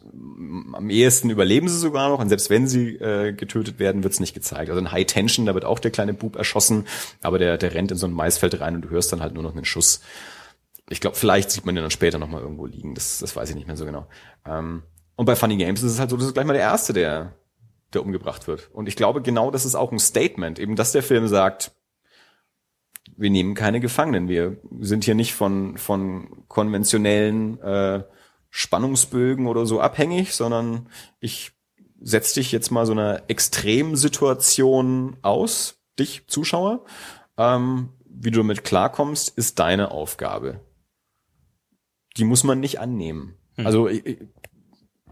am 0.72 0.90
ehesten 0.90 1.31
überleben 1.31 1.68
sie 1.68 1.79
sogar 1.79 2.11
noch. 2.11 2.18
Und 2.18 2.29
selbst 2.29 2.51
wenn 2.51 2.66
sie 2.66 2.96
äh, 2.96 3.33
getötet 3.33 3.79
werden, 3.79 4.03
wird 4.03 4.12
es 4.12 4.20
nicht 4.20 4.35
gezeigt. 4.35 4.68
Also 4.70 4.81
in 4.81 4.92
High 4.92 5.07
Tension, 5.07 5.46
da 5.46 5.55
wird 5.55 5.64
auch 5.64 5.79
der 5.79 5.90
kleine 5.90 6.14
Bub 6.14 6.37
erschossen, 6.37 6.87
aber 7.22 7.38
der, 7.38 7.57
der 7.57 7.74
rennt 7.74 7.90
in 7.90 7.96
so 7.96 8.07
ein 8.07 8.12
Maisfeld 8.12 8.61
rein 8.61 8.74
und 8.74 8.83
du 8.83 8.90
hörst 8.90 9.12
dann 9.12 9.22
halt 9.22 9.35
nur 9.35 9.42
noch 9.42 9.55
einen 9.55 9.64
Schuss. 9.64 10.01
Ich 10.90 11.01
glaube, 11.01 11.16
vielleicht 11.16 11.51
sieht 11.51 11.66
man 11.66 11.74
den 11.74 11.83
dann 11.83 11.90
später 11.90 12.18
nochmal 12.18 12.42
irgendwo 12.42 12.66
liegen. 12.66 12.94
Das, 12.94 13.18
das 13.18 13.35
weiß 13.35 13.51
ich 13.51 13.57
nicht 13.57 13.66
mehr 13.66 13.77
so 13.77 13.85
genau. 13.85 14.07
Ähm, 14.46 14.83
und 15.16 15.27
bei 15.27 15.37
Funny 15.37 15.57
Games 15.57 15.83
ist 15.83 15.92
es 15.92 15.98
halt 15.98 16.11
so, 16.11 16.16
das 16.16 16.27
ist 16.27 16.35
gleich 16.35 16.46
mal 16.46 16.53
der 16.53 16.62
Erste, 16.62 16.92
der, 16.92 17.35
der 17.92 18.03
umgebracht 18.03 18.46
wird. 18.46 18.70
Und 18.72 18.88
ich 18.88 18.96
glaube, 18.96 19.22
genau 19.22 19.51
das 19.51 19.64
ist 19.64 19.74
auch 19.74 19.92
ein 19.92 19.98
Statement, 19.98 20.59
eben 20.59 20.77
dass 20.77 20.92
der 20.92 21.03
Film 21.03 21.27
sagt, 21.29 21.72
wir 23.19 23.31
nehmen 23.31 23.55
keine 23.55 23.81
Gefangenen. 23.81 24.29
Wir 24.29 24.57
sind 24.81 25.05
hier 25.05 25.17
nicht 25.17 25.35
von, 25.35 25.77
von 25.77 26.45
konventionellen 26.47 27.61
äh, 27.61 28.05
Spannungsbögen 28.49 29.49
oder 29.49 29.67
so 29.67 29.81
abhängig, 29.81 30.35
sondern 30.35 30.89
ich 31.19 31.51
setz 32.01 32.33
dich 32.33 32.53
jetzt 32.53 32.71
mal 32.71 32.87
so 32.87 32.93
einer 32.93 33.25
Extremsituation 33.27 35.17
aus, 35.23 35.81
dich 35.99 36.29
Zuschauer. 36.29 36.85
Ähm, 37.37 37.89
wie 38.07 38.31
du 38.31 38.39
damit 38.39 38.63
klarkommst, 38.63 39.37
ist 39.37 39.59
deine 39.59 39.91
Aufgabe. 39.91 40.61
Die 42.17 42.25
muss 42.25 42.45
man 42.45 42.61
nicht 42.61 42.79
annehmen. 42.79 43.35
Hm. 43.57 43.67
Also 43.67 43.89
ich, 43.89 44.19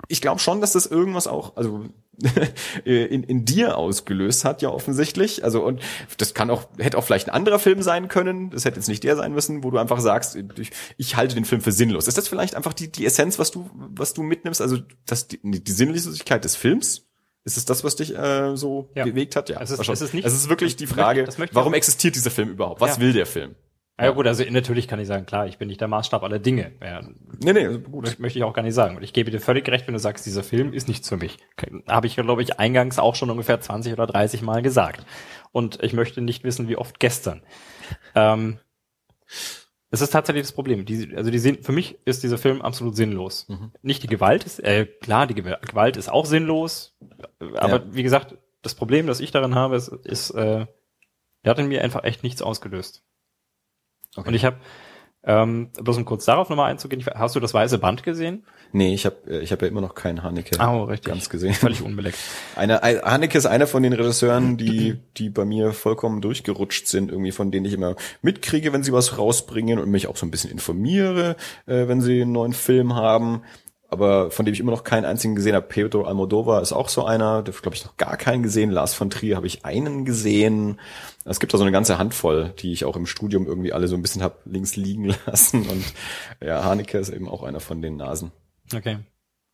ich 0.08 0.20
glaube 0.20 0.40
schon, 0.40 0.60
dass 0.60 0.72
das 0.72 0.86
irgendwas 0.86 1.26
auch, 1.26 1.56
also 1.56 1.84
in, 2.84 3.22
in 3.24 3.44
dir 3.44 3.76
ausgelöst 3.76 4.44
hat, 4.44 4.62
ja 4.62 4.70
offensichtlich. 4.70 5.44
Also 5.44 5.64
und 5.64 5.80
das 6.18 6.34
kann 6.34 6.50
auch, 6.50 6.68
hätte 6.78 6.96
auch 6.96 7.04
vielleicht 7.04 7.28
ein 7.28 7.34
anderer 7.34 7.58
Film 7.58 7.82
sein 7.82 8.08
können. 8.08 8.50
Das 8.50 8.64
hätte 8.64 8.76
jetzt 8.76 8.88
nicht 8.88 9.04
der 9.04 9.16
sein 9.16 9.32
müssen, 9.32 9.64
wo 9.64 9.70
du 9.70 9.78
einfach 9.78 10.00
sagst, 10.00 10.36
ich, 10.56 10.70
ich 10.96 11.16
halte 11.16 11.34
den 11.34 11.44
Film 11.44 11.60
für 11.60 11.72
sinnlos. 11.72 12.08
Ist 12.08 12.18
das 12.18 12.28
vielleicht 12.28 12.54
einfach 12.54 12.72
die, 12.72 12.90
die 12.90 13.04
Essenz, 13.04 13.38
was 13.38 13.50
du, 13.50 13.68
was 13.74 14.14
du 14.14 14.22
mitnimmst? 14.22 14.60
Also 14.60 14.78
das, 15.04 15.28
die, 15.28 15.40
die 15.42 15.72
Sinnlosigkeit 15.72 16.44
des 16.44 16.56
Films? 16.56 17.02
Ist 17.44 17.56
es 17.56 17.64
das, 17.64 17.84
was 17.84 17.94
dich 17.94 18.16
äh, 18.16 18.56
so 18.56 18.90
ja. 18.96 19.04
bewegt 19.04 19.36
hat? 19.36 19.48
Ja, 19.48 19.60
es 19.60 19.70
ist, 19.70 19.88
es 19.88 20.00
ist 20.00 20.14
nicht. 20.14 20.26
Es 20.26 20.32
ist 20.32 20.48
wirklich 20.48 20.74
die 20.74 20.88
Frage, 20.88 21.28
möchte, 21.38 21.54
warum 21.54 21.74
existiert 21.74 22.16
dieser 22.16 22.32
Film 22.32 22.48
überhaupt? 22.48 22.80
Was 22.80 22.96
ja. 22.96 23.02
will 23.02 23.12
der 23.12 23.26
Film? 23.26 23.54
Ja, 23.98 24.10
gut, 24.10 24.26
also 24.26 24.44
natürlich 24.50 24.88
kann 24.88 25.00
ich 25.00 25.06
sagen, 25.08 25.24
klar, 25.24 25.46
ich 25.46 25.56
bin 25.56 25.68
nicht 25.68 25.80
der 25.80 25.88
Maßstab 25.88 26.22
aller 26.22 26.38
Dinge. 26.38 26.72
Ja, 26.82 27.00
Nee, 27.42 27.52
nee, 27.54 27.78
gut. 27.78 28.06
das 28.06 28.18
möchte 28.18 28.38
ich 28.38 28.44
auch 28.44 28.52
gar 28.52 28.62
nicht 28.62 28.74
sagen. 28.74 28.96
Und 28.96 29.02
ich 29.02 29.14
gebe 29.14 29.30
dir 29.30 29.40
völlig 29.40 29.66
recht, 29.70 29.86
wenn 29.86 29.94
du 29.94 29.98
sagst, 30.00 30.26
dieser 30.26 30.42
Film 30.42 30.74
ist 30.74 30.86
nichts 30.86 31.08
für 31.08 31.16
mich. 31.16 31.38
Habe 31.88 32.06
ich, 32.06 32.16
glaube 32.16 32.42
ich, 32.42 32.58
eingangs 32.60 32.98
auch 32.98 33.14
schon 33.14 33.30
ungefähr 33.30 33.58
20 33.58 33.94
oder 33.94 34.06
30 34.06 34.42
Mal 34.42 34.60
gesagt. 34.60 35.06
Und 35.50 35.82
ich 35.82 35.94
möchte 35.94 36.20
nicht 36.20 36.44
wissen, 36.44 36.68
wie 36.68 36.76
oft 36.76 37.00
gestern. 37.00 37.42
Ähm, 38.14 38.58
es 39.90 40.00
ist 40.02 40.10
tatsächlich 40.10 40.42
das 40.42 40.52
Problem. 40.52 40.84
Die, 40.84 41.14
also 41.16 41.30
die 41.30 41.38
sind, 41.38 41.64
für 41.64 41.72
mich 41.72 41.96
ist 42.04 42.22
dieser 42.22 42.36
Film 42.38 42.60
absolut 42.60 42.96
sinnlos. 42.96 43.46
Nicht 43.80 44.02
die 44.02 44.08
Gewalt 44.08 44.44
ist, 44.44 44.58
äh, 44.62 44.84
klar, 44.84 45.26
die 45.26 45.34
Gew- 45.34 45.58
Gewalt 45.66 45.96
ist 45.96 46.10
auch 46.10 46.26
sinnlos. 46.26 46.96
Aber 47.54 47.76
Ja. 47.78 47.84
wie 47.94 48.02
gesagt, 48.02 48.36
das 48.60 48.74
Problem, 48.74 49.06
das 49.06 49.20
ich 49.20 49.30
daran 49.30 49.54
habe, 49.54 49.76
ist, 49.76 49.88
ist 49.88 50.30
äh, 50.32 50.66
der 51.44 51.50
hat 51.50 51.58
in 51.60 51.68
mir 51.68 51.82
einfach 51.82 52.04
echt 52.04 52.22
nichts 52.24 52.42
ausgelöst. 52.42 53.04
Okay. 54.16 54.28
Und 54.28 54.34
ich 54.34 54.44
habe, 54.44 54.56
ähm, 55.24 55.70
bloß 55.80 55.96
um 55.96 56.04
kurz 56.04 56.24
darauf 56.24 56.48
nochmal 56.48 56.70
einzugehen, 56.70 57.00
ich- 57.00 57.06
hast 57.06 57.34
du 57.34 57.40
das 57.40 57.52
weiße 57.52 57.78
Band 57.78 58.02
gesehen? 58.02 58.44
Nee, 58.72 58.94
ich 58.94 59.06
habe 59.06 59.16
ich 59.42 59.50
hab 59.52 59.62
ja 59.62 59.68
immer 59.68 59.80
noch 59.80 59.94
keinen 59.94 60.22
Haneke 60.22 60.56
Oh, 60.60 60.84
richtig. 60.84 61.08
ganz 61.08 61.28
gesehen. 61.30 61.54
Völlig 61.54 61.82
unbeleckt. 61.82 62.18
Eine, 62.56 62.82
ein- 62.82 63.00
Haneke 63.02 63.38
ist 63.38 63.46
einer 63.46 63.66
von 63.66 63.82
den 63.82 63.92
Regisseuren, 63.92 64.56
die, 64.56 64.98
die 65.16 65.30
bei 65.30 65.44
mir 65.44 65.72
vollkommen 65.72 66.20
durchgerutscht 66.20 66.86
sind, 66.88 67.10
irgendwie 67.10 67.32
von 67.32 67.50
denen 67.50 67.64
ich 67.66 67.72
immer 67.72 67.96
mitkriege, 68.22 68.72
wenn 68.72 68.82
sie 68.82 68.92
was 68.92 69.18
rausbringen 69.18 69.78
und 69.78 69.90
mich 69.90 70.06
auch 70.08 70.16
so 70.16 70.26
ein 70.26 70.30
bisschen 70.30 70.50
informiere, 70.50 71.36
äh, 71.66 71.88
wenn 71.88 72.00
sie 72.00 72.22
einen 72.22 72.32
neuen 72.32 72.52
Film 72.52 72.94
haben. 72.94 73.42
Aber 73.88 74.30
von 74.30 74.44
dem 74.44 74.52
ich 74.52 74.60
immer 74.60 74.72
noch 74.72 74.84
keinen 74.84 75.04
einzigen 75.04 75.36
gesehen 75.36 75.54
habe. 75.54 75.66
Pedro 75.66 76.04
Almodovar 76.04 76.60
ist 76.60 76.72
auch 76.72 76.88
so 76.88 77.04
einer, 77.04 77.42
der 77.42 77.54
glaube 77.54 77.76
ich 77.76 77.84
noch 77.84 77.96
gar 77.96 78.16
keinen 78.16 78.42
gesehen. 78.42 78.70
Lars 78.70 78.94
von 78.94 79.10
Trier 79.10 79.36
habe 79.36 79.46
ich 79.46 79.64
einen 79.64 80.04
gesehen. 80.04 80.80
Es 81.24 81.38
gibt 81.38 81.54
da 81.54 81.58
so 81.58 81.64
eine 81.64 81.72
ganze 81.72 81.98
Handvoll, 81.98 82.52
die 82.58 82.72
ich 82.72 82.84
auch 82.84 82.96
im 82.96 83.06
Studium 83.06 83.46
irgendwie 83.46 83.72
alle 83.72 83.88
so 83.88 83.94
ein 83.94 84.02
bisschen 84.02 84.22
hab 84.22 84.40
links 84.44 84.76
liegen 84.76 85.14
lassen. 85.26 85.66
Und 85.68 85.84
ja, 86.44 86.64
Haneke 86.64 86.98
ist 86.98 87.10
eben 87.10 87.28
auch 87.28 87.42
einer 87.42 87.60
von 87.60 87.80
den 87.80 87.96
Nasen. 87.96 88.32
Okay. 88.74 88.98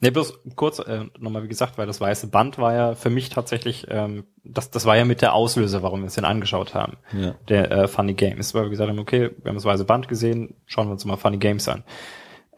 Nee, 0.02 0.10
bloß 0.10 0.40
kurz 0.56 0.80
äh, 0.80 1.04
nochmal, 1.20 1.44
wie 1.44 1.48
gesagt, 1.48 1.78
weil 1.78 1.86
das 1.86 2.00
weiße 2.00 2.26
Band 2.26 2.58
war 2.58 2.74
ja 2.74 2.94
für 2.96 3.08
mich 3.08 3.28
tatsächlich, 3.28 3.86
ähm, 3.88 4.24
das, 4.42 4.68
das 4.72 4.84
war 4.84 4.96
ja 4.96 5.04
mit 5.04 5.22
der 5.22 5.32
Auslöser, 5.32 5.84
warum 5.84 6.00
wir 6.00 6.06
uns 6.06 6.16
den 6.16 6.24
angeschaut 6.24 6.74
haben. 6.74 6.96
Ja. 7.12 7.36
Der 7.48 7.70
äh, 7.70 7.86
Funny 7.86 8.14
Games, 8.14 8.52
weil 8.52 8.64
wir 8.64 8.70
gesagt 8.70 8.90
haben, 8.90 8.98
okay, 8.98 9.30
wir 9.40 9.48
haben 9.48 9.54
das 9.54 9.64
weiße 9.64 9.84
Band 9.84 10.08
gesehen, 10.08 10.56
schauen 10.66 10.88
wir 10.88 10.92
uns 10.92 11.04
mal 11.04 11.16
Funny 11.16 11.36
Games 11.36 11.68
an. 11.68 11.84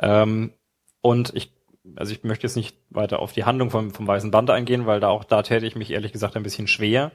Ähm, 0.01 0.55
und 1.03 1.35
ich, 1.35 1.53
also 1.97 2.12
ich 2.12 2.25
möchte 2.25 2.47
jetzt 2.47 2.57
nicht 2.57 2.77
weiter 2.90 3.20
auf 3.20 3.33
die 3.33 3.44
Handlung 3.44 3.70
vom, 3.70 3.92
vom 3.92 4.07
weißen 4.07 4.31
Band 4.31 4.51
eingehen, 4.51 4.87
weil 4.87 5.01
da 5.01 5.09
auch 5.09 5.25
da 5.25 5.42
täte 5.42 5.66
ich 5.66 5.77
mich 5.77 5.90
ehrlich 5.90 6.12
gesagt 6.12 6.37
ein 6.37 6.42
bisschen 6.42 6.66
schwer. 6.66 7.12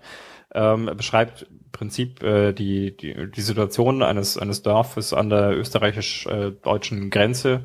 Ähm, 0.54 0.88
er 0.88 0.96
beschreibt 0.96 1.44
im 1.44 1.72
Prinzip 1.72 2.24
äh, 2.24 2.54
die, 2.54 2.96
die, 2.96 3.32
die 3.32 3.42
Situation 3.42 4.02
eines, 4.02 4.38
eines 4.38 4.64
Dorfes 4.64 5.14
an 5.14 5.30
der 5.30 5.56
österreichisch-deutschen 5.58 7.10
Grenze. 7.10 7.62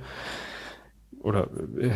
Oder 1.22 1.48
äh, 1.78 1.90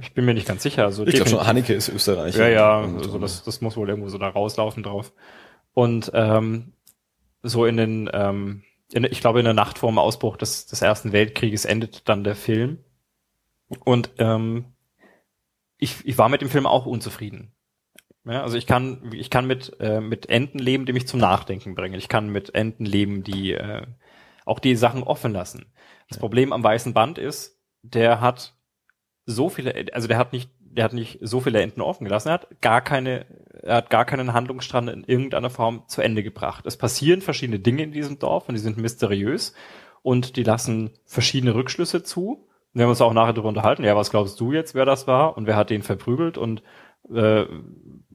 ich 0.00 0.14
bin 0.14 0.24
mir 0.24 0.34
nicht 0.34 0.48
ganz 0.48 0.62
sicher. 0.62 0.84
Also 0.84 1.06
Ich 1.06 1.14
glaube 1.14 1.30
schon, 1.30 1.46
Haneke 1.46 1.74
ist 1.74 1.88
Österreich. 1.90 2.36
ja, 2.36 2.48
ja, 2.48 2.78
Und, 2.80 2.98
also 2.98 3.18
das, 3.18 3.44
das 3.44 3.60
muss 3.60 3.76
wohl 3.76 3.88
irgendwo 3.88 4.08
so 4.08 4.18
da 4.18 4.28
rauslaufen 4.28 4.82
drauf. 4.82 5.12
Und 5.74 6.10
ähm, 6.14 6.72
so 7.42 7.66
in 7.66 7.76
den, 7.76 8.10
ähm, 8.12 8.62
in, 8.92 9.04
ich 9.04 9.20
glaube, 9.20 9.40
in 9.40 9.44
der 9.44 9.54
Nacht 9.54 9.78
vor 9.78 9.90
dem 9.90 9.98
Ausbruch 9.98 10.36
des, 10.36 10.66
des 10.66 10.80
Ersten 10.80 11.12
Weltkrieges 11.12 11.64
endet 11.64 12.08
dann 12.08 12.24
der 12.24 12.36
Film. 12.36 12.78
Und 13.84 14.10
ähm, 14.18 14.66
ich, 15.78 16.06
ich 16.06 16.18
war 16.18 16.28
mit 16.28 16.40
dem 16.40 16.50
Film 16.50 16.66
auch 16.66 16.86
unzufrieden. 16.86 17.52
Ja, 18.24 18.42
also 18.42 18.56
ich 18.56 18.66
kann, 18.66 19.10
ich 19.12 19.30
kann 19.30 19.46
mit, 19.46 19.76
äh, 19.80 20.00
mit 20.00 20.28
Enden 20.28 20.60
leben, 20.60 20.86
die 20.86 20.92
mich 20.92 21.08
zum 21.08 21.18
Nachdenken 21.18 21.74
bringen. 21.74 21.96
Ich 21.96 22.08
kann 22.08 22.30
mit 22.30 22.54
Enden 22.54 22.84
leben, 22.84 23.24
die 23.24 23.52
äh, 23.52 23.82
auch 24.44 24.60
die 24.60 24.76
Sachen 24.76 25.02
offen 25.02 25.32
lassen. 25.32 25.72
Das 26.08 26.18
Problem 26.18 26.52
am 26.52 26.62
weißen 26.62 26.94
Band 26.94 27.18
ist, 27.18 27.60
der 27.82 28.20
hat 28.20 28.54
so 29.26 29.48
viele, 29.48 29.92
also 29.92 30.08
der 30.08 30.18
hat 30.18 30.32
nicht, 30.32 30.50
der 30.60 30.84
hat 30.84 30.92
nicht 30.92 31.18
so 31.20 31.40
viele 31.40 31.60
Enden 31.60 31.80
offen 31.80 32.04
gelassen, 32.04 32.28
er 32.28 32.34
hat 32.34 32.60
gar 32.60 32.80
keine, 32.80 33.26
er 33.62 33.76
hat 33.76 33.90
gar 33.90 34.04
keinen 34.04 34.32
Handlungsstrang 34.32 34.88
in 34.88 35.04
irgendeiner 35.04 35.50
Form 35.50 35.84
zu 35.88 36.00
Ende 36.00 36.22
gebracht. 36.22 36.64
Es 36.66 36.76
passieren 36.76 37.22
verschiedene 37.22 37.58
Dinge 37.58 37.82
in 37.82 37.92
diesem 37.92 38.18
Dorf 38.18 38.48
und 38.48 38.54
die 38.54 38.60
sind 38.60 38.78
mysteriös 38.78 39.52
und 40.02 40.36
die 40.36 40.44
lassen 40.44 40.90
verschiedene 41.04 41.54
Rückschlüsse 41.54 42.02
zu. 42.02 42.48
Wir 42.72 42.84
haben 42.84 42.90
uns 42.90 43.00
auch 43.00 43.12
nachher 43.12 43.32
darüber 43.32 43.48
unterhalten, 43.48 43.84
ja, 43.84 43.96
was 43.96 44.10
glaubst 44.10 44.40
du 44.40 44.52
jetzt, 44.52 44.74
wer 44.74 44.84
das 44.84 45.06
war? 45.06 45.36
Und 45.36 45.46
wer 45.46 45.56
hat 45.56 45.70
den 45.70 45.82
verprügelt? 45.82 46.38
Und 46.38 46.62
äh, 47.12 47.44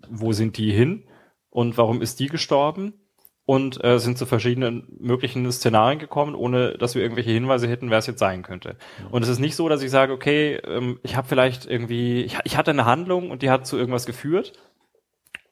wo 0.09 0.31
sind 0.33 0.57
die 0.57 0.71
hin? 0.71 1.03
Und 1.49 1.77
warum 1.77 2.01
ist 2.01 2.19
die 2.19 2.27
gestorben? 2.27 2.93
Und 3.45 3.81
äh, 3.83 3.97
sind 3.99 4.17
zu 4.17 4.25
verschiedenen 4.25 4.97
möglichen 4.99 5.49
Szenarien 5.51 5.99
gekommen, 5.99 6.35
ohne 6.35 6.77
dass 6.77 6.95
wir 6.95 7.01
irgendwelche 7.01 7.31
Hinweise 7.31 7.69
hätten, 7.69 7.89
wer 7.89 7.99
es 7.99 8.07
jetzt 8.07 8.19
sein 8.19 8.43
könnte. 8.43 8.75
Und 9.09 9.21
es 9.23 9.29
ist 9.29 9.39
nicht 9.39 9.55
so, 9.55 9.69
dass 9.69 9.81
ich 9.81 9.89
sage, 9.89 10.11
okay, 10.11 10.55
ähm, 10.55 10.99
ich 11.01 11.15
habe 11.15 11.27
vielleicht 11.29 11.65
irgendwie, 11.65 12.23
ich, 12.23 12.37
ich 12.43 12.57
hatte 12.57 12.71
eine 12.71 12.83
Handlung 12.83 13.31
und 13.31 13.43
die 13.43 13.49
hat 13.49 13.65
zu 13.65 13.77
irgendwas 13.77 14.05
geführt. 14.05 14.51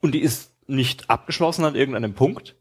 Und 0.01 0.13
die 0.13 0.21
ist 0.21 0.51
nicht 0.67 1.09
abgeschlossen 1.09 1.63
an 1.63 1.75
irgendeinem 1.75 2.15
Punkt. 2.15 2.57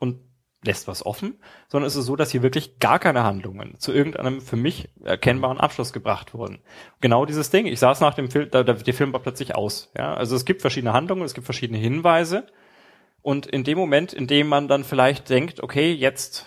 Und 0.00 0.18
lässt 0.64 0.86
was 0.86 1.04
offen, 1.04 1.40
sondern 1.68 1.88
es 1.88 1.96
ist 1.96 2.06
so, 2.06 2.16
dass 2.16 2.30
hier 2.30 2.42
wirklich 2.42 2.78
gar 2.78 2.98
keine 2.98 3.24
Handlungen 3.24 3.78
zu 3.78 3.92
irgendeinem 3.92 4.40
für 4.40 4.56
mich 4.56 4.88
erkennbaren 5.04 5.58
Abschluss 5.58 5.92
gebracht 5.92 6.34
wurden. 6.34 6.60
Genau 7.00 7.26
dieses 7.26 7.50
Ding. 7.50 7.66
Ich 7.66 7.80
saß 7.80 8.00
nach 8.00 8.14
dem 8.14 8.30
Film, 8.30 8.48
da, 8.50 8.62
da, 8.62 8.74
der 8.74 8.94
Film 8.94 9.12
war 9.12 9.20
plötzlich 9.20 9.56
aus. 9.56 9.90
Ja, 9.96 10.14
also 10.14 10.36
es 10.36 10.44
gibt 10.44 10.60
verschiedene 10.60 10.92
Handlungen, 10.92 11.24
es 11.24 11.34
gibt 11.34 11.46
verschiedene 11.46 11.78
Hinweise 11.78 12.46
und 13.22 13.46
in 13.46 13.64
dem 13.64 13.76
Moment, 13.76 14.12
in 14.12 14.26
dem 14.26 14.46
man 14.46 14.68
dann 14.68 14.84
vielleicht 14.84 15.30
denkt, 15.30 15.62
okay, 15.62 15.92
jetzt 15.92 16.46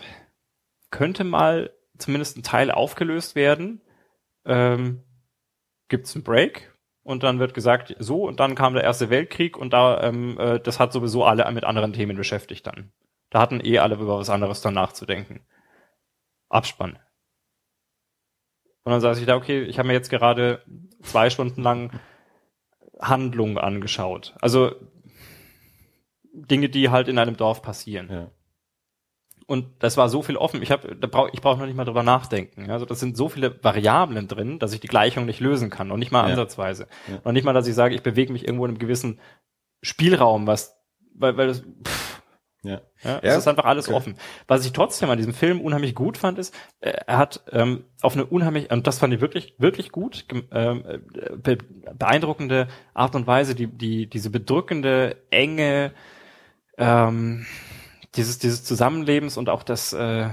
könnte 0.91 1.25
mal 1.25 1.71
zumindest 1.97 2.37
ein 2.37 2.43
Teil 2.43 2.71
aufgelöst 2.71 3.35
werden, 3.35 3.81
ähm, 4.45 5.03
gibt's 5.89 6.15
einen 6.15 6.23
Break 6.23 6.73
und 7.03 7.23
dann 7.23 7.39
wird 7.39 7.53
gesagt, 7.53 7.95
so 7.99 8.25
und 8.25 8.39
dann 8.39 8.55
kam 8.55 8.73
der 8.73 8.83
Erste 8.83 9.09
Weltkrieg 9.09 9.57
und 9.57 9.73
da 9.73 10.01
ähm, 10.03 10.37
äh, 10.39 10.59
das 10.59 10.79
hat 10.79 10.93
sowieso 10.93 11.25
alle 11.25 11.49
mit 11.51 11.65
anderen 11.65 11.91
Themen 11.91 12.15
beschäftigt 12.15 12.65
dann. 12.65 12.91
Da 13.35 13.41
hatten 13.41 13.59
eh 13.61 13.79
alle 13.79 13.95
über 13.95 14.17
was 14.17 14.29
anderes 14.29 14.61
dann 14.61 14.75
nachzudenken. 14.75 15.45
Abspann. 16.47 16.97
Und 18.85 18.93
dann 18.93 19.01
saß 19.01 19.19
ich 19.19 19.25
da, 19.25 19.35
okay, 19.35 19.63
ich 19.63 19.77
habe 19.77 19.89
mir 19.89 19.93
jetzt 19.93 20.09
gerade 20.09 20.63
zwei 21.03 21.29
Stunden 21.29 21.61
lang 21.61 21.91
Handlungen 22.97 23.57
angeschaut. 23.57 24.35
Also 24.39 24.73
Dinge, 26.31 26.69
die 26.69 26.87
halt 26.91 27.09
in 27.09 27.19
einem 27.19 27.35
Dorf 27.35 27.61
passieren. 27.61 28.07
Ja. 28.09 28.31
Und 29.47 29.83
das 29.83 29.97
war 29.97 30.07
so 30.07 30.21
viel 30.21 30.37
offen. 30.37 30.61
Ich 30.61 30.71
habe, 30.71 30.95
da 30.95 31.07
brauch, 31.07 31.27
ich 31.33 31.41
brauche 31.41 31.59
noch 31.59 31.65
nicht 31.65 31.75
mal 31.75 31.83
drüber 31.83 32.03
nachdenken. 32.03 32.71
Also 32.71 32.85
das 32.85 33.01
sind 33.01 33.17
so 33.17 33.27
viele 33.27 33.61
Variablen 33.61 34.29
drin, 34.29 34.59
dass 34.59 34.71
ich 34.71 34.79
die 34.79 34.87
Gleichung 34.87 35.25
nicht 35.25 35.41
lösen 35.41 35.69
kann 35.69 35.91
und 35.91 35.99
nicht 35.99 36.13
mal 36.13 36.23
Ja. 36.23 36.29
ansatzweise. 36.29 36.87
Ja. 37.09 37.19
Und 37.25 37.33
nicht 37.33 37.43
mal, 37.43 37.51
dass 37.51 37.67
ich 37.67 37.75
sage, 37.75 37.95
ich 37.95 38.01
bewege 38.01 38.31
mich 38.31 38.45
irgendwo 38.45 38.63
in 38.63 38.71
einem 38.71 38.79
gewissen 38.79 39.19
Spielraum, 39.81 40.47
was, 40.47 40.81
weil, 41.13 41.35
weil 41.35 41.47
das, 41.47 41.59
pff, 41.85 42.04
Ja. 42.65 42.81
ja, 43.03 43.19
es 43.21 43.37
ist 43.37 43.47
einfach 43.47 43.65
alles 43.65 43.87
okay. 43.87 43.97
offen. 43.97 44.15
Was 44.47 44.65
ich 44.65 44.73
trotzdem 44.73 45.09
an 45.09 45.17
diesem 45.17 45.33
Film 45.33 45.61
unheimlich 45.61 45.95
gut 45.95 46.17
fand, 46.17 46.39
ist, 46.39 46.53
äh, 46.79 46.91
er 47.07 47.17
hat 47.17 47.43
ähm, 47.51 47.85
auf 48.01 48.13
eine 48.13 48.25
unheimlich, 48.25 48.71
und 48.71 48.87
das 48.87 48.99
fand 48.99 49.13
ich 49.13 49.21
wirklich, 49.21 49.55
wirklich 49.57 49.91
gut, 49.91 50.25
ähm, 50.51 50.83
äh, 50.85 50.99
be 51.35 51.57
beeindruckende 51.97 52.67
Art 52.93 53.15
und 53.15 53.27
Weise, 53.27 53.55
die, 53.55 53.67
die, 53.67 54.09
diese 54.09 54.29
bedrückende, 54.29 55.17
enge, 55.29 55.93
ähm, 56.77 57.45
dieses, 58.15 58.39
dieses 58.39 58.63
Zusammenlebens 58.63 59.37
und 59.37 59.49
auch 59.49 59.63
das, 59.63 59.93
äh, 59.93 60.29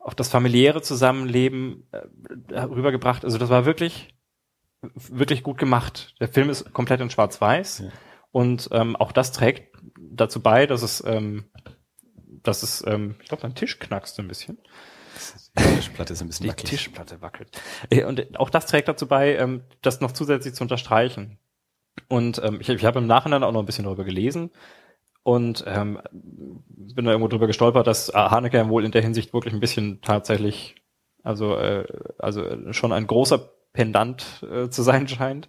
auch 0.00 0.14
das 0.14 0.28
familiäre 0.28 0.82
Zusammenleben 0.82 1.88
äh, 1.92 2.60
rübergebracht. 2.60 3.24
Also 3.24 3.38
das 3.38 3.50
war 3.50 3.64
wirklich, 3.64 4.14
wirklich 4.94 5.42
gut 5.42 5.58
gemacht. 5.58 6.14
Der 6.20 6.28
Film 6.28 6.50
ist 6.50 6.72
komplett 6.72 7.00
in 7.00 7.10
Schwarz-Weiß. 7.10 7.80
Ja. 7.80 7.90
Und 8.32 8.70
ähm, 8.72 8.96
auch 8.96 9.12
das 9.12 9.32
trägt 9.32 9.71
dazu 10.16 10.42
bei, 10.42 10.66
dass 10.66 10.82
es, 10.82 11.02
ähm, 11.06 11.44
dass 12.42 12.62
es, 12.62 12.84
ähm, 12.86 13.16
ich 13.22 13.28
glaube, 13.28 13.42
dein 13.42 13.54
Tisch 13.54 13.78
knackst 13.78 14.18
ein 14.20 14.28
bisschen. 14.28 14.58
Die 15.58 15.74
Tischplatte 15.76 16.12
ist 16.14 16.22
ein 16.22 16.26
bisschen 16.28 16.44
Die 16.44 16.50
wackelig. 16.50 16.70
Tischplatte 16.70 17.20
wackelt. 17.20 17.60
Äh, 17.90 18.04
Und 18.04 18.38
auch 18.38 18.50
das 18.50 18.66
trägt 18.66 18.88
dazu 18.88 19.06
bei, 19.06 19.36
ähm, 19.36 19.62
das 19.82 20.00
noch 20.00 20.12
zusätzlich 20.12 20.54
zu 20.54 20.64
unterstreichen. 20.64 21.38
Und 22.08 22.40
ähm, 22.42 22.58
ich, 22.60 22.68
ich 22.68 22.84
habe 22.84 22.98
im 23.00 23.06
Nachhinein 23.06 23.42
auch 23.42 23.52
noch 23.52 23.60
ein 23.60 23.66
bisschen 23.66 23.84
darüber 23.84 24.04
gelesen 24.04 24.50
und 25.22 25.62
ähm, 25.66 26.00
bin 26.10 27.04
da 27.04 27.10
irgendwo 27.12 27.28
drüber 27.28 27.46
gestolpert, 27.46 27.86
dass 27.86 28.08
äh, 28.08 28.12
Haneke 28.14 28.68
wohl 28.68 28.84
in 28.84 28.92
der 28.92 29.02
Hinsicht 29.02 29.34
wirklich 29.34 29.52
ein 29.54 29.60
bisschen 29.60 30.00
tatsächlich, 30.00 30.74
also 31.22 31.56
äh, 31.56 31.86
also 32.18 32.72
schon 32.72 32.92
ein 32.92 33.06
großer 33.06 33.50
Pendant 33.72 34.42
äh, 34.50 34.68
zu 34.68 34.82
sein 34.82 35.06
scheint, 35.08 35.48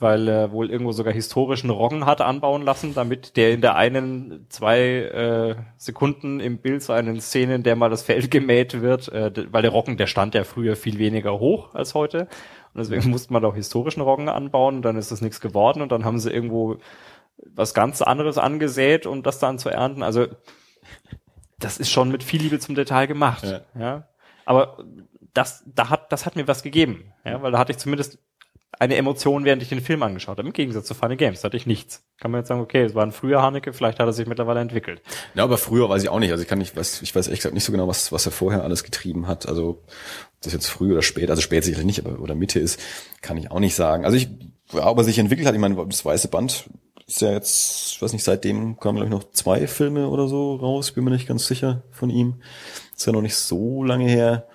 weil 0.00 0.28
er 0.28 0.50
wohl 0.50 0.70
irgendwo 0.70 0.92
sogar 0.92 1.12
historischen 1.12 1.70
Roggen 1.70 2.06
hat 2.06 2.20
anbauen 2.20 2.62
lassen, 2.62 2.94
damit 2.94 3.36
der 3.36 3.52
in 3.52 3.60
der 3.60 3.76
einen 3.76 4.46
zwei 4.48 4.80
äh, 4.80 5.56
Sekunden 5.76 6.40
im 6.40 6.58
Bild 6.58 6.82
zu 6.82 6.92
einen 6.92 7.20
Szene, 7.20 7.56
in 7.56 7.62
der 7.62 7.76
mal 7.76 7.90
das 7.90 8.02
Feld 8.02 8.30
gemäht 8.30 8.80
wird, 8.80 9.08
äh, 9.08 9.30
weil 9.52 9.62
der 9.62 9.70
Roggen, 9.70 9.98
der 9.98 10.06
stand 10.06 10.34
ja 10.34 10.44
früher 10.44 10.74
viel 10.74 10.98
weniger 10.98 11.38
hoch 11.38 11.74
als 11.74 11.94
heute. 11.94 12.28
Und 12.72 12.78
deswegen 12.78 13.10
musste 13.10 13.32
man 13.32 13.44
auch 13.44 13.54
historischen 13.54 14.00
Roggen 14.00 14.28
anbauen, 14.28 14.80
dann 14.80 14.96
ist 14.96 15.10
das 15.12 15.20
nichts 15.20 15.40
geworden 15.40 15.82
und 15.82 15.92
dann 15.92 16.04
haben 16.04 16.18
sie 16.18 16.30
irgendwo 16.30 16.78
was 17.36 17.74
ganz 17.74 18.02
anderes 18.02 18.38
angesät, 18.38 19.06
um 19.06 19.22
das 19.22 19.38
dann 19.38 19.58
zu 19.58 19.68
ernten. 19.68 20.02
Also 20.02 20.26
das 21.58 21.78
ist 21.78 21.90
schon 21.90 22.10
mit 22.10 22.22
viel 22.22 22.40
Liebe 22.40 22.58
zum 22.58 22.74
Detail 22.74 23.06
gemacht. 23.06 23.44
Ja. 23.44 23.60
Ja. 23.78 24.08
Aber 24.46 24.78
das, 25.34 25.62
da 25.66 25.90
hat, 25.90 26.10
das 26.10 26.26
hat 26.26 26.36
mir 26.36 26.48
was 26.48 26.62
gegeben. 26.62 27.12
Ja, 27.24 27.42
weil 27.42 27.52
da 27.52 27.58
hatte 27.58 27.72
ich 27.72 27.78
zumindest 27.78 28.18
eine 28.78 28.96
Emotion, 28.96 29.44
während 29.44 29.62
ich 29.62 29.68
den 29.68 29.80
Film 29.80 30.02
angeschaut 30.02 30.38
habe. 30.38 30.46
Im 30.46 30.52
Gegensatz 30.52 30.86
zu 30.86 30.94
Funny 30.94 31.16
Games, 31.16 31.42
hatte 31.44 31.56
ich 31.56 31.66
nichts. 31.66 32.04
Kann 32.18 32.30
man 32.30 32.40
jetzt 32.40 32.48
sagen, 32.48 32.60
okay, 32.60 32.82
es 32.82 32.94
war 32.94 33.04
ein 33.04 33.12
früher 33.12 33.42
Haneke, 33.42 33.72
vielleicht 33.72 33.98
hat 33.98 34.06
er 34.06 34.12
sich 34.12 34.26
mittlerweile 34.26 34.60
entwickelt. 34.60 35.02
Ja, 35.34 35.44
aber 35.44 35.58
früher 35.58 35.88
weiß 35.88 36.02
ich 36.02 36.08
auch 36.08 36.18
nicht. 36.18 36.30
Also 36.30 36.42
ich 36.42 36.48
kann 36.48 36.58
nicht, 36.58 36.76
weiß, 36.76 37.02
ich 37.02 37.14
weiß 37.14 37.28
echt 37.28 37.38
gesagt 37.38 37.54
nicht 37.54 37.64
so 37.64 37.72
genau, 37.72 37.88
was, 37.88 38.12
was 38.12 38.26
er 38.26 38.32
vorher 38.32 38.62
alles 38.62 38.84
getrieben 38.84 39.26
hat. 39.26 39.48
Also, 39.48 39.68
ob 39.70 39.90
das 40.42 40.52
jetzt 40.52 40.68
früh 40.68 40.92
oder 40.92 41.02
spät, 41.02 41.30
also 41.30 41.42
spät 41.42 41.64
sicherlich 41.64 41.86
nicht, 41.86 42.06
aber 42.06 42.20
oder 42.20 42.34
Mitte 42.34 42.60
ist, 42.60 42.80
kann 43.22 43.36
ich 43.36 43.50
auch 43.50 43.60
nicht 43.60 43.74
sagen. 43.74 44.04
Also 44.04 44.16
ich, 44.16 44.28
ja, 44.72 44.86
ob 44.86 44.98
er 44.98 45.04
sich 45.04 45.18
entwickelt 45.18 45.46
hat, 45.46 45.54
ich 45.54 45.60
meine, 45.60 45.84
das 45.86 46.04
weiße 46.04 46.28
Band 46.28 46.70
ist 47.06 47.20
ja 47.20 47.32
jetzt, 47.32 47.92
ich 47.92 48.02
weiß 48.02 48.12
nicht, 48.12 48.24
seitdem 48.24 48.78
kamen, 48.78 48.96
glaube 48.96 49.04
ich, 49.04 49.10
noch 49.10 49.30
zwei 49.32 49.66
Filme 49.66 50.08
oder 50.08 50.28
so 50.28 50.54
raus, 50.54 50.92
bin 50.92 51.04
mir 51.04 51.10
nicht 51.10 51.26
ganz 51.26 51.46
sicher 51.46 51.82
von 51.90 52.08
ihm. 52.08 52.40
Ist 52.96 53.06
ja 53.06 53.12
noch 53.12 53.22
nicht 53.22 53.34
so 53.34 53.82
lange 53.82 54.08
her. 54.08 54.46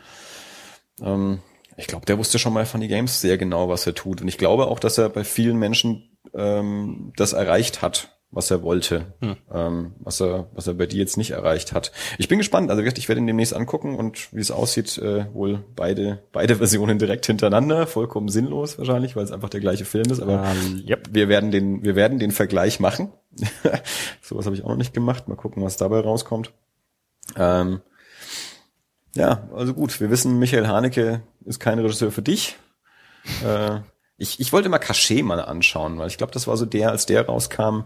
Ähm, 1.02 1.40
ich 1.78 1.88
glaube, 1.88 2.06
der 2.06 2.18
wusste 2.18 2.40
schon 2.40 2.54
mal 2.54 2.66
von 2.66 2.82
die 2.82 2.88
Games 2.88 3.22
sehr 3.22 3.38
genau, 3.38 3.70
was 3.70 3.86
er 3.88 3.94
tut. 3.96 4.22
Und 4.22 4.28
ich 4.28 4.38
glaube 4.38 4.68
auch, 4.68 4.80
dass 4.80 4.98
er 4.98 5.10
bei 5.10 5.24
vielen 5.24 5.58
Menschen 5.58 6.18
ähm, 6.34 7.14
das 7.16 7.34
erreicht 7.34 7.82
hat, 7.82 8.12
was 8.32 8.52
er 8.52 8.64
wollte, 8.64 9.14
Hm. 9.22 9.38
ähm, 9.54 9.94
was 10.00 10.20
er, 10.20 10.50
was 10.54 10.68
er 10.68 10.74
bei 10.74 10.88
dir 10.88 10.98
jetzt 11.00 11.16
nicht 11.16 11.32
erreicht 11.32 11.72
hat. 11.72 11.92
Ich 12.18 12.28
bin 12.28 12.38
gespannt. 12.38 12.70
Also 12.70 12.82
ich 12.84 13.08
werde 13.08 13.22
ihn 13.22 13.28
demnächst 13.28 13.54
angucken 13.54 13.96
und 13.96 14.34
wie 14.34 14.42
es 14.42 14.52
aussieht, 14.52 14.98
äh, 14.98 15.34
wohl 15.34 15.64
beide, 15.76 16.24
beide 16.34 16.56
Versionen 16.58 17.00
direkt 17.00 17.26
hintereinander. 17.28 17.88
Vollkommen 17.88 18.28
sinnlos 18.28 18.78
wahrscheinlich, 18.78 19.16
weil 19.16 19.24
es 19.24 19.32
einfach 19.32 19.50
der 19.50 19.62
gleiche 19.62 19.86
Film 19.86 20.12
ist. 20.12 20.22
Aber 20.22 20.44
Ähm, 20.44 20.84
yep. 20.88 21.08
wir 21.12 21.30
werden 21.30 21.52
den, 21.52 21.84
wir 21.84 21.96
werden 21.96 22.20
den 22.20 22.32
Vergleich 22.32 22.80
machen. 22.80 23.14
Sowas 24.22 24.46
habe 24.46 24.56
ich 24.56 24.64
auch 24.64 24.70
noch 24.70 24.78
nicht 24.78 24.94
gemacht. 24.94 25.28
Mal 25.28 25.36
gucken, 25.36 25.64
was 25.64 25.78
dabei 25.78 26.00
rauskommt. 26.00 26.52
Ähm, 27.38 27.82
ja, 29.16 29.48
also 29.56 29.74
gut. 29.74 30.00
Wir 30.00 30.10
wissen, 30.10 30.40
Michael 30.40 30.68
Haneke 30.68 31.22
ist 31.46 31.60
kein 31.60 31.80
Regisseur 31.80 32.12
für 32.12 32.22
dich. 32.22 32.58
Äh, 33.44 33.80
ich, 34.18 34.40
ich 34.40 34.54
wollte 34.54 34.70
mal 34.70 34.80
Cachet 34.80 35.24
mal 35.24 35.40
anschauen, 35.40 35.98
weil 35.98 36.08
ich 36.08 36.18
glaube, 36.18 36.34
das 36.34 36.48
war 36.48 36.56
so 36.58 36.66
der, 36.66 36.92
als 36.92 37.06
der 37.06 37.26
rauskam, 37.26 37.82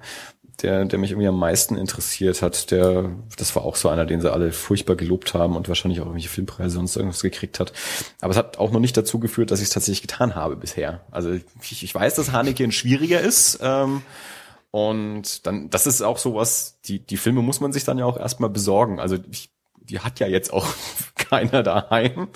der, 0.61 0.86
der 0.86 0.99
mich 0.99 1.11
irgendwie 1.11 1.27
am 1.27 1.39
meisten 1.39 1.75
interessiert 1.75 2.41
hat. 2.41 2.71
Der, 2.71 3.11
das 3.38 3.55
war 3.55 3.63
auch 3.63 3.75
so 3.75 3.89
einer, 3.89 4.05
den 4.05 4.21
sie 4.21 4.32
alle 4.32 4.51
furchtbar 4.51 4.95
gelobt 4.95 5.34
haben 5.34 5.55
und 5.55 5.67
wahrscheinlich 5.67 6.01
auch 6.01 6.05
irgendwelche 6.05 6.30
Filmpreise 6.30 6.75
sonst 6.75 6.95
irgendwas 6.95 7.21
gekriegt 7.21 7.59
hat. 7.59 7.73
Aber 8.21 8.32
es 8.32 8.38
hat 8.38 8.57
auch 8.57 8.71
noch 8.71 8.80
nicht 8.80 8.97
dazu 8.97 9.19
geführt, 9.19 9.51
dass 9.51 9.59
ich 9.59 9.67
es 9.67 9.73
tatsächlich 9.73 10.01
getan 10.01 10.36
habe 10.36 10.55
bisher. 10.55 11.01
Also 11.11 11.32
ich, 11.32 11.84
ich 11.84 11.95
weiß, 11.95 12.15
dass 12.15 12.32
Haneke 12.32 12.63
ein 12.63 12.71
schwieriger 12.71 13.21
ist. 13.21 13.59
Ähm, 13.61 14.01
und 14.71 15.47
dann, 15.47 15.69
das 15.69 15.88
ist 15.88 16.01
auch 16.01 16.19
sowas, 16.19 16.80
die, 16.86 16.99
die 16.99 17.17
Filme 17.17 17.41
muss 17.41 17.59
man 17.59 17.71
sich 17.71 17.86
dann 17.86 17.97
ja 17.97 18.05
auch 18.05 18.17
erstmal 18.17 18.51
besorgen. 18.51 18.99
Also 18.99 19.17
ich, 19.32 19.51
die 19.82 19.99
hat 19.99 20.19
ja 20.19 20.27
jetzt 20.27 20.53
auch 20.53 20.67
keiner 21.30 21.63
daheim. 21.63 22.27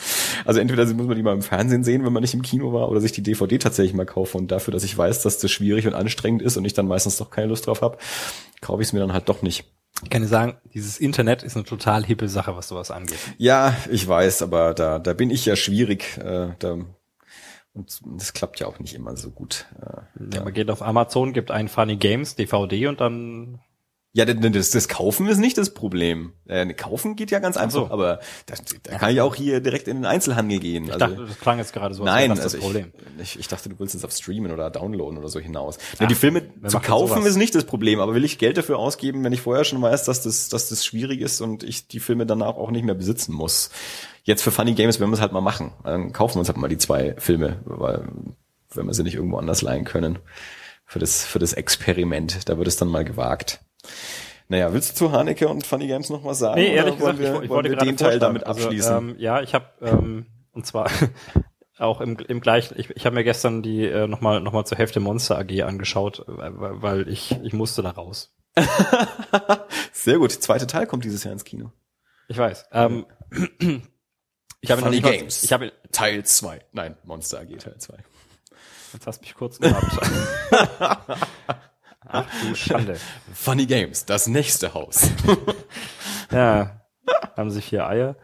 Also 0.45 0.59
entweder 0.59 0.85
muss 0.93 1.07
man 1.07 1.15
die 1.15 1.23
mal 1.23 1.33
im 1.33 1.41
Fernsehen 1.41 1.83
sehen, 1.83 2.05
wenn 2.05 2.13
man 2.13 2.21
nicht 2.21 2.33
im 2.33 2.41
Kino 2.41 2.73
war, 2.73 2.89
oder 2.89 3.01
sich 3.01 3.11
die 3.11 3.23
DVD 3.23 3.57
tatsächlich 3.57 3.93
mal 3.93 4.05
kaufen. 4.05 4.37
Und 4.37 4.51
dafür, 4.51 4.71
dass 4.71 4.83
ich 4.83 4.97
weiß, 4.97 5.21
dass 5.23 5.39
das 5.39 5.51
schwierig 5.51 5.87
und 5.87 5.93
anstrengend 5.93 6.41
ist 6.41 6.57
und 6.57 6.65
ich 6.65 6.73
dann 6.73 6.87
meistens 6.87 7.17
doch 7.17 7.29
keine 7.29 7.47
Lust 7.47 7.67
drauf 7.67 7.81
habe, 7.81 7.97
kaufe 8.61 8.81
ich 8.81 8.89
es 8.89 8.93
mir 8.93 8.99
dann 8.99 9.13
halt 9.13 9.29
doch 9.29 9.41
nicht. 9.41 9.65
Ich 10.03 10.09
kann 10.09 10.21
dir 10.21 10.27
sagen, 10.27 10.57
dieses 10.73 10.99
Internet 10.99 11.43
ist 11.43 11.55
eine 11.55 11.65
total 11.65 12.03
hippe 12.03 12.27
Sache, 12.27 12.55
was 12.55 12.67
sowas 12.67 12.91
angeht. 12.91 13.19
Ja, 13.37 13.75
ich 13.89 14.07
weiß, 14.07 14.41
aber 14.41 14.73
da, 14.73 14.99
da 14.99 15.13
bin 15.13 15.29
ich 15.29 15.45
ja 15.45 15.55
schwierig. 15.55 16.17
Äh, 16.17 16.49
da, 16.59 16.77
und 17.75 18.01
das 18.17 18.33
klappt 18.33 18.59
ja 18.59 18.67
auch 18.67 18.79
nicht 18.79 18.93
immer 18.95 19.15
so 19.15 19.31
gut. 19.31 19.65
Äh, 19.81 20.35
Ja. 20.35 20.43
Man 20.43 20.53
geht 20.53 20.69
auf 20.69 20.81
Amazon, 20.81 21.33
gibt 21.33 21.51
ein 21.51 21.67
Funny 21.67 21.95
Games 21.95 22.35
DVD 22.35 22.87
und 22.87 23.01
dann 23.01 23.59
Ja, 24.15 24.25
das, 24.25 24.69
das 24.69 24.87
Kaufen 24.87 25.27
ist 25.27 25.39
nicht 25.39 25.57
das 25.57 25.73
Problem. 25.73 26.33
Äh, 26.45 26.71
kaufen 26.75 27.15
geht 27.15 27.31
ja 27.31 27.39
ganz 27.39 27.57
einfach, 27.57 27.87
so. 27.87 27.91
aber 27.91 28.19
da, 28.45 28.53
da 28.83 28.97
kann 28.99 29.11
ich 29.11 29.21
auch 29.21 29.33
hier 29.33 29.59
direkt 29.59 29.87
in 29.87 29.97
den 29.97 30.05
Einzelhandel 30.05 30.59
gehen. 30.59 30.85
ich 30.85 30.93
Also, 30.93 31.07
dachte, 31.07 31.25
das 31.25 31.39
klang 31.39 31.57
jetzt 31.57 31.73
gerade 31.73 31.95
so, 31.95 32.03
als 32.03 32.11
nein, 32.11 32.29
das 32.29 32.41
also 32.41 32.57
das 32.57 32.63
Problem. 32.63 32.93
Ich, 33.17 33.21
ich, 33.23 33.39
ich 33.39 33.47
dachte, 33.47 33.69
du 33.69 33.79
willst 33.79 33.95
es 33.95 34.05
auf 34.05 34.11
Streamen 34.11 34.51
oder 34.51 34.69
downloaden 34.69 35.17
oder 35.17 35.29
so 35.29 35.39
hinaus. 35.39 35.79
Ja, 35.99 36.05
die 36.05 36.13
Filme 36.13 36.43
zu 36.67 36.79
kaufen 36.79 37.15
sowas? 37.15 37.29
ist 37.29 37.37
nicht 37.37 37.55
das 37.55 37.63
Problem, 37.63 37.99
aber 37.99 38.13
will 38.13 38.23
ich 38.23 38.37
Geld 38.37 38.57
dafür 38.57 38.77
ausgeben, 38.77 39.23
wenn 39.23 39.33
ich 39.33 39.41
vorher 39.41 39.63
schon 39.63 39.81
weiß, 39.81 40.03
dass 40.03 40.21
das, 40.21 40.47
dass 40.47 40.69
das 40.69 40.85
schwierig 40.85 41.19
ist 41.19 41.41
und 41.41 41.63
ich 41.63 41.87
die 41.87 41.99
Filme 41.99 42.27
danach 42.27 42.55
auch 42.55 42.69
nicht 42.69 42.85
mehr 42.85 42.95
besitzen 42.95 43.33
muss. 43.33 43.71
Jetzt 44.21 44.43
für 44.43 44.51
Funny 44.51 44.75
Games 44.75 44.99
werden 44.99 45.09
wir 45.09 45.15
es 45.15 45.21
halt 45.21 45.31
mal 45.31 45.41
machen. 45.41 45.73
Dann 45.83 46.13
kaufen 46.13 46.35
wir 46.35 46.41
uns 46.41 46.49
halt 46.49 46.57
mal 46.59 46.67
die 46.67 46.77
zwei 46.77 47.15
Filme, 47.17 47.61
weil 47.65 48.07
wenn 48.75 48.85
wir 48.85 48.93
sie 48.93 49.03
nicht 49.03 49.15
irgendwo 49.15 49.37
anders 49.37 49.63
leihen 49.63 49.85
können. 49.85 50.19
Für 50.85 50.99
das, 50.99 51.25
für 51.25 51.39
das 51.39 51.53
Experiment. 51.53 52.47
Da 52.47 52.57
wird 52.57 52.67
es 52.67 52.75
dann 52.75 52.89
mal 52.89 53.03
gewagt. 53.03 53.59
Naja, 54.49 54.73
willst 54.73 54.91
du 54.91 54.95
zu 54.95 55.11
Haneke 55.11 55.47
und 55.47 55.65
Funny 55.65 55.87
Games 55.87 56.09
noch 56.09 56.23
was 56.23 56.39
sagen? 56.39 56.59
Nee, 56.59 56.75
ehrlich 56.75 56.99
wollen 56.99 57.17
gesagt, 57.17 57.33
wir, 57.33 57.39
ich, 57.39 57.43
ich 57.45 57.49
wollte 57.49 57.69
gerade 57.69 57.85
den 57.85 57.97
Teil 57.97 58.19
damit 58.19 58.45
abschließen. 58.45 58.93
Also, 58.93 59.07
ähm, 59.09 59.15
ja, 59.17 59.41
ich 59.41 59.53
habe 59.53 59.65
ähm, 59.81 60.25
und 60.51 60.65
zwar 60.65 60.89
auch 61.79 62.01
im, 62.01 62.17
im 62.19 62.41
gleichen. 62.41 62.75
Ich, 62.77 62.89
ich 62.91 63.05
habe 63.05 63.15
mir 63.15 63.23
gestern 63.23 63.63
die 63.63 63.85
äh, 63.85 64.07
nochmal 64.07 64.41
noch 64.41 64.51
mal 64.53 64.65
zur 64.65 64.77
Hälfte 64.77 64.99
Monster 64.99 65.39
AG 65.39 65.63
angeschaut, 65.63 66.23
weil, 66.27 66.81
weil 66.81 67.07
ich 67.07 67.31
ich 67.43 67.53
musste 67.53 67.81
da 67.81 67.91
raus. 67.91 68.35
Sehr 69.91 70.17
gut. 70.19 70.31
Zweite 70.31 70.67
Teil 70.67 70.85
kommt 70.85 71.03
dieses 71.05 71.23
Jahr 71.23 71.33
ins 71.33 71.43
Kino. 71.45 71.71
Ich 72.27 72.37
weiß. 72.37 72.67
Ähm, 72.71 73.05
ich 74.61 74.69
habe 74.71 74.81
noch 74.81 74.87
Funny 74.87 74.97
nicht 74.97 75.03
mal- 75.03 75.17
Games. 75.17 75.43
Ich 75.43 75.51
habe 75.53 75.71
Teil 75.91 76.23
2. 76.23 76.61
Nein, 76.73 76.95
Monster 77.03 77.39
AG 77.39 77.57
Teil 77.57 77.77
2. 77.77 77.95
jetzt 78.93 79.07
hast 79.07 79.19
du 79.19 79.23
mich 79.23 79.33
kurz 79.33 79.59
gehabt. 79.59 79.97
Ach 82.07 82.25
du 82.41 82.55
Schande. 82.55 82.97
Funny 83.33 83.65
Games, 83.65 84.05
das 84.05 84.27
nächste 84.27 84.73
Haus. 84.73 85.09
Ja, 86.31 86.81
haben 87.37 87.51
sie 87.51 87.61
vier 87.61 87.85
Eier. 87.87 88.15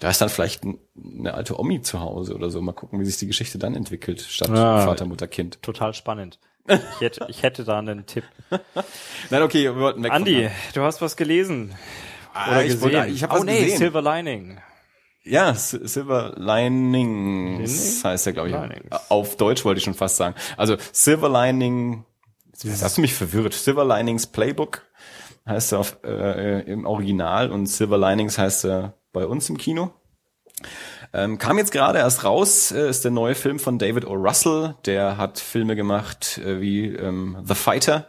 Da 0.00 0.08
ist 0.08 0.20
dann 0.22 0.30
vielleicht 0.30 0.64
ein, 0.64 0.78
eine 1.18 1.34
alte 1.34 1.58
Omi 1.60 1.82
zu 1.82 2.00
Hause 2.00 2.34
oder 2.34 2.48
so. 2.48 2.62
Mal 2.62 2.72
gucken, 2.72 2.98
wie 2.98 3.04
sich 3.04 3.18
die 3.18 3.26
Geschichte 3.26 3.58
dann 3.58 3.74
entwickelt, 3.74 4.22
statt 4.22 4.48
Ah. 4.50 4.84
Vater, 4.86 5.04
Mutter, 5.04 5.28
Kind. 5.28 5.60
Total 5.62 5.92
spannend. 5.92 6.38
Ich 6.66 7.00
hätte, 7.00 7.26
ich 7.28 7.42
hätte 7.42 7.64
da 7.64 7.78
einen 7.78 8.06
Tipp. 8.06 8.24
Nein, 9.30 9.42
okay, 9.42 9.64
wir 9.64 9.76
wollten 9.76 10.02
weg 10.02 10.12
Andi, 10.12 10.48
du 10.72 10.82
hast 10.82 11.02
was 11.02 11.16
gelesen. 11.16 11.74
Ah, 12.32 12.52
Oder 12.52 12.62
ich 12.64 12.72
gesehen. 12.72 12.82
wollte- 12.94 13.06
ich 13.10 13.22
hab 13.22 13.32
oh 13.32 13.36
was 13.36 13.44
nee, 13.44 13.64
gesehen. 13.64 13.78
Silver 13.78 14.02
Lining. 14.02 14.60
Ja, 15.22 15.54
Silver 15.54 16.34
Linings 16.36 18.02
Lining? 18.02 18.04
heißt 18.04 18.26
der, 18.26 18.32
glaube 18.32 18.48
ich. 18.48 18.54
Linings. 18.54 19.10
Auf 19.10 19.36
Deutsch 19.36 19.64
wollte 19.64 19.78
ich 19.78 19.84
schon 19.84 19.94
fast 19.94 20.16
sagen. 20.16 20.34
Also 20.56 20.76
Silver 20.92 21.28
Lining, 21.28 22.04
jetzt 22.62 22.82
hast 22.82 22.96
du 22.96 23.00
mich 23.02 23.14
verwirrt. 23.14 23.52
Silver 23.52 23.84
Linings 23.84 24.26
Playbook 24.26 24.82
heißt 25.46 25.72
er 25.72 25.78
auf, 25.80 25.98
äh, 26.04 26.60
im 26.62 26.86
Original 26.86 27.50
und 27.50 27.66
Silver 27.66 27.98
Linings 27.98 28.38
heißt 28.38 28.64
er 28.64 28.94
bei 29.12 29.26
uns 29.26 29.48
im 29.50 29.58
Kino. 29.58 29.92
Ähm, 31.12 31.38
kam 31.38 31.58
jetzt 31.58 31.72
gerade 31.72 31.98
erst 31.98 32.24
raus, 32.24 32.70
äh, 32.70 32.88
ist 32.88 33.04
der 33.04 33.10
neue 33.10 33.34
Film 33.34 33.58
von 33.58 33.78
David 33.78 34.04
O. 34.06 34.12
Russell. 34.14 34.76
Der 34.86 35.16
hat 35.16 35.38
Filme 35.38 35.74
gemacht 35.74 36.38
äh, 36.38 36.60
wie 36.60 36.86
ähm, 36.86 37.38
The 37.44 37.54
Fighter, 37.54 38.06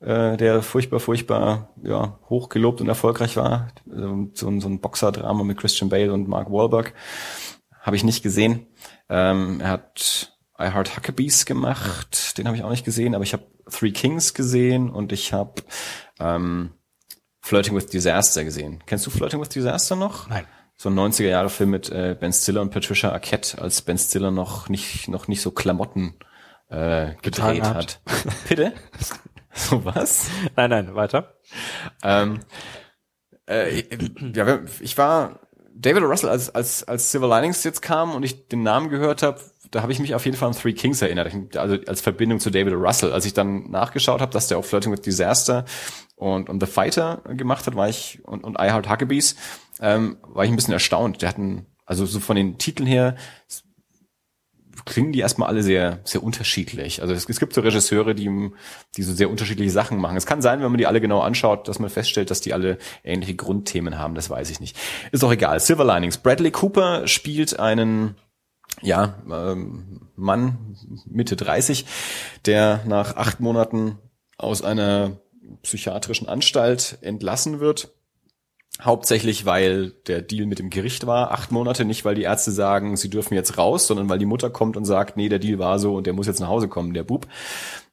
äh, 0.00 0.36
der 0.36 0.62
furchtbar, 0.62 1.00
furchtbar 1.00 1.70
ja, 1.82 2.18
hochgelobt 2.28 2.80
und 2.80 2.88
erfolgreich 2.88 3.36
war. 3.36 3.68
Ähm, 3.90 4.30
so, 4.34 4.48
ein- 4.48 4.60
so 4.60 4.68
ein 4.68 4.80
Boxerdrama 4.80 5.42
mit 5.44 5.58
Christian 5.58 5.88
Bale 5.88 6.12
und 6.12 6.28
Mark 6.28 6.50
Wahlberg. 6.50 6.92
Habe 7.80 7.96
ich 7.96 8.04
nicht 8.04 8.22
gesehen. 8.22 8.66
Ähm, 9.08 9.60
er 9.60 9.68
hat 9.70 10.36
I 10.60 10.64
Heart 10.72 10.96
Huckabees 10.96 11.44
gemacht, 11.46 12.38
den 12.38 12.46
habe 12.46 12.56
ich 12.56 12.62
auch 12.64 12.70
nicht 12.70 12.84
gesehen, 12.84 13.14
aber 13.14 13.24
ich 13.24 13.32
habe 13.34 13.44
Three 13.70 13.92
Kings 13.92 14.32
gesehen 14.34 14.90
und 14.90 15.12
ich 15.12 15.32
habe 15.32 15.54
ähm, 16.18 16.70
Flirting 17.42 17.76
with 17.76 17.86
Disaster 17.86 18.42
gesehen. 18.42 18.82
Kennst 18.86 19.06
du 19.06 19.10
Flirting 19.10 19.40
with 19.40 19.50
Disaster 19.50 19.96
noch? 19.96 20.28
Nein. 20.28 20.44
So 20.78 20.88
ein 20.90 20.94
90er-Jahre-Film 20.98 21.70
mit 21.70 21.88
äh, 21.90 22.16
Ben 22.18 22.32
Stiller 22.32 22.60
und 22.62 22.70
Patricia 22.70 23.10
Arquette, 23.12 23.60
als 23.62 23.80
Ben 23.82 23.96
Stiller 23.98 24.30
noch 24.30 24.68
nicht, 24.68 25.08
noch 25.08 25.26
nicht 25.28 25.40
so 25.40 25.50
Klamotten 25.50 26.14
äh, 26.68 27.14
gedreht 27.22 27.22
Getragen 27.22 27.62
hat. 27.68 28.00
Bitte? 28.48 28.72
so 29.56 29.84
was? 29.84 30.28
Nein, 30.56 30.70
nein, 30.70 30.94
weiter. 30.94 31.34
Ähm, 32.02 32.40
äh, 33.48 33.82
ja, 34.34 34.60
ich 34.80 34.98
war 34.98 35.40
David. 35.74 36.02
Russell, 36.02 36.30
als, 36.30 36.54
als, 36.54 36.84
als 36.84 37.10
Silver 37.10 37.28
Linings 37.28 37.64
jetzt 37.64 37.82
kam 37.82 38.14
und 38.14 38.22
ich 38.22 38.48
den 38.48 38.62
Namen 38.62 38.88
gehört 38.88 39.22
habe, 39.22 39.40
da 39.70 39.82
habe 39.82 39.92
ich 39.92 39.98
mich 39.98 40.14
auf 40.14 40.24
jeden 40.24 40.36
Fall 40.36 40.48
an 40.48 40.54
Three 40.54 40.72
Kings 40.72 41.02
erinnert, 41.02 41.56
also 41.56 41.76
als 41.86 42.00
Verbindung 42.00 42.40
zu 42.40 42.50
David. 42.50 42.74
Russell. 42.74 43.12
Als 43.12 43.26
ich 43.26 43.34
dann 43.34 43.70
nachgeschaut 43.70 44.20
habe, 44.20 44.32
dass 44.32 44.48
der 44.48 44.58
auch 44.58 44.64
Flirting 44.64 44.92
with 44.92 45.00
Disaster 45.00 45.64
und, 46.14 46.48
und 46.48 46.60
The 46.60 46.70
Fighter 46.70 47.22
gemacht 47.28 47.66
hat, 47.66 47.74
war 47.74 47.88
ich 47.88 48.20
und, 48.24 48.44
und 48.44 48.58
I 48.60 48.70
Heart 48.70 48.88
Huckabees, 48.88 49.36
ähm, 49.80 50.18
war 50.22 50.44
ich 50.44 50.50
ein 50.50 50.56
bisschen 50.56 50.74
erstaunt. 50.74 51.22
Der 51.22 51.28
hatten, 51.28 51.66
also 51.84 52.06
so 52.06 52.20
von 52.20 52.36
den 52.36 52.58
Titeln 52.58 52.86
her, 52.86 53.16
klingen 54.86 55.12
die 55.12 55.18
erstmal 55.18 55.48
alle 55.48 55.62
sehr, 55.62 55.98
sehr 56.04 56.22
unterschiedlich. 56.22 57.02
Also 57.02 57.12
es, 57.12 57.28
es 57.28 57.40
gibt 57.40 57.52
so 57.52 57.60
Regisseure, 57.60 58.14
die, 58.14 58.50
die 58.96 59.02
so 59.02 59.12
sehr 59.12 59.28
unterschiedliche 59.28 59.70
Sachen 59.70 59.98
machen. 59.98 60.16
Es 60.16 60.26
kann 60.26 60.40
sein, 60.40 60.62
wenn 60.62 60.70
man 60.70 60.78
die 60.78 60.86
alle 60.86 61.00
genau 61.00 61.20
anschaut, 61.20 61.68
dass 61.68 61.78
man 61.78 61.90
feststellt, 61.90 62.30
dass 62.30 62.40
die 62.40 62.54
alle 62.54 62.78
ähnliche 63.04 63.34
Grundthemen 63.34 63.98
haben. 63.98 64.14
Das 64.14 64.30
weiß 64.30 64.48
ich 64.48 64.60
nicht. 64.60 64.76
Ist 65.12 65.24
auch 65.24 65.32
egal. 65.32 65.60
Silver 65.60 65.84
Linings. 65.84 66.18
Bradley 66.18 66.52
Cooper 66.52 67.06
spielt 67.08 67.58
einen, 67.58 68.14
ja, 68.80 69.16
ähm, 69.30 70.08
Mann 70.14 70.76
Mitte 71.04 71.36
30, 71.36 71.84
der 72.46 72.82
nach 72.86 73.16
acht 73.16 73.40
Monaten 73.40 73.98
aus 74.38 74.62
einer 74.62 75.18
psychiatrischen 75.62 76.28
Anstalt 76.28 76.98
entlassen 77.02 77.60
wird 77.60 77.95
Hauptsächlich, 78.82 79.46
weil 79.46 79.92
der 80.06 80.20
Deal 80.20 80.46
mit 80.46 80.58
dem 80.58 80.68
Gericht 80.68 81.06
war, 81.06 81.30
acht 81.30 81.50
Monate, 81.50 81.86
nicht 81.86 82.04
weil 82.04 82.14
die 82.14 82.24
Ärzte 82.24 82.50
sagen, 82.50 82.96
sie 82.96 83.08
dürfen 83.08 83.34
jetzt 83.34 83.56
raus, 83.56 83.86
sondern 83.86 84.10
weil 84.10 84.18
die 84.18 84.26
Mutter 84.26 84.50
kommt 84.50 84.76
und 84.76 84.84
sagt, 84.84 85.16
nee, 85.16 85.30
der 85.30 85.38
Deal 85.38 85.58
war 85.58 85.78
so 85.78 85.94
und 85.94 86.06
der 86.06 86.12
muss 86.12 86.26
jetzt 86.26 86.40
nach 86.40 86.48
Hause 86.48 86.68
kommen, 86.68 86.92
der 86.92 87.04
Bub. 87.04 87.26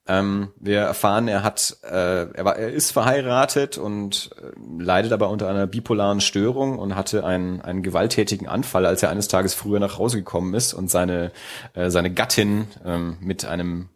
Ähm, 0.06 0.50
wir 0.60 0.80
erfahren, 0.80 1.30
er 1.30 1.44
hat, 1.44 1.78
äh, 1.84 2.26
er, 2.34 2.44
war, 2.44 2.58
er 2.58 2.74
ist 2.74 2.92
verheiratet 2.92 3.78
und 3.78 4.32
äh, 4.38 4.84
leidet 4.84 5.14
aber 5.14 5.30
unter 5.30 5.48
einer 5.48 5.66
bipolaren 5.66 6.20
Störung 6.20 6.78
und 6.78 6.98
hatte 6.98 7.24
einen, 7.24 7.62
einen 7.62 7.84
gewalttätigen 7.84 8.50
Anfall, 8.50 8.86
als 8.86 9.02
er 9.02 9.10
eines 9.10 9.30
Tages 9.30 9.54
früher 9.54 9.80
nach 9.80 9.98
Hause 9.98 10.18
gekommen 10.18 10.54
ist 10.56 10.74
und 10.74 10.92
seine, 10.92 11.32
äh, 11.74 11.90
seine 11.90 12.14
Gattin 12.14 12.68
ähm, 12.84 13.16
mit 13.22 13.46
einem 13.46 13.88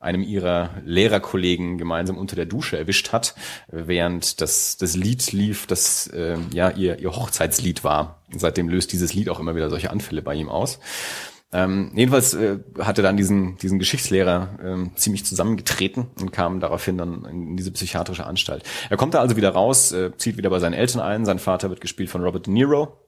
einem 0.00 0.22
ihrer 0.22 0.70
Lehrerkollegen 0.84 1.76
gemeinsam 1.76 2.16
unter 2.16 2.36
der 2.36 2.46
Dusche 2.46 2.78
erwischt 2.78 3.12
hat, 3.12 3.34
während 3.68 4.40
das, 4.40 4.76
das 4.76 4.94
Lied 4.94 5.32
lief, 5.32 5.66
das 5.66 6.06
äh, 6.08 6.36
ja 6.52 6.70
ihr, 6.70 7.00
ihr 7.00 7.10
Hochzeitslied 7.10 7.82
war. 7.82 8.22
Seitdem 8.34 8.68
löst 8.68 8.92
dieses 8.92 9.14
Lied 9.14 9.28
auch 9.28 9.40
immer 9.40 9.56
wieder 9.56 9.70
solche 9.70 9.90
Anfälle 9.90 10.22
bei 10.22 10.34
ihm 10.34 10.48
aus. 10.48 10.78
Ähm, 11.50 11.92
jedenfalls 11.94 12.34
äh, 12.34 12.58
hat 12.78 12.98
er 12.98 13.02
dann 13.02 13.16
diesen, 13.16 13.56
diesen 13.56 13.78
Geschichtslehrer 13.78 14.58
ähm, 14.62 14.92
ziemlich 14.96 15.24
zusammengetreten 15.24 16.08
und 16.20 16.30
kam 16.30 16.60
daraufhin 16.60 16.98
dann 16.98 17.24
in 17.24 17.56
diese 17.56 17.72
psychiatrische 17.72 18.26
Anstalt. 18.26 18.64
Er 18.90 18.98
kommt 18.98 19.14
da 19.14 19.20
also 19.20 19.34
wieder 19.34 19.50
raus, 19.50 19.90
äh, 19.92 20.14
zieht 20.18 20.36
wieder 20.36 20.50
bei 20.50 20.58
seinen 20.58 20.74
Eltern 20.74 21.00
ein. 21.00 21.24
Sein 21.24 21.38
Vater 21.38 21.70
wird 21.70 21.80
gespielt 21.80 22.10
von 22.10 22.22
Robert 22.22 22.46
De 22.46 22.52
Niro. 22.52 22.98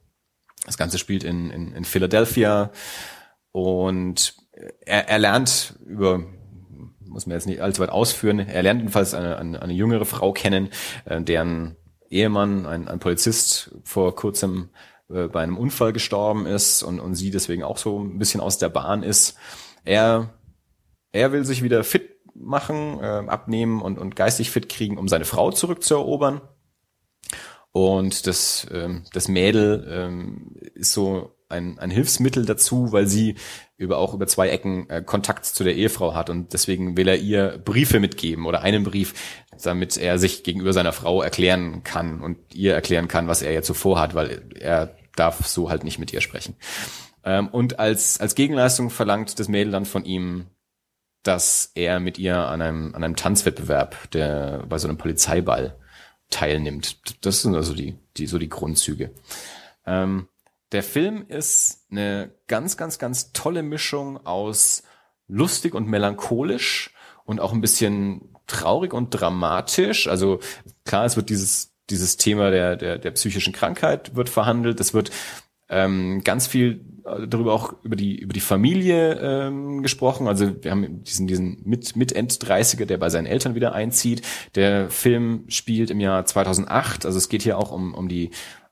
Das 0.65 0.79
Ganze 0.79 0.99
spielt 0.99 1.23
in, 1.23 1.51
in, 1.51 1.73
in 1.73 1.85
Philadelphia 1.85 2.71
und 3.53 4.35
er, 4.81 5.09
er 5.09 5.19
lernt 5.19 5.75
über 5.85 6.25
muss 7.11 7.27
man 7.27 7.37
jetzt 7.37 7.47
nicht 7.47 7.61
allzu 7.61 7.83
weit 7.83 7.91
ausführen. 7.91 8.39
Er 8.39 8.63
lernt 8.63 8.81
jedenfalls 8.81 9.15
eine, 9.15 9.37
eine, 9.39 9.61
eine 9.61 9.73
jüngere 9.73 10.05
Frau 10.05 10.33
kennen, 10.33 10.71
äh, 11.05 11.21
deren 11.21 11.77
Ehemann, 12.09 12.67
ein, 12.67 12.89
ein 12.89 12.99
Polizist, 12.99 13.73
vor 13.85 14.15
kurzem 14.15 14.71
äh, 15.09 15.29
bei 15.29 15.43
einem 15.43 15.59
Unfall 15.59 15.93
gestorben 15.93 16.47
ist 16.47 16.83
und, 16.83 17.01
und 17.01 17.15
sie 17.15 17.31
deswegen 17.31 17.63
auch 17.63 17.79
so 17.79 18.01
ein 18.01 18.19
bisschen 18.19 18.41
aus 18.41 18.59
der 18.59 18.69
Bahn 18.69 19.03
ist. 19.03 19.37
Er, 19.85 20.31
er 21.13 21.33
will 21.33 21.45
sich 21.45 21.63
wieder 21.63 21.85
fit 21.85 22.21
machen, 22.35 22.99
äh, 23.01 23.27
abnehmen 23.27 23.83
und, 23.83 23.99
und 23.99 24.17
geistig 24.17 24.51
fit 24.51 24.69
kriegen, 24.69 24.99
um 24.99 25.09
seine 25.09 25.25
Frau 25.25 25.51
zurückzuerobern. 25.51 26.41
Und 27.73 28.27
das, 28.27 28.67
ähm, 28.73 29.05
das 29.13 29.29
Mädel 29.29 29.87
ähm, 29.89 30.57
ist 30.75 30.93
so 30.93 31.37
ein, 31.51 31.79
ein 31.79 31.91
Hilfsmittel 31.91 32.45
dazu, 32.47 32.93
weil 32.93 33.07
sie 33.07 33.37
über 33.77 33.99
auch 33.99 34.15
über 34.15 34.27
zwei 34.27 34.49
Ecken 34.49 34.89
äh, 34.91 35.03
Kontakt 35.03 35.47
zu 35.47 35.65
der 35.65 35.75
Ehefrau 35.75 36.15
hat 36.15 36.31
und 36.31 36.53
deswegen 36.53 36.97
will 36.97 37.09
er 37.09 37.17
ihr 37.17 37.59
Briefe 37.65 38.01
mitgeben 38.01 38.47
oder 38.47 38.63
einen 38.63 38.85
Brief, 38.85 39.15
damit 39.63 39.97
er 39.97 40.19
sich 40.19 40.43
gegenüber 40.43 40.73
seiner 40.73 40.93
Frau 40.93 41.23
erklären 41.23 41.83
kann 41.83 42.21
und 42.21 42.39
ihr 42.55 42.75
erklären 42.75 43.09
kann, 43.09 43.29
was 43.29 43.43
er 43.43 43.53
jetzt 43.53 43.67
so 43.67 43.75
vorhat, 43.75 44.15
weil 44.15 44.43
er 44.55 44.95
darf 45.17 45.47
so 45.47 45.71
halt 45.71 45.85
nicht 45.85 45.99
mit 45.99 46.13
ihr 46.13 46.21
sprechen. 46.21 46.57
Ähm, 47.25 47.49
und 47.49 47.79
als 47.79 48.21
als 48.21 48.35
Gegenleistung 48.35 48.91
verlangt 48.91 49.39
das 49.39 49.49
Mädel 49.49 49.73
dann 49.73 49.85
von 49.87 50.05
ihm, 50.05 50.47
dass 51.23 51.73
er 51.75 52.01
mit 52.01 52.19
ihr 52.19 52.37
an 52.37 52.63
einem 52.63 52.95
an 52.95 53.05
einem 53.05 53.17
Tanzwettbewerb, 53.17 54.11
der 54.13 54.65
bei 54.69 54.79
so 54.79 54.89
einem 54.89 54.99
Polizeiball 54.99 55.77
teilnimmt. 56.31 57.25
Das 57.25 57.43
sind 57.43 57.55
also 57.55 57.75
die 57.75 57.99
die 58.17 58.27
so 58.27 58.39
die 58.39 58.49
Grundzüge. 58.49 59.11
Ähm, 59.87 60.29
der 60.73 60.83
Film 60.83 61.25
ist 61.29 61.87
eine 61.91 62.33
ganz, 62.47 62.77
ganz, 62.77 62.99
ganz 62.99 63.33
tolle 63.33 63.63
Mischung 63.63 64.25
aus 64.25 64.83
lustig 65.27 65.75
und 65.75 65.89
melancholisch 65.89 66.95
und 67.25 67.41
auch 67.41 67.53
ein 67.53 67.61
bisschen 67.61 68.35
traurig 68.47 68.93
und 68.93 69.11
dramatisch. 69.11 70.09
Also 70.09 70.41
klar, 70.85 71.05
es 71.05 71.17
wird 71.17 71.31
dieses, 71.31 71.73
dieses 71.89 72.17
Thema 72.17 72.51
der, 72.51 72.77
der, 72.77 72.99
der 72.99 73.11
psychischen 73.13 73.53
Krankheit 73.53 74.15
wird 74.15 74.29
verhandelt. 74.29 74.81
Es 74.81 74.95
wird 74.95 75.11
ähm, 75.69 76.23
ganz 76.25 76.49
viel 76.49 76.81
äh, 77.05 77.27
darüber 77.29 77.53
auch 77.55 77.75
über 77.85 77.95
die 77.95 78.19
über 78.19 78.33
die 78.33 78.41
Familie 78.41 79.15
ähm, 79.21 79.83
gesprochen. 79.83 80.27
Also 80.27 80.63
wir 80.63 80.73
haben 80.73 81.05
diesen 81.05 81.29
diesen 81.29 81.63
mit 81.65 81.95
mit 81.95 82.13
End 82.13 82.33
30er, 82.33 82.87
der 82.87 82.99
bei 82.99 83.09
seinen 83.09 83.27
Eltern 83.27 83.55
wieder 83.55 83.73
einzieht. 83.73 84.23
Der 84.57 84.91
Film 84.91 85.45
spielt 85.47 85.91
im 85.91 86.01
Jahr 86.01 86.25
2008. 86.27 87.07
Also 87.07 87.19
es 87.19 87.29
geht 87.29 87.43
hier 87.43 87.57
auch 87.57 87.71
um 87.71 87.95
um 87.95 88.09
die 88.09 88.31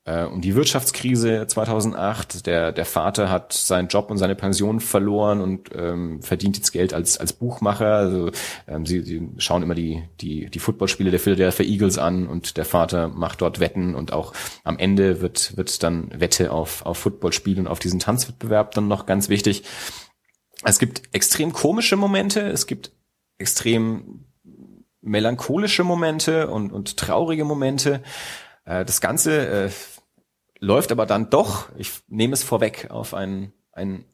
äh, 0.08 0.24
um 0.24 0.40
die 0.40 0.54
Wirtschaftskrise 0.54 1.46
2008. 1.46 2.46
Der, 2.46 2.72
der 2.72 2.84
Vater 2.86 3.30
hat 3.30 3.52
seinen 3.52 3.88
Job 3.88 4.10
und 4.10 4.16
seine 4.16 4.34
Pension 4.34 4.80
verloren 4.80 5.40
und 5.40 5.70
ähm, 5.74 6.22
verdient 6.22 6.56
jetzt 6.56 6.72
Geld 6.72 6.94
als, 6.94 7.18
als 7.18 7.34
Buchmacher. 7.34 7.92
Also 7.94 8.30
ähm, 8.66 8.86
sie, 8.86 9.02
sie 9.02 9.28
schauen 9.36 9.62
immer 9.62 9.74
die, 9.74 10.02
die, 10.20 10.48
die 10.48 10.58
Footballspiele 10.58 11.10
der 11.10 11.20
Philadelphia 11.20 11.66
Eagles 11.66 11.98
an 11.98 12.26
und 12.26 12.56
der 12.56 12.64
Vater 12.64 13.08
macht 13.08 13.42
dort 13.42 13.60
Wetten 13.60 13.94
und 13.94 14.12
auch 14.12 14.32
am 14.64 14.78
Ende 14.78 15.20
wird, 15.20 15.56
wird 15.58 15.82
dann 15.82 16.10
Wette 16.18 16.52
auf, 16.52 16.86
auf 16.86 16.96
Footballspiele 16.98 17.60
und 17.60 17.68
auf 17.68 17.78
diesen 17.78 18.00
Tanzwettbewerb 18.00 18.72
dann 18.72 18.88
noch 18.88 19.04
ganz 19.04 19.28
wichtig. 19.28 19.64
Es 20.64 20.78
gibt 20.78 21.02
extrem 21.12 21.52
komische 21.52 21.96
Momente, 21.96 22.40
es 22.40 22.66
gibt 22.66 22.92
extrem 23.36 24.24
melancholische 25.02 25.84
Momente 25.84 26.48
und, 26.48 26.72
und 26.72 26.96
traurige 26.96 27.44
Momente. 27.44 28.02
Äh, 28.64 28.84
das 28.84 29.00
Ganze 29.00 29.66
äh, 29.66 29.70
läuft 30.60 30.92
aber 30.92 31.06
dann 31.06 31.30
doch, 31.30 31.68
ich 31.76 31.92
nehme 32.08 32.34
es 32.34 32.42
vorweg, 32.42 32.88
auf 32.90 33.14
ein, 33.14 33.52
ein 33.72 34.04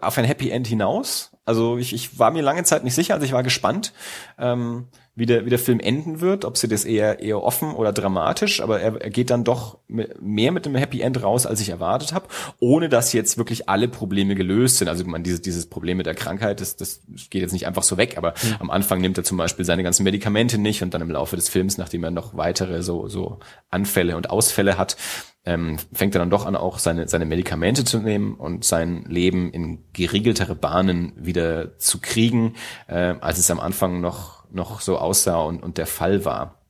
auf 0.00 0.18
ein 0.18 0.24
Happy 0.24 0.50
End 0.50 0.66
hinaus. 0.66 1.30
Also 1.46 1.76
ich, 1.76 1.92
ich 1.92 2.18
war 2.18 2.30
mir 2.30 2.42
lange 2.42 2.64
Zeit 2.64 2.84
nicht 2.84 2.94
sicher, 2.94 3.14
also 3.14 3.26
ich 3.26 3.32
war 3.32 3.42
gespannt, 3.42 3.92
ähm, 4.38 4.88
wie, 5.14 5.26
der, 5.26 5.44
wie 5.44 5.50
der 5.50 5.58
Film 5.58 5.78
enden 5.78 6.20
wird, 6.20 6.44
ob 6.44 6.56
sie 6.56 6.68
das 6.68 6.84
eher 6.84 7.20
eher 7.20 7.42
offen 7.42 7.74
oder 7.74 7.92
dramatisch, 7.92 8.62
aber 8.62 8.80
er, 8.80 9.00
er 9.00 9.10
geht 9.10 9.30
dann 9.30 9.44
doch 9.44 9.78
mehr 9.88 10.52
mit 10.52 10.66
einem 10.66 10.76
Happy 10.76 11.02
End 11.02 11.22
raus, 11.22 11.46
als 11.46 11.60
ich 11.60 11.68
erwartet 11.68 12.12
habe, 12.12 12.28
ohne 12.60 12.88
dass 12.88 13.12
jetzt 13.12 13.36
wirklich 13.36 13.68
alle 13.68 13.88
Probleme 13.88 14.34
gelöst 14.34 14.78
sind. 14.78 14.88
Also 14.88 15.04
man 15.04 15.22
dieses, 15.22 15.42
dieses 15.42 15.66
Problem 15.66 15.98
mit 15.98 16.06
der 16.06 16.14
Krankheit, 16.14 16.60
das, 16.60 16.76
das 16.76 17.02
geht 17.30 17.42
jetzt 17.42 17.52
nicht 17.52 17.66
einfach 17.66 17.82
so 17.82 17.96
weg, 17.96 18.16
aber 18.16 18.34
mhm. 18.42 18.56
am 18.60 18.70
Anfang 18.70 19.00
nimmt 19.00 19.18
er 19.18 19.24
zum 19.24 19.36
Beispiel 19.36 19.64
seine 19.64 19.82
ganzen 19.82 20.04
Medikamente 20.04 20.58
nicht 20.58 20.82
und 20.82 20.94
dann 20.94 21.02
im 21.02 21.10
Laufe 21.10 21.36
des 21.36 21.48
Films, 21.48 21.78
nachdem 21.78 22.04
er 22.04 22.10
noch 22.10 22.36
weitere 22.36 22.82
so, 22.82 23.08
so 23.08 23.38
Anfälle 23.70 24.16
und 24.16 24.30
Ausfälle 24.30 24.78
hat, 24.78 24.96
ähm, 25.44 25.76
fängt 25.92 26.14
er 26.14 26.20
dann 26.20 26.30
doch 26.30 26.46
an, 26.46 26.56
auch 26.56 26.78
seine, 26.78 27.08
seine 27.08 27.26
Medikamente 27.26 27.84
zu 27.84 27.98
nehmen 27.98 28.34
und 28.34 28.64
sein 28.64 29.04
Leben 29.08 29.50
in 29.50 29.84
geregeltere 29.92 30.54
Bahnen 30.54 31.12
wieder 31.16 31.78
zu 31.78 32.00
kriegen, 32.00 32.54
äh, 32.86 33.14
als 33.20 33.38
es 33.38 33.50
am 33.50 33.60
Anfang 33.60 34.00
noch, 34.00 34.44
noch 34.50 34.80
so 34.80 34.98
aussah 34.98 35.40
und, 35.40 35.62
und 35.62 35.78
der 35.78 35.86
Fall 35.86 36.24
war. 36.24 36.60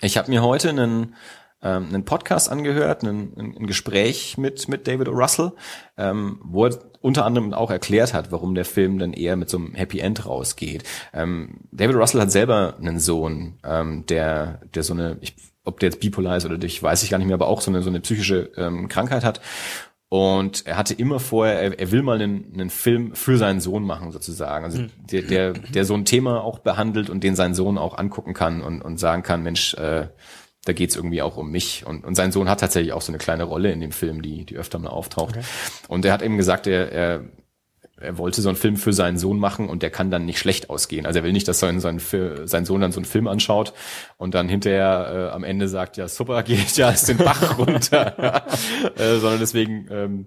Ich 0.00 0.16
habe 0.16 0.30
mir 0.30 0.42
heute 0.42 0.70
einen, 0.70 1.14
ähm, 1.62 1.88
einen 1.88 2.04
Podcast 2.04 2.50
angehört, 2.50 3.02
einen, 3.02 3.32
ein 3.36 3.66
Gespräch 3.66 4.38
mit, 4.38 4.68
mit 4.68 4.86
David 4.86 5.08
O. 5.08 5.12
Russell, 5.12 5.52
ähm, 5.98 6.40
wo 6.42 6.66
er 6.66 6.78
unter 7.00 7.24
anderem 7.24 7.52
auch 7.52 7.70
erklärt 7.70 8.14
hat, 8.14 8.32
warum 8.32 8.54
der 8.54 8.64
Film 8.64 8.98
dann 8.98 9.12
eher 9.12 9.36
mit 9.36 9.48
so 9.48 9.58
einem 9.58 9.74
Happy 9.74 10.00
End 10.00 10.26
rausgeht. 10.26 10.84
Ähm, 11.12 11.60
David 11.70 11.96
Russell 11.96 12.20
hat 12.20 12.32
selber 12.32 12.76
einen 12.78 12.98
Sohn, 12.98 13.58
ähm, 13.62 14.06
der, 14.06 14.60
der 14.74 14.82
so 14.82 14.94
eine, 14.94 15.18
ich 15.20 15.34
ob 15.66 15.80
der 15.80 15.88
jetzt 15.88 16.00
bipolar 16.00 16.36
ist 16.36 16.46
oder 16.46 16.58
dich, 16.58 16.82
weiß 16.82 17.02
ich 17.02 17.10
gar 17.10 17.18
nicht 17.18 17.26
mehr, 17.26 17.34
aber 17.34 17.48
auch 17.48 17.60
so 17.60 17.70
eine, 17.70 17.82
so 17.82 17.90
eine 17.90 18.00
psychische 18.00 18.50
ähm, 18.56 18.88
Krankheit 18.88 19.24
hat. 19.24 19.40
Und 20.08 20.66
er 20.66 20.76
hatte 20.76 20.94
immer 20.94 21.18
vorher, 21.18 21.60
er, 21.60 21.78
er 21.78 21.90
will 21.90 22.02
mal 22.02 22.20
einen, 22.20 22.52
einen 22.54 22.70
Film 22.70 23.14
für 23.14 23.38
seinen 23.38 23.60
Sohn 23.60 23.82
machen, 23.82 24.12
sozusagen. 24.12 24.64
Also 24.64 24.82
mhm. 24.82 24.90
der, 25.10 25.22
der, 25.22 25.52
der 25.52 25.84
so 25.84 25.94
ein 25.94 26.04
Thema 26.04 26.44
auch 26.44 26.60
behandelt 26.60 27.10
und 27.10 27.24
den 27.24 27.34
sein 27.34 27.54
Sohn 27.54 27.76
auch 27.76 27.98
angucken 27.98 28.32
kann 28.32 28.62
und, 28.62 28.82
und 28.82 28.98
sagen 28.98 29.24
kann, 29.24 29.42
Mensch, 29.42 29.74
äh, 29.74 30.06
da 30.64 30.72
geht's 30.72 30.94
irgendwie 30.94 31.22
auch 31.22 31.36
um 31.36 31.50
mich. 31.50 31.84
Und, 31.86 32.04
und 32.04 32.14
sein 32.14 32.30
Sohn 32.30 32.48
hat 32.48 32.60
tatsächlich 32.60 32.92
auch 32.92 33.02
so 33.02 33.10
eine 33.10 33.18
kleine 33.18 33.44
Rolle 33.44 33.72
in 33.72 33.80
dem 33.80 33.92
Film, 33.92 34.22
die, 34.22 34.44
die 34.44 34.56
öfter 34.56 34.78
mal 34.78 34.90
auftaucht. 34.90 35.36
Okay. 35.36 35.46
Und 35.88 36.04
er 36.04 36.12
hat 36.12 36.22
eben 36.22 36.36
gesagt, 36.36 36.68
er, 36.68 36.92
er 36.92 37.24
er 37.98 38.18
wollte 38.18 38.42
so 38.42 38.48
einen 38.48 38.56
Film 38.56 38.76
für 38.76 38.92
seinen 38.92 39.16
Sohn 39.16 39.38
machen 39.38 39.68
und 39.68 39.82
der 39.82 39.90
kann 39.90 40.10
dann 40.10 40.26
nicht 40.26 40.38
schlecht 40.38 40.68
ausgehen. 40.68 41.06
Also 41.06 41.20
er 41.20 41.24
will 41.24 41.32
nicht, 41.32 41.48
dass 41.48 41.60
sein, 41.60 41.80
sein, 41.80 41.98
sein 42.44 42.64
Sohn 42.66 42.80
dann 42.80 42.92
so 42.92 42.98
einen 42.98 43.06
Film 43.06 43.26
anschaut 43.26 43.72
und 44.18 44.34
dann 44.34 44.48
hinterher 44.48 45.30
äh, 45.30 45.34
am 45.34 45.44
Ende 45.44 45.66
sagt, 45.68 45.96
ja 45.96 46.06
super, 46.06 46.42
geht 46.44 46.76
ja 46.76 46.90
ist 46.90 47.08
den 47.08 47.16
Bach 47.16 47.58
runter. 47.58 48.46
äh, 48.96 49.18
sondern 49.18 49.40
deswegen 49.40 49.88
ähm, 49.90 50.26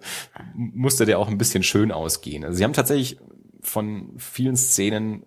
musste 0.55 1.05
der 1.05 1.19
auch 1.19 1.27
ein 1.27 1.37
bisschen 1.37 1.61
schön 1.61 1.91
ausgehen. 1.91 2.43
Also 2.43 2.57
sie 2.57 2.63
haben 2.63 2.73
tatsächlich 2.73 3.19
von 3.61 4.13
vielen 4.17 4.55
Szenen 4.55 5.23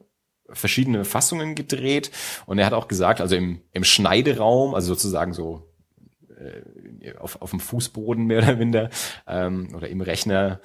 verschiedene 0.48 1.04
Fassungen 1.04 1.54
gedreht 1.54 2.10
und 2.46 2.58
er 2.58 2.66
hat 2.66 2.72
auch 2.72 2.88
gesagt, 2.88 3.20
also 3.20 3.36
im, 3.36 3.62
im 3.72 3.84
Schneideraum, 3.84 4.74
also 4.74 4.88
sozusagen 4.88 5.32
so 5.32 5.72
äh, 6.38 7.14
auf, 7.18 7.40
auf 7.40 7.50
dem 7.50 7.60
Fußboden 7.60 8.24
mehr 8.24 8.38
oder 8.38 8.56
minder 8.56 8.90
ähm, 9.28 9.68
oder 9.76 9.88
im 9.88 10.00
Rechner 10.00 10.60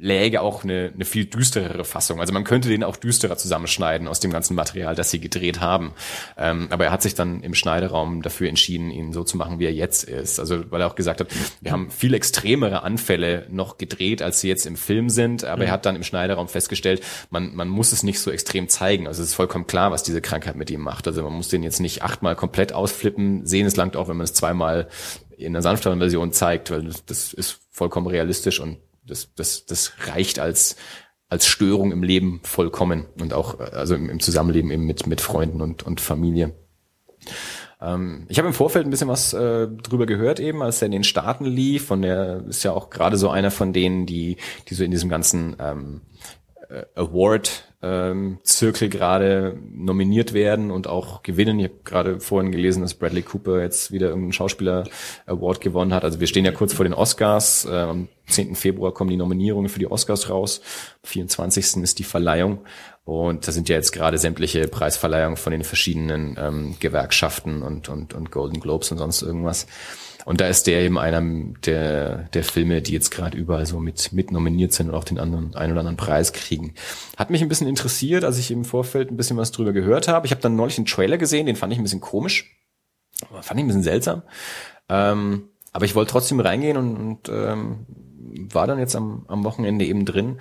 läge 0.00 0.40
auch 0.40 0.62
eine, 0.62 0.92
eine 0.94 1.04
viel 1.04 1.26
düsterere 1.26 1.84
Fassung. 1.84 2.20
Also 2.20 2.32
man 2.32 2.44
könnte 2.44 2.68
den 2.68 2.84
auch 2.84 2.96
düsterer 2.96 3.36
zusammenschneiden 3.36 4.06
aus 4.06 4.20
dem 4.20 4.30
ganzen 4.30 4.54
Material, 4.54 4.94
das 4.94 5.10
sie 5.10 5.20
gedreht 5.20 5.60
haben. 5.60 5.92
Ähm, 6.36 6.68
aber 6.70 6.86
er 6.86 6.92
hat 6.92 7.02
sich 7.02 7.14
dann 7.14 7.42
im 7.42 7.54
Schneideraum 7.54 8.22
dafür 8.22 8.48
entschieden, 8.48 8.90
ihn 8.90 9.12
so 9.12 9.24
zu 9.24 9.36
machen, 9.36 9.58
wie 9.58 9.64
er 9.64 9.72
jetzt 9.72 10.04
ist. 10.04 10.38
Also 10.38 10.70
weil 10.70 10.80
er 10.80 10.86
auch 10.86 10.94
gesagt 10.94 11.20
hat, 11.20 11.28
wir 11.60 11.72
haben 11.72 11.90
viel 11.90 12.14
extremere 12.14 12.82
Anfälle 12.82 13.46
noch 13.50 13.76
gedreht, 13.78 14.22
als 14.22 14.40
sie 14.40 14.48
jetzt 14.48 14.66
im 14.66 14.76
Film 14.76 15.10
sind. 15.10 15.44
Aber 15.44 15.62
mhm. 15.62 15.68
er 15.68 15.72
hat 15.72 15.86
dann 15.86 15.96
im 15.96 16.04
Schneideraum 16.04 16.48
festgestellt, 16.48 17.02
man, 17.30 17.54
man 17.54 17.68
muss 17.68 17.92
es 17.92 18.04
nicht 18.04 18.20
so 18.20 18.30
extrem 18.30 18.68
zeigen. 18.68 19.08
Also 19.08 19.22
es 19.22 19.30
ist 19.30 19.34
vollkommen 19.34 19.66
klar, 19.66 19.90
was 19.90 20.04
diese 20.04 20.20
Krankheit 20.20 20.54
mit 20.54 20.70
ihm 20.70 20.80
macht. 20.80 21.08
Also 21.08 21.22
man 21.22 21.32
muss 21.32 21.48
den 21.48 21.62
jetzt 21.64 21.80
nicht 21.80 22.02
achtmal 22.02 22.36
komplett 22.36 22.72
ausflippen. 22.72 23.46
Sehen 23.46 23.66
es 23.66 23.76
langt 23.76 23.96
auch, 23.96 24.08
wenn 24.08 24.16
man 24.16 24.24
es 24.24 24.32
zweimal 24.32 24.88
in 25.36 25.54
einer 25.54 25.62
sanfteren 25.62 25.98
Version 25.98 26.32
zeigt, 26.32 26.70
weil 26.70 26.84
das, 26.84 27.04
das 27.04 27.32
ist 27.32 27.60
vollkommen 27.70 28.08
realistisch 28.08 28.60
und 28.60 28.78
das, 29.08 29.32
das, 29.34 29.66
das 29.66 29.92
reicht 30.06 30.38
als 30.38 30.76
als 31.28 31.46
Störung 31.46 31.92
im 31.92 32.02
Leben 32.02 32.40
vollkommen 32.42 33.06
und 33.20 33.34
auch 33.34 33.60
also 33.60 33.94
im, 33.94 34.08
im 34.08 34.20
Zusammenleben 34.20 34.70
eben 34.70 34.86
mit 34.86 35.06
mit 35.06 35.20
Freunden 35.20 35.60
und 35.60 35.82
und 35.82 36.00
Familie. 36.00 36.54
Ähm, 37.80 38.26
ich 38.28 38.38
habe 38.38 38.48
im 38.48 38.54
Vorfeld 38.54 38.86
ein 38.86 38.90
bisschen 38.90 39.08
was 39.08 39.32
äh, 39.32 39.68
drüber 39.68 40.06
gehört 40.06 40.40
eben, 40.40 40.62
als 40.62 40.82
er 40.82 40.86
in 40.86 40.92
den 40.92 41.04
Staaten 41.04 41.44
lief. 41.44 41.90
Und 41.90 42.02
er 42.02 42.44
ist 42.48 42.64
ja 42.64 42.72
auch 42.72 42.90
gerade 42.90 43.16
so 43.16 43.30
einer 43.30 43.50
von 43.50 43.72
denen, 43.72 44.06
die 44.06 44.36
die 44.68 44.74
so 44.74 44.84
in 44.84 44.90
diesem 44.90 45.08
ganzen 45.08 45.56
ähm, 45.60 46.02
äh, 46.68 46.84
Award 46.94 47.64
ähm, 47.80 48.38
gerade 48.42 49.56
nominiert 49.72 50.32
werden 50.32 50.70
und 50.70 50.86
auch 50.88 51.22
gewinnen. 51.22 51.60
Ich 51.60 51.66
habe 51.66 51.74
gerade 51.84 52.20
vorhin 52.20 52.50
gelesen, 52.50 52.82
dass 52.82 52.94
Bradley 52.94 53.22
Cooper 53.22 53.62
jetzt 53.62 53.92
wieder 53.92 54.08
irgendeinen 54.08 54.32
Schauspieler 54.32 54.84
Award 55.26 55.60
gewonnen 55.60 55.94
hat. 55.94 56.04
Also 56.04 56.18
wir 56.18 56.26
stehen 56.26 56.44
ja 56.44 56.52
kurz 56.52 56.72
vor 56.72 56.84
den 56.84 56.94
Oscars. 56.94 57.66
Äh, 57.66 57.74
am 57.74 58.08
10. 58.26 58.56
Februar 58.56 58.92
kommen 58.92 59.10
die 59.10 59.16
Nominierungen 59.16 59.68
für 59.68 59.78
die 59.78 59.90
Oscars 59.90 60.28
raus. 60.28 60.60
Am 61.04 61.08
24. 61.08 61.82
ist 61.82 61.98
die 61.98 62.04
Verleihung. 62.04 62.60
Und 63.04 63.46
da 63.46 63.52
sind 63.52 63.68
ja 63.68 63.76
jetzt 63.76 63.92
gerade 63.92 64.18
sämtliche 64.18 64.68
Preisverleihungen 64.68 65.38
von 65.38 65.52
den 65.52 65.64
verschiedenen 65.64 66.36
ähm, 66.38 66.76
Gewerkschaften 66.78 67.62
und, 67.62 67.88
und, 67.88 68.12
und 68.12 68.30
Golden 68.30 68.60
Globes 68.60 68.92
und 68.92 68.98
sonst 68.98 69.22
irgendwas. 69.22 69.66
Und 70.24 70.40
da 70.40 70.48
ist 70.48 70.66
der 70.66 70.80
eben 70.80 70.98
einer 70.98 71.22
der, 71.64 72.24
der 72.34 72.44
Filme, 72.44 72.82
die 72.82 72.92
jetzt 72.92 73.10
gerade 73.10 73.36
überall 73.36 73.66
so 73.66 73.78
mit, 73.78 74.12
mit 74.12 74.30
nominiert 74.32 74.72
sind 74.72 74.88
und 74.88 74.94
auch 74.94 75.04
den 75.04 75.18
anderen, 75.18 75.54
einen 75.54 75.72
oder 75.72 75.80
anderen 75.80 75.96
Preis 75.96 76.32
kriegen. 76.32 76.74
Hat 77.16 77.30
mich 77.30 77.42
ein 77.42 77.48
bisschen 77.48 77.68
interessiert, 77.68 78.24
als 78.24 78.38
ich 78.38 78.50
im 78.50 78.64
Vorfeld 78.64 79.10
ein 79.10 79.16
bisschen 79.16 79.36
was 79.36 79.52
drüber 79.52 79.72
gehört 79.72 80.08
habe. 80.08 80.26
Ich 80.26 80.32
habe 80.32 80.42
dann 80.42 80.56
neulich 80.56 80.76
einen 80.76 80.86
Trailer 80.86 81.18
gesehen, 81.18 81.46
den 81.46 81.56
fand 81.56 81.72
ich 81.72 81.78
ein 81.78 81.84
bisschen 81.84 82.00
komisch. 82.00 82.56
Fand 83.40 83.58
ich 83.58 83.64
ein 83.64 83.68
bisschen 83.68 83.82
seltsam. 83.82 84.22
Ähm, 84.88 85.48
aber 85.72 85.84
ich 85.84 85.94
wollte 85.94 86.12
trotzdem 86.12 86.40
reingehen 86.40 86.76
und, 86.76 86.96
und 86.96 87.28
ähm, 87.28 87.86
war 88.52 88.66
dann 88.66 88.78
jetzt 88.78 88.96
am, 88.96 89.24
am 89.28 89.44
Wochenende 89.44 89.84
eben 89.84 90.04
drin 90.04 90.40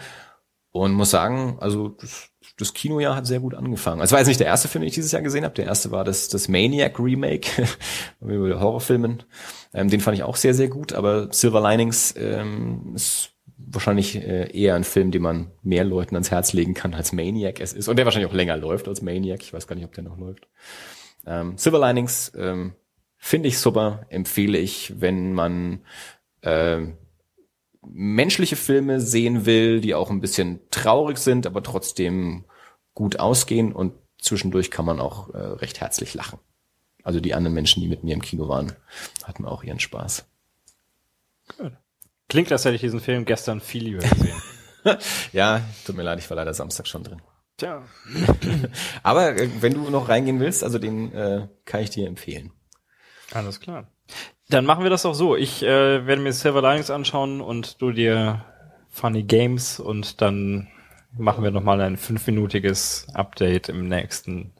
und 0.71 0.93
muss 0.93 1.09
sagen, 1.09 1.57
also 1.59 1.89
das, 1.89 2.29
das 2.57 2.73
Kinojahr 2.73 3.15
hat 3.15 3.27
sehr 3.27 3.39
gut 3.39 3.53
angefangen. 3.53 4.01
Es 4.01 4.11
war 4.11 4.19
jetzt 4.19 4.27
nicht 4.27 4.39
der 4.39 4.47
erste 4.47 4.67
Film, 4.67 4.81
den 4.81 4.87
ich 4.87 4.95
dieses 4.95 5.11
Jahr 5.11 5.21
gesehen 5.21 5.43
habe. 5.43 5.53
Der 5.53 5.65
erste 5.65 5.91
war 5.91 6.03
das, 6.03 6.27
das 6.27 6.47
Maniac 6.47 6.99
Remake 6.99 7.49
über 8.19 8.59
Horrorfilmen. 8.59 9.23
Ähm, 9.73 9.89
den 9.89 9.99
fand 9.99 10.17
ich 10.17 10.23
auch 10.23 10.35
sehr, 10.35 10.55
sehr 10.55 10.67
gut. 10.67 10.93
Aber 10.93 11.31
Silver 11.31 11.61
Linings 11.61 12.15
ähm, 12.17 12.93
ist 12.95 13.31
wahrscheinlich 13.57 14.15
äh, 14.15 14.51
eher 14.51 14.75
ein 14.75 14.83
Film, 14.83 15.11
den 15.11 15.21
man 15.21 15.51
mehr 15.61 15.83
Leuten 15.83 16.15
ans 16.15 16.31
Herz 16.31 16.53
legen 16.53 16.73
kann, 16.73 16.95
als 16.95 17.11
Maniac 17.11 17.59
es 17.59 17.73
ist. 17.73 17.87
Und 17.87 17.97
der 17.97 18.05
wahrscheinlich 18.05 18.29
auch 18.29 18.35
länger 18.35 18.57
läuft 18.57 18.87
als 18.87 19.03
Maniac. 19.03 19.41
Ich 19.43 19.53
weiß 19.53 19.67
gar 19.67 19.75
nicht, 19.75 19.85
ob 19.85 19.93
der 19.93 20.03
noch 20.03 20.17
läuft. 20.17 20.47
Ähm, 21.27 21.57
Silver 21.57 21.85
Linings 21.85 22.31
ähm, 22.35 22.73
finde 23.17 23.49
ich 23.49 23.59
super, 23.59 24.05
empfehle 24.09 24.57
ich, 24.57 24.93
wenn 24.99 25.33
man 25.33 25.81
äh, 26.41 26.87
menschliche 27.81 28.55
Filme 28.55 29.01
sehen 29.01 29.45
will, 29.45 29.81
die 29.81 29.95
auch 29.95 30.09
ein 30.09 30.21
bisschen 30.21 30.59
traurig 30.71 31.17
sind, 31.17 31.45
aber 31.45 31.63
trotzdem 31.63 32.45
gut 32.93 33.19
ausgehen 33.19 33.73
und 33.73 33.93
zwischendurch 34.19 34.71
kann 34.71 34.85
man 34.85 34.99
auch 34.99 35.33
äh, 35.33 35.37
recht 35.37 35.79
herzlich 35.79 36.13
lachen. 36.13 36.39
Also 37.03 37.19
die 37.19 37.33
anderen 37.33 37.53
Menschen, 37.53 37.81
die 37.81 37.87
mit 37.87 38.03
mir 38.03 38.13
im 38.13 38.21
Kino 38.21 38.49
waren, 38.49 38.73
hatten 39.23 39.45
auch 39.45 39.63
ihren 39.63 39.79
Spaß. 39.79 40.25
Gut. 41.57 41.73
Klingt, 42.27 42.51
als 42.51 42.65
hätte 42.65 42.75
ich 42.75 42.81
diesen 42.81 42.99
Film 42.99 43.23
gestern 43.23 43.61
viel 43.61 43.83
lieber 43.83 43.99
gesehen. 44.01 44.41
ja, 45.33 45.61
tut 45.85 45.95
mir 45.95 46.03
leid, 46.03 46.19
ich 46.19 46.29
war 46.29 46.37
leider 46.37 46.53
Samstag 46.53 46.87
schon 46.87 47.03
drin. 47.03 47.21
Tja. 47.57 47.83
Aber 49.03 49.35
äh, 49.35 49.49
wenn 49.61 49.73
du 49.73 49.89
noch 49.89 50.09
reingehen 50.09 50.39
willst, 50.39 50.63
also 50.63 50.77
den 50.79 51.11
äh, 51.13 51.47
kann 51.65 51.81
ich 51.81 51.89
dir 51.89 52.07
empfehlen. 52.07 52.51
Alles 53.33 53.59
klar. 53.59 53.91
Dann 54.49 54.65
machen 54.65 54.83
wir 54.83 54.89
das 54.89 55.05
auch 55.05 55.13
so. 55.13 55.35
Ich 55.35 55.61
äh, 55.63 56.05
werde 56.07 56.21
mir 56.21 56.31
Silver 56.31 56.61
Linings 56.61 56.89
anschauen 56.89 57.41
und 57.41 57.81
du 57.81 57.91
dir 57.91 58.45
Funny 58.89 59.23
Games 59.23 59.79
und 59.79 60.21
dann 60.21 60.67
machen 61.17 61.43
wir 61.43 61.51
nochmal 61.51 61.81
ein 61.81 61.97
fünfminütiges 61.97 63.07
Update 63.13 63.67
im 63.67 63.87
nächsten 63.87 64.53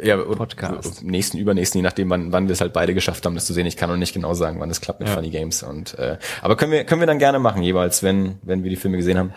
ja, 0.00 0.16
Podcast. 0.16 1.04
Nächsten, 1.04 1.38
übernächsten, 1.38 1.78
je 1.78 1.82
nachdem, 1.82 2.10
wann, 2.10 2.32
wann 2.32 2.48
wir 2.48 2.54
es 2.54 2.60
halt 2.60 2.72
beide 2.72 2.94
geschafft 2.94 3.24
haben, 3.24 3.36
das 3.36 3.46
zu 3.46 3.52
sehen. 3.52 3.66
Ich 3.66 3.76
kann 3.76 3.88
noch 3.88 3.96
nicht 3.96 4.12
genau 4.12 4.34
sagen, 4.34 4.58
wann 4.58 4.70
es 4.70 4.80
klappt 4.80 4.98
mit 4.98 5.08
ja. 5.08 5.14
Funny 5.14 5.30
Games. 5.30 5.62
Und 5.62 5.96
äh, 5.98 6.18
aber 6.40 6.56
können 6.56 6.72
wir 6.72 6.82
können 6.84 7.00
wir 7.00 7.06
dann 7.06 7.20
gerne 7.20 7.38
machen, 7.38 7.62
jeweils, 7.62 8.02
wenn 8.02 8.38
wenn 8.42 8.64
wir 8.64 8.70
die 8.70 8.76
Filme 8.76 8.96
gesehen 8.96 9.18
haben, 9.18 9.32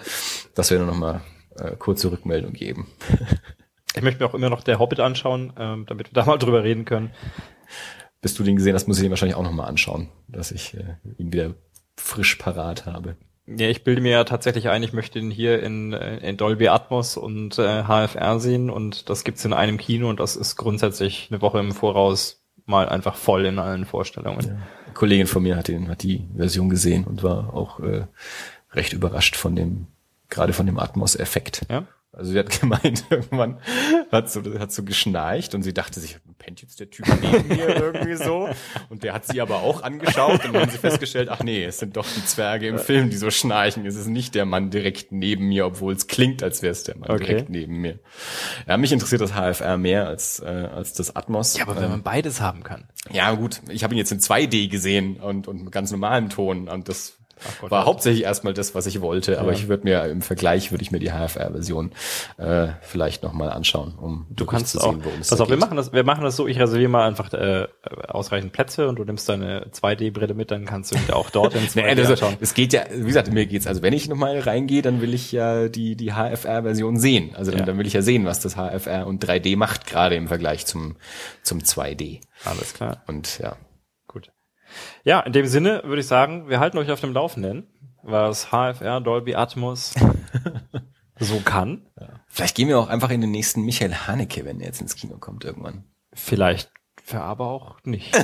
dass 0.56 0.72
wir 0.72 0.80
dann 0.80 0.88
nochmal 0.88 1.22
äh, 1.60 1.76
kurze 1.78 2.12
Rückmeldung 2.12 2.54
geben. 2.54 2.88
ich 3.96 4.02
möchte 4.02 4.24
mir 4.24 4.28
auch 4.28 4.34
immer 4.34 4.50
noch 4.50 4.64
der 4.64 4.80
Hobbit 4.80 5.00
anschauen, 5.00 5.52
äh, 5.52 5.86
damit 5.86 6.12
wir 6.12 6.14
da 6.14 6.26
mal 6.26 6.40
drüber 6.40 6.64
reden 6.64 6.86
können 6.86 7.12
bis 8.26 8.34
du 8.34 8.42
den 8.42 8.56
gesehen 8.56 8.74
hast, 8.74 8.88
muss 8.88 8.98
ich 8.98 9.04
den 9.04 9.12
wahrscheinlich 9.12 9.36
auch 9.36 9.44
nochmal 9.44 9.68
anschauen, 9.68 10.10
dass 10.28 10.52
ich 10.52 10.74
äh, 10.74 10.96
ihn 11.20 11.32
wieder 11.32 11.54
frisch 11.96 12.34
parat 12.38 12.88
habe. 12.88 13.18
Ja, 13.46 13.68
ich 13.68 13.84
bilde 13.84 14.02
mir 14.02 14.14
ja 14.14 14.24
tatsächlich 14.24 14.68
ein, 14.68 14.82
ich 14.82 14.94
möchte 14.94 15.20
ihn 15.20 15.30
hier 15.30 15.62
in, 15.62 15.94
äh, 15.94 16.18
in 16.28 16.36
Dolby 16.36 16.70
Atmos 16.70 17.18
und 17.18 17.60
äh, 17.60 17.84
HFR 17.84 18.40
sehen 18.40 18.72
und 18.72 19.12
das 19.12 19.26
gibt's 19.26 19.46
in 19.46 19.54
einem 19.54 19.78
Kino 19.78 20.10
und 20.10 20.20
das 20.20 20.36
ist 20.38 20.56
grundsätzlich 20.56 21.28
eine 21.30 21.40
Woche 21.44 21.60
im 21.60 21.72
Voraus 21.72 22.42
mal 22.66 22.90
einfach 22.90 23.16
voll 23.16 23.46
in 23.46 23.60
allen 23.60 23.86
Vorstellungen. 23.86 24.42
Ja. 24.44 24.54
Eine 24.86 24.94
Kollegin 24.96 25.28
von 25.28 25.44
mir 25.44 25.56
hat, 25.56 25.68
den, 25.68 25.88
hat 25.88 26.02
die 26.02 26.28
Version 26.36 26.72
gesehen 26.72 27.04
und 27.04 27.22
war 27.22 27.54
auch 27.54 27.80
äh, 27.80 28.08
recht 28.72 28.94
überrascht 28.94 29.36
von 29.36 29.56
dem, 29.56 29.86
gerade 30.32 30.52
von 30.54 30.66
dem 30.66 30.80
Atmos-Effekt. 30.80 31.68
Ja? 31.70 31.86
Also 32.16 32.32
sie 32.32 32.40
hat 32.40 32.50
gemeint, 32.62 33.06
irgendwann 33.10 33.60
hat 34.12 34.30
so, 34.30 34.42
hat 34.60 34.72
so 34.72 34.84
geschnarcht 34.84 35.54
und 35.54 35.64
sie 35.64 35.74
dachte 35.74 36.00
sich, 36.00 36.18
pennt 36.38 36.62
jetzt 36.62 36.80
der 36.80 36.90
Typ 36.90 37.06
neben 37.22 37.48
mir 37.48 37.70
irgendwie 37.76 38.16
so? 38.16 38.50
Und 38.90 39.04
der 39.04 39.14
hat 39.14 39.26
sie 39.26 39.42
aber 39.42 39.58
auch 39.58 39.84
angeschaut 39.84 40.46
und 40.46 40.54
dann 40.54 40.64
haben 40.64 40.72
sie 40.72 40.78
festgestellt, 40.78 41.30
ach 41.30 41.44
nee, 41.44 41.64
es 41.64 41.80
sind 41.80 41.98
doch 41.98 42.06
die 42.06 42.24
Zwerge 42.24 42.68
im 42.68 42.78
Film, 42.78 43.10
die 43.10 43.18
so 43.18 43.32
schnarchen. 43.32 43.86
Es 43.86 43.96
ist 43.96 44.08
nicht 44.08 44.36
der 44.36 44.46
Mann 44.46 44.70
direkt 44.70 45.12
neben 45.12 45.48
mir, 45.48 45.66
obwohl 45.66 45.94
es 45.94 46.08
klingt, 46.08 46.44
als 46.44 46.62
wäre 46.62 46.72
es 46.72 46.84
der 46.84 46.98
Mann 46.98 47.10
okay. 47.10 47.26
direkt 47.26 47.50
neben 47.50 47.78
mir. 47.78 48.00
Ja, 48.68 48.78
mich 48.78 48.92
interessiert 48.92 49.22
das 49.22 49.34
HFR 49.34 49.78
mehr 49.78 50.08
als, 50.08 50.40
äh, 50.40 50.46
als 50.46 50.94
das 50.94 51.16
Atmos. 51.16 51.58
Ja, 51.58 51.68
aber 51.68 51.82
wenn 51.82 51.90
man 51.90 52.04
beides 52.04 52.42
haben 52.42 52.64
kann. 52.64 52.88
Ja, 53.12 53.32
gut, 53.34 53.62
ich 53.70 53.84
habe 53.84 53.94
ihn 53.94 53.98
jetzt 53.98 54.12
in 54.12 54.20
2D 54.20 54.70
gesehen 54.70 55.18
und, 55.18 55.48
und 55.48 55.64
mit 55.64 55.72
ganz 55.72 55.92
normalem 55.92 56.30
Ton 56.30 56.68
und 56.70 56.90
das 56.90 57.15
Gott, 57.62 57.72
war 57.72 57.86
hauptsächlich 57.86 58.24
erstmal 58.24 58.54
das, 58.54 58.76
was 58.76 58.86
ich 58.86 59.02
wollte, 59.02 59.34
ja. 59.34 59.40
aber 59.40 59.52
ich 59.52 59.68
würde 59.68 59.84
mir 59.84 60.06
im 60.06 60.22
Vergleich 60.22 60.72
würde 60.72 60.84
ich 60.84 60.92
mir 60.92 61.00
die 61.00 61.12
HFR-Version 61.12 61.92
äh, 62.38 62.68
vielleicht 62.82 63.24
nochmal 63.24 63.50
anschauen, 63.50 63.96
um 64.00 64.26
du 64.30 64.46
kannst 64.46 64.72
zu 64.72 64.80
sehen, 64.80 65.04
worum 65.04 65.20
es 65.20 65.30
Pass 65.30 65.42
auf, 65.42 65.50
wir 65.50 65.58
machen 65.58 65.78
das, 65.78 65.92
wir 65.94 66.04
machen 66.04 66.24
das 66.24 66.36
so, 66.36 66.48
ich 66.48 66.60
reserviere 66.60 66.90
mal 66.90 67.08
einfach 67.08 67.34
äh, 67.34 67.68
ausreichend 68.08 68.54
Plätze 68.54 68.88
und 68.88 68.98
du 68.98 69.04
nimmst 69.04 69.28
deine 69.28 69.68
2D-Brille 69.68 70.34
mit, 70.34 70.52
dann 70.52 70.66
kannst 70.66 70.94
du 70.94 71.14
auch 71.14 71.30
dort 71.30 71.56
in 71.56 71.64
2D 71.64 71.76
nee, 71.76 71.84
also, 71.84 72.14
anschauen. 72.14 72.38
Es 72.40 72.54
geht 72.54 72.74
ja, 72.74 72.84
wie 72.92 73.06
gesagt, 73.06 73.32
mir 73.32 73.46
geht's, 73.46 73.68
also 73.68 73.82
wenn 73.82 73.94
ich 73.94 74.08
nochmal 74.08 74.40
reingehe, 74.40 74.82
dann 74.82 75.02
will 75.02 75.14
ich 75.14 75.32
ja 75.32 75.68
die 75.68 75.96
die 75.96 76.14
HFR-Version 76.14 76.98
sehen. 76.98 77.36
Also 77.36 77.52
dann, 77.52 77.62
ja. 77.62 77.66
dann 77.66 77.78
will 77.78 77.88
ich 77.88 77.94
ja 77.94 78.02
sehen, 78.02 78.26
was 78.26 78.40
das 78.40 78.56
HFR 78.56 79.08
und 79.08 79.26
3D 79.26 79.58
macht, 79.58 79.86
gerade 79.86 80.16
im 80.16 80.28
Vergleich 80.28 80.66
zum 80.66 80.96
zum 81.44 81.60
2D. 81.60 82.22
Alles 82.44 82.74
klar. 82.74 83.04
Und 83.08 83.40
ja, 83.40 83.56
ja, 85.06 85.22
in 85.22 85.32
dem 85.32 85.46
Sinne 85.48 85.82
würde 85.86 86.02
ich 86.02 86.08
sagen, 86.08 86.50
wir 86.50 86.60
halten 86.60 86.78
euch 86.78 86.92
auf 86.92 87.00
dem 87.00 87.14
Laufenden, 87.14 87.68
was 88.04 88.48
HFR 88.52 89.00
Dolby 89.00 89.36
Atmos 89.36 89.94
so 91.20 91.40
kann. 91.40 91.86
Ja. 92.00 92.10
Vielleicht 92.28 92.56
gehen 92.56 92.68
wir 92.68 92.78
auch 92.80 92.90
einfach 92.90 93.12
in 93.12 93.22
den 93.22 93.32
nächsten 93.32 93.62
Michael 93.62 93.94
Haneke, 93.94 94.44
wenn 94.44 94.60
er 94.60 94.68
jetzt 94.68 94.82
ins 94.82 94.96
Kino 94.96 95.18
kommt 95.18 95.46
irgendwann. 95.46 95.86
Vielleicht, 96.14 96.72
aber 97.14 97.48
auch 97.48 97.78
nicht. 97.84 98.14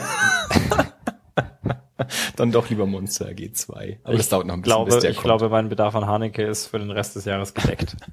Dann 2.35 2.51
doch 2.51 2.69
lieber 2.69 2.85
Monster 2.87 3.27
G2. 3.27 3.99
Aber 4.03 4.13
ich 4.13 4.19
das 4.19 4.29
dauert 4.29 4.47
noch 4.47 4.55
ein 4.55 4.61
bisschen, 4.61 4.75
glaube, 4.75 4.91
bis 4.91 4.99
der 5.01 5.11
Ich 5.11 5.17
kommt. 5.17 5.25
glaube, 5.25 5.49
mein 5.49 5.69
Bedarf 5.69 5.95
an 5.95 6.07
Haneke 6.07 6.43
ist 6.43 6.67
für 6.67 6.79
den 6.79 6.91
Rest 6.91 7.15
des 7.15 7.25
Jahres 7.25 7.53
gedeckt. 7.53 7.95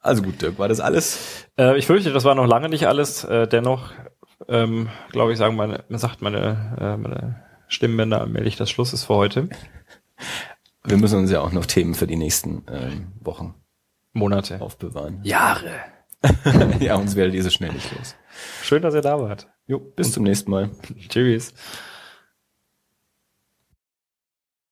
Also 0.00 0.22
gut, 0.22 0.42
Dirk, 0.42 0.58
war 0.58 0.68
das 0.68 0.80
alles? 0.80 1.46
Äh, 1.58 1.78
ich 1.78 1.86
fürchte, 1.86 2.12
das 2.12 2.24
war 2.24 2.34
noch 2.34 2.44
lange 2.46 2.68
nicht 2.68 2.86
alles. 2.86 3.24
Äh, 3.24 3.48
dennoch 3.48 3.90
ähm, 4.48 4.88
glaube 5.10 5.32
ich, 5.32 5.38
sagen 5.38 5.56
meine, 5.56 5.84
man 5.88 5.98
sagt 5.98 6.22
meine, 6.22 6.76
äh, 6.80 6.96
meine 6.96 7.42
Stimmbänder 7.68 8.20
allmählich, 8.20 8.56
das 8.56 8.70
Schluss 8.70 8.92
ist 8.92 9.04
für 9.04 9.14
heute. 9.14 9.48
Wir 10.84 10.96
müssen 10.96 11.18
uns 11.18 11.30
ja 11.30 11.40
auch 11.40 11.52
noch 11.52 11.66
Themen 11.66 11.94
für 11.94 12.06
die 12.06 12.16
nächsten 12.16 12.62
ähm, 12.70 13.12
Wochen, 13.20 13.54
Monate 14.12 14.60
aufbewahren. 14.60 15.20
Jahre. 15.22 15.70
ja, 16.80 16.96
uns 16.96 17.16
ihr 17.34 17.42
so 17.42 17.50
schnell 17.50 17.72
nicht 17.72 17.90
los. 17.96 18.16
Schön, 18.62 18.82
dass 18.82 18.94
ihr 18.94 19.00
da 19.00 19.20
wart. 19.20 19.48
Jo, 19.66 19.78
bis 19.78 20.08
Und 20.08 20.12
zum 20.14 20.22
nächsten 20.24 20.50
Mal. 20.50 20.70
Tschüss. 21.08 21.54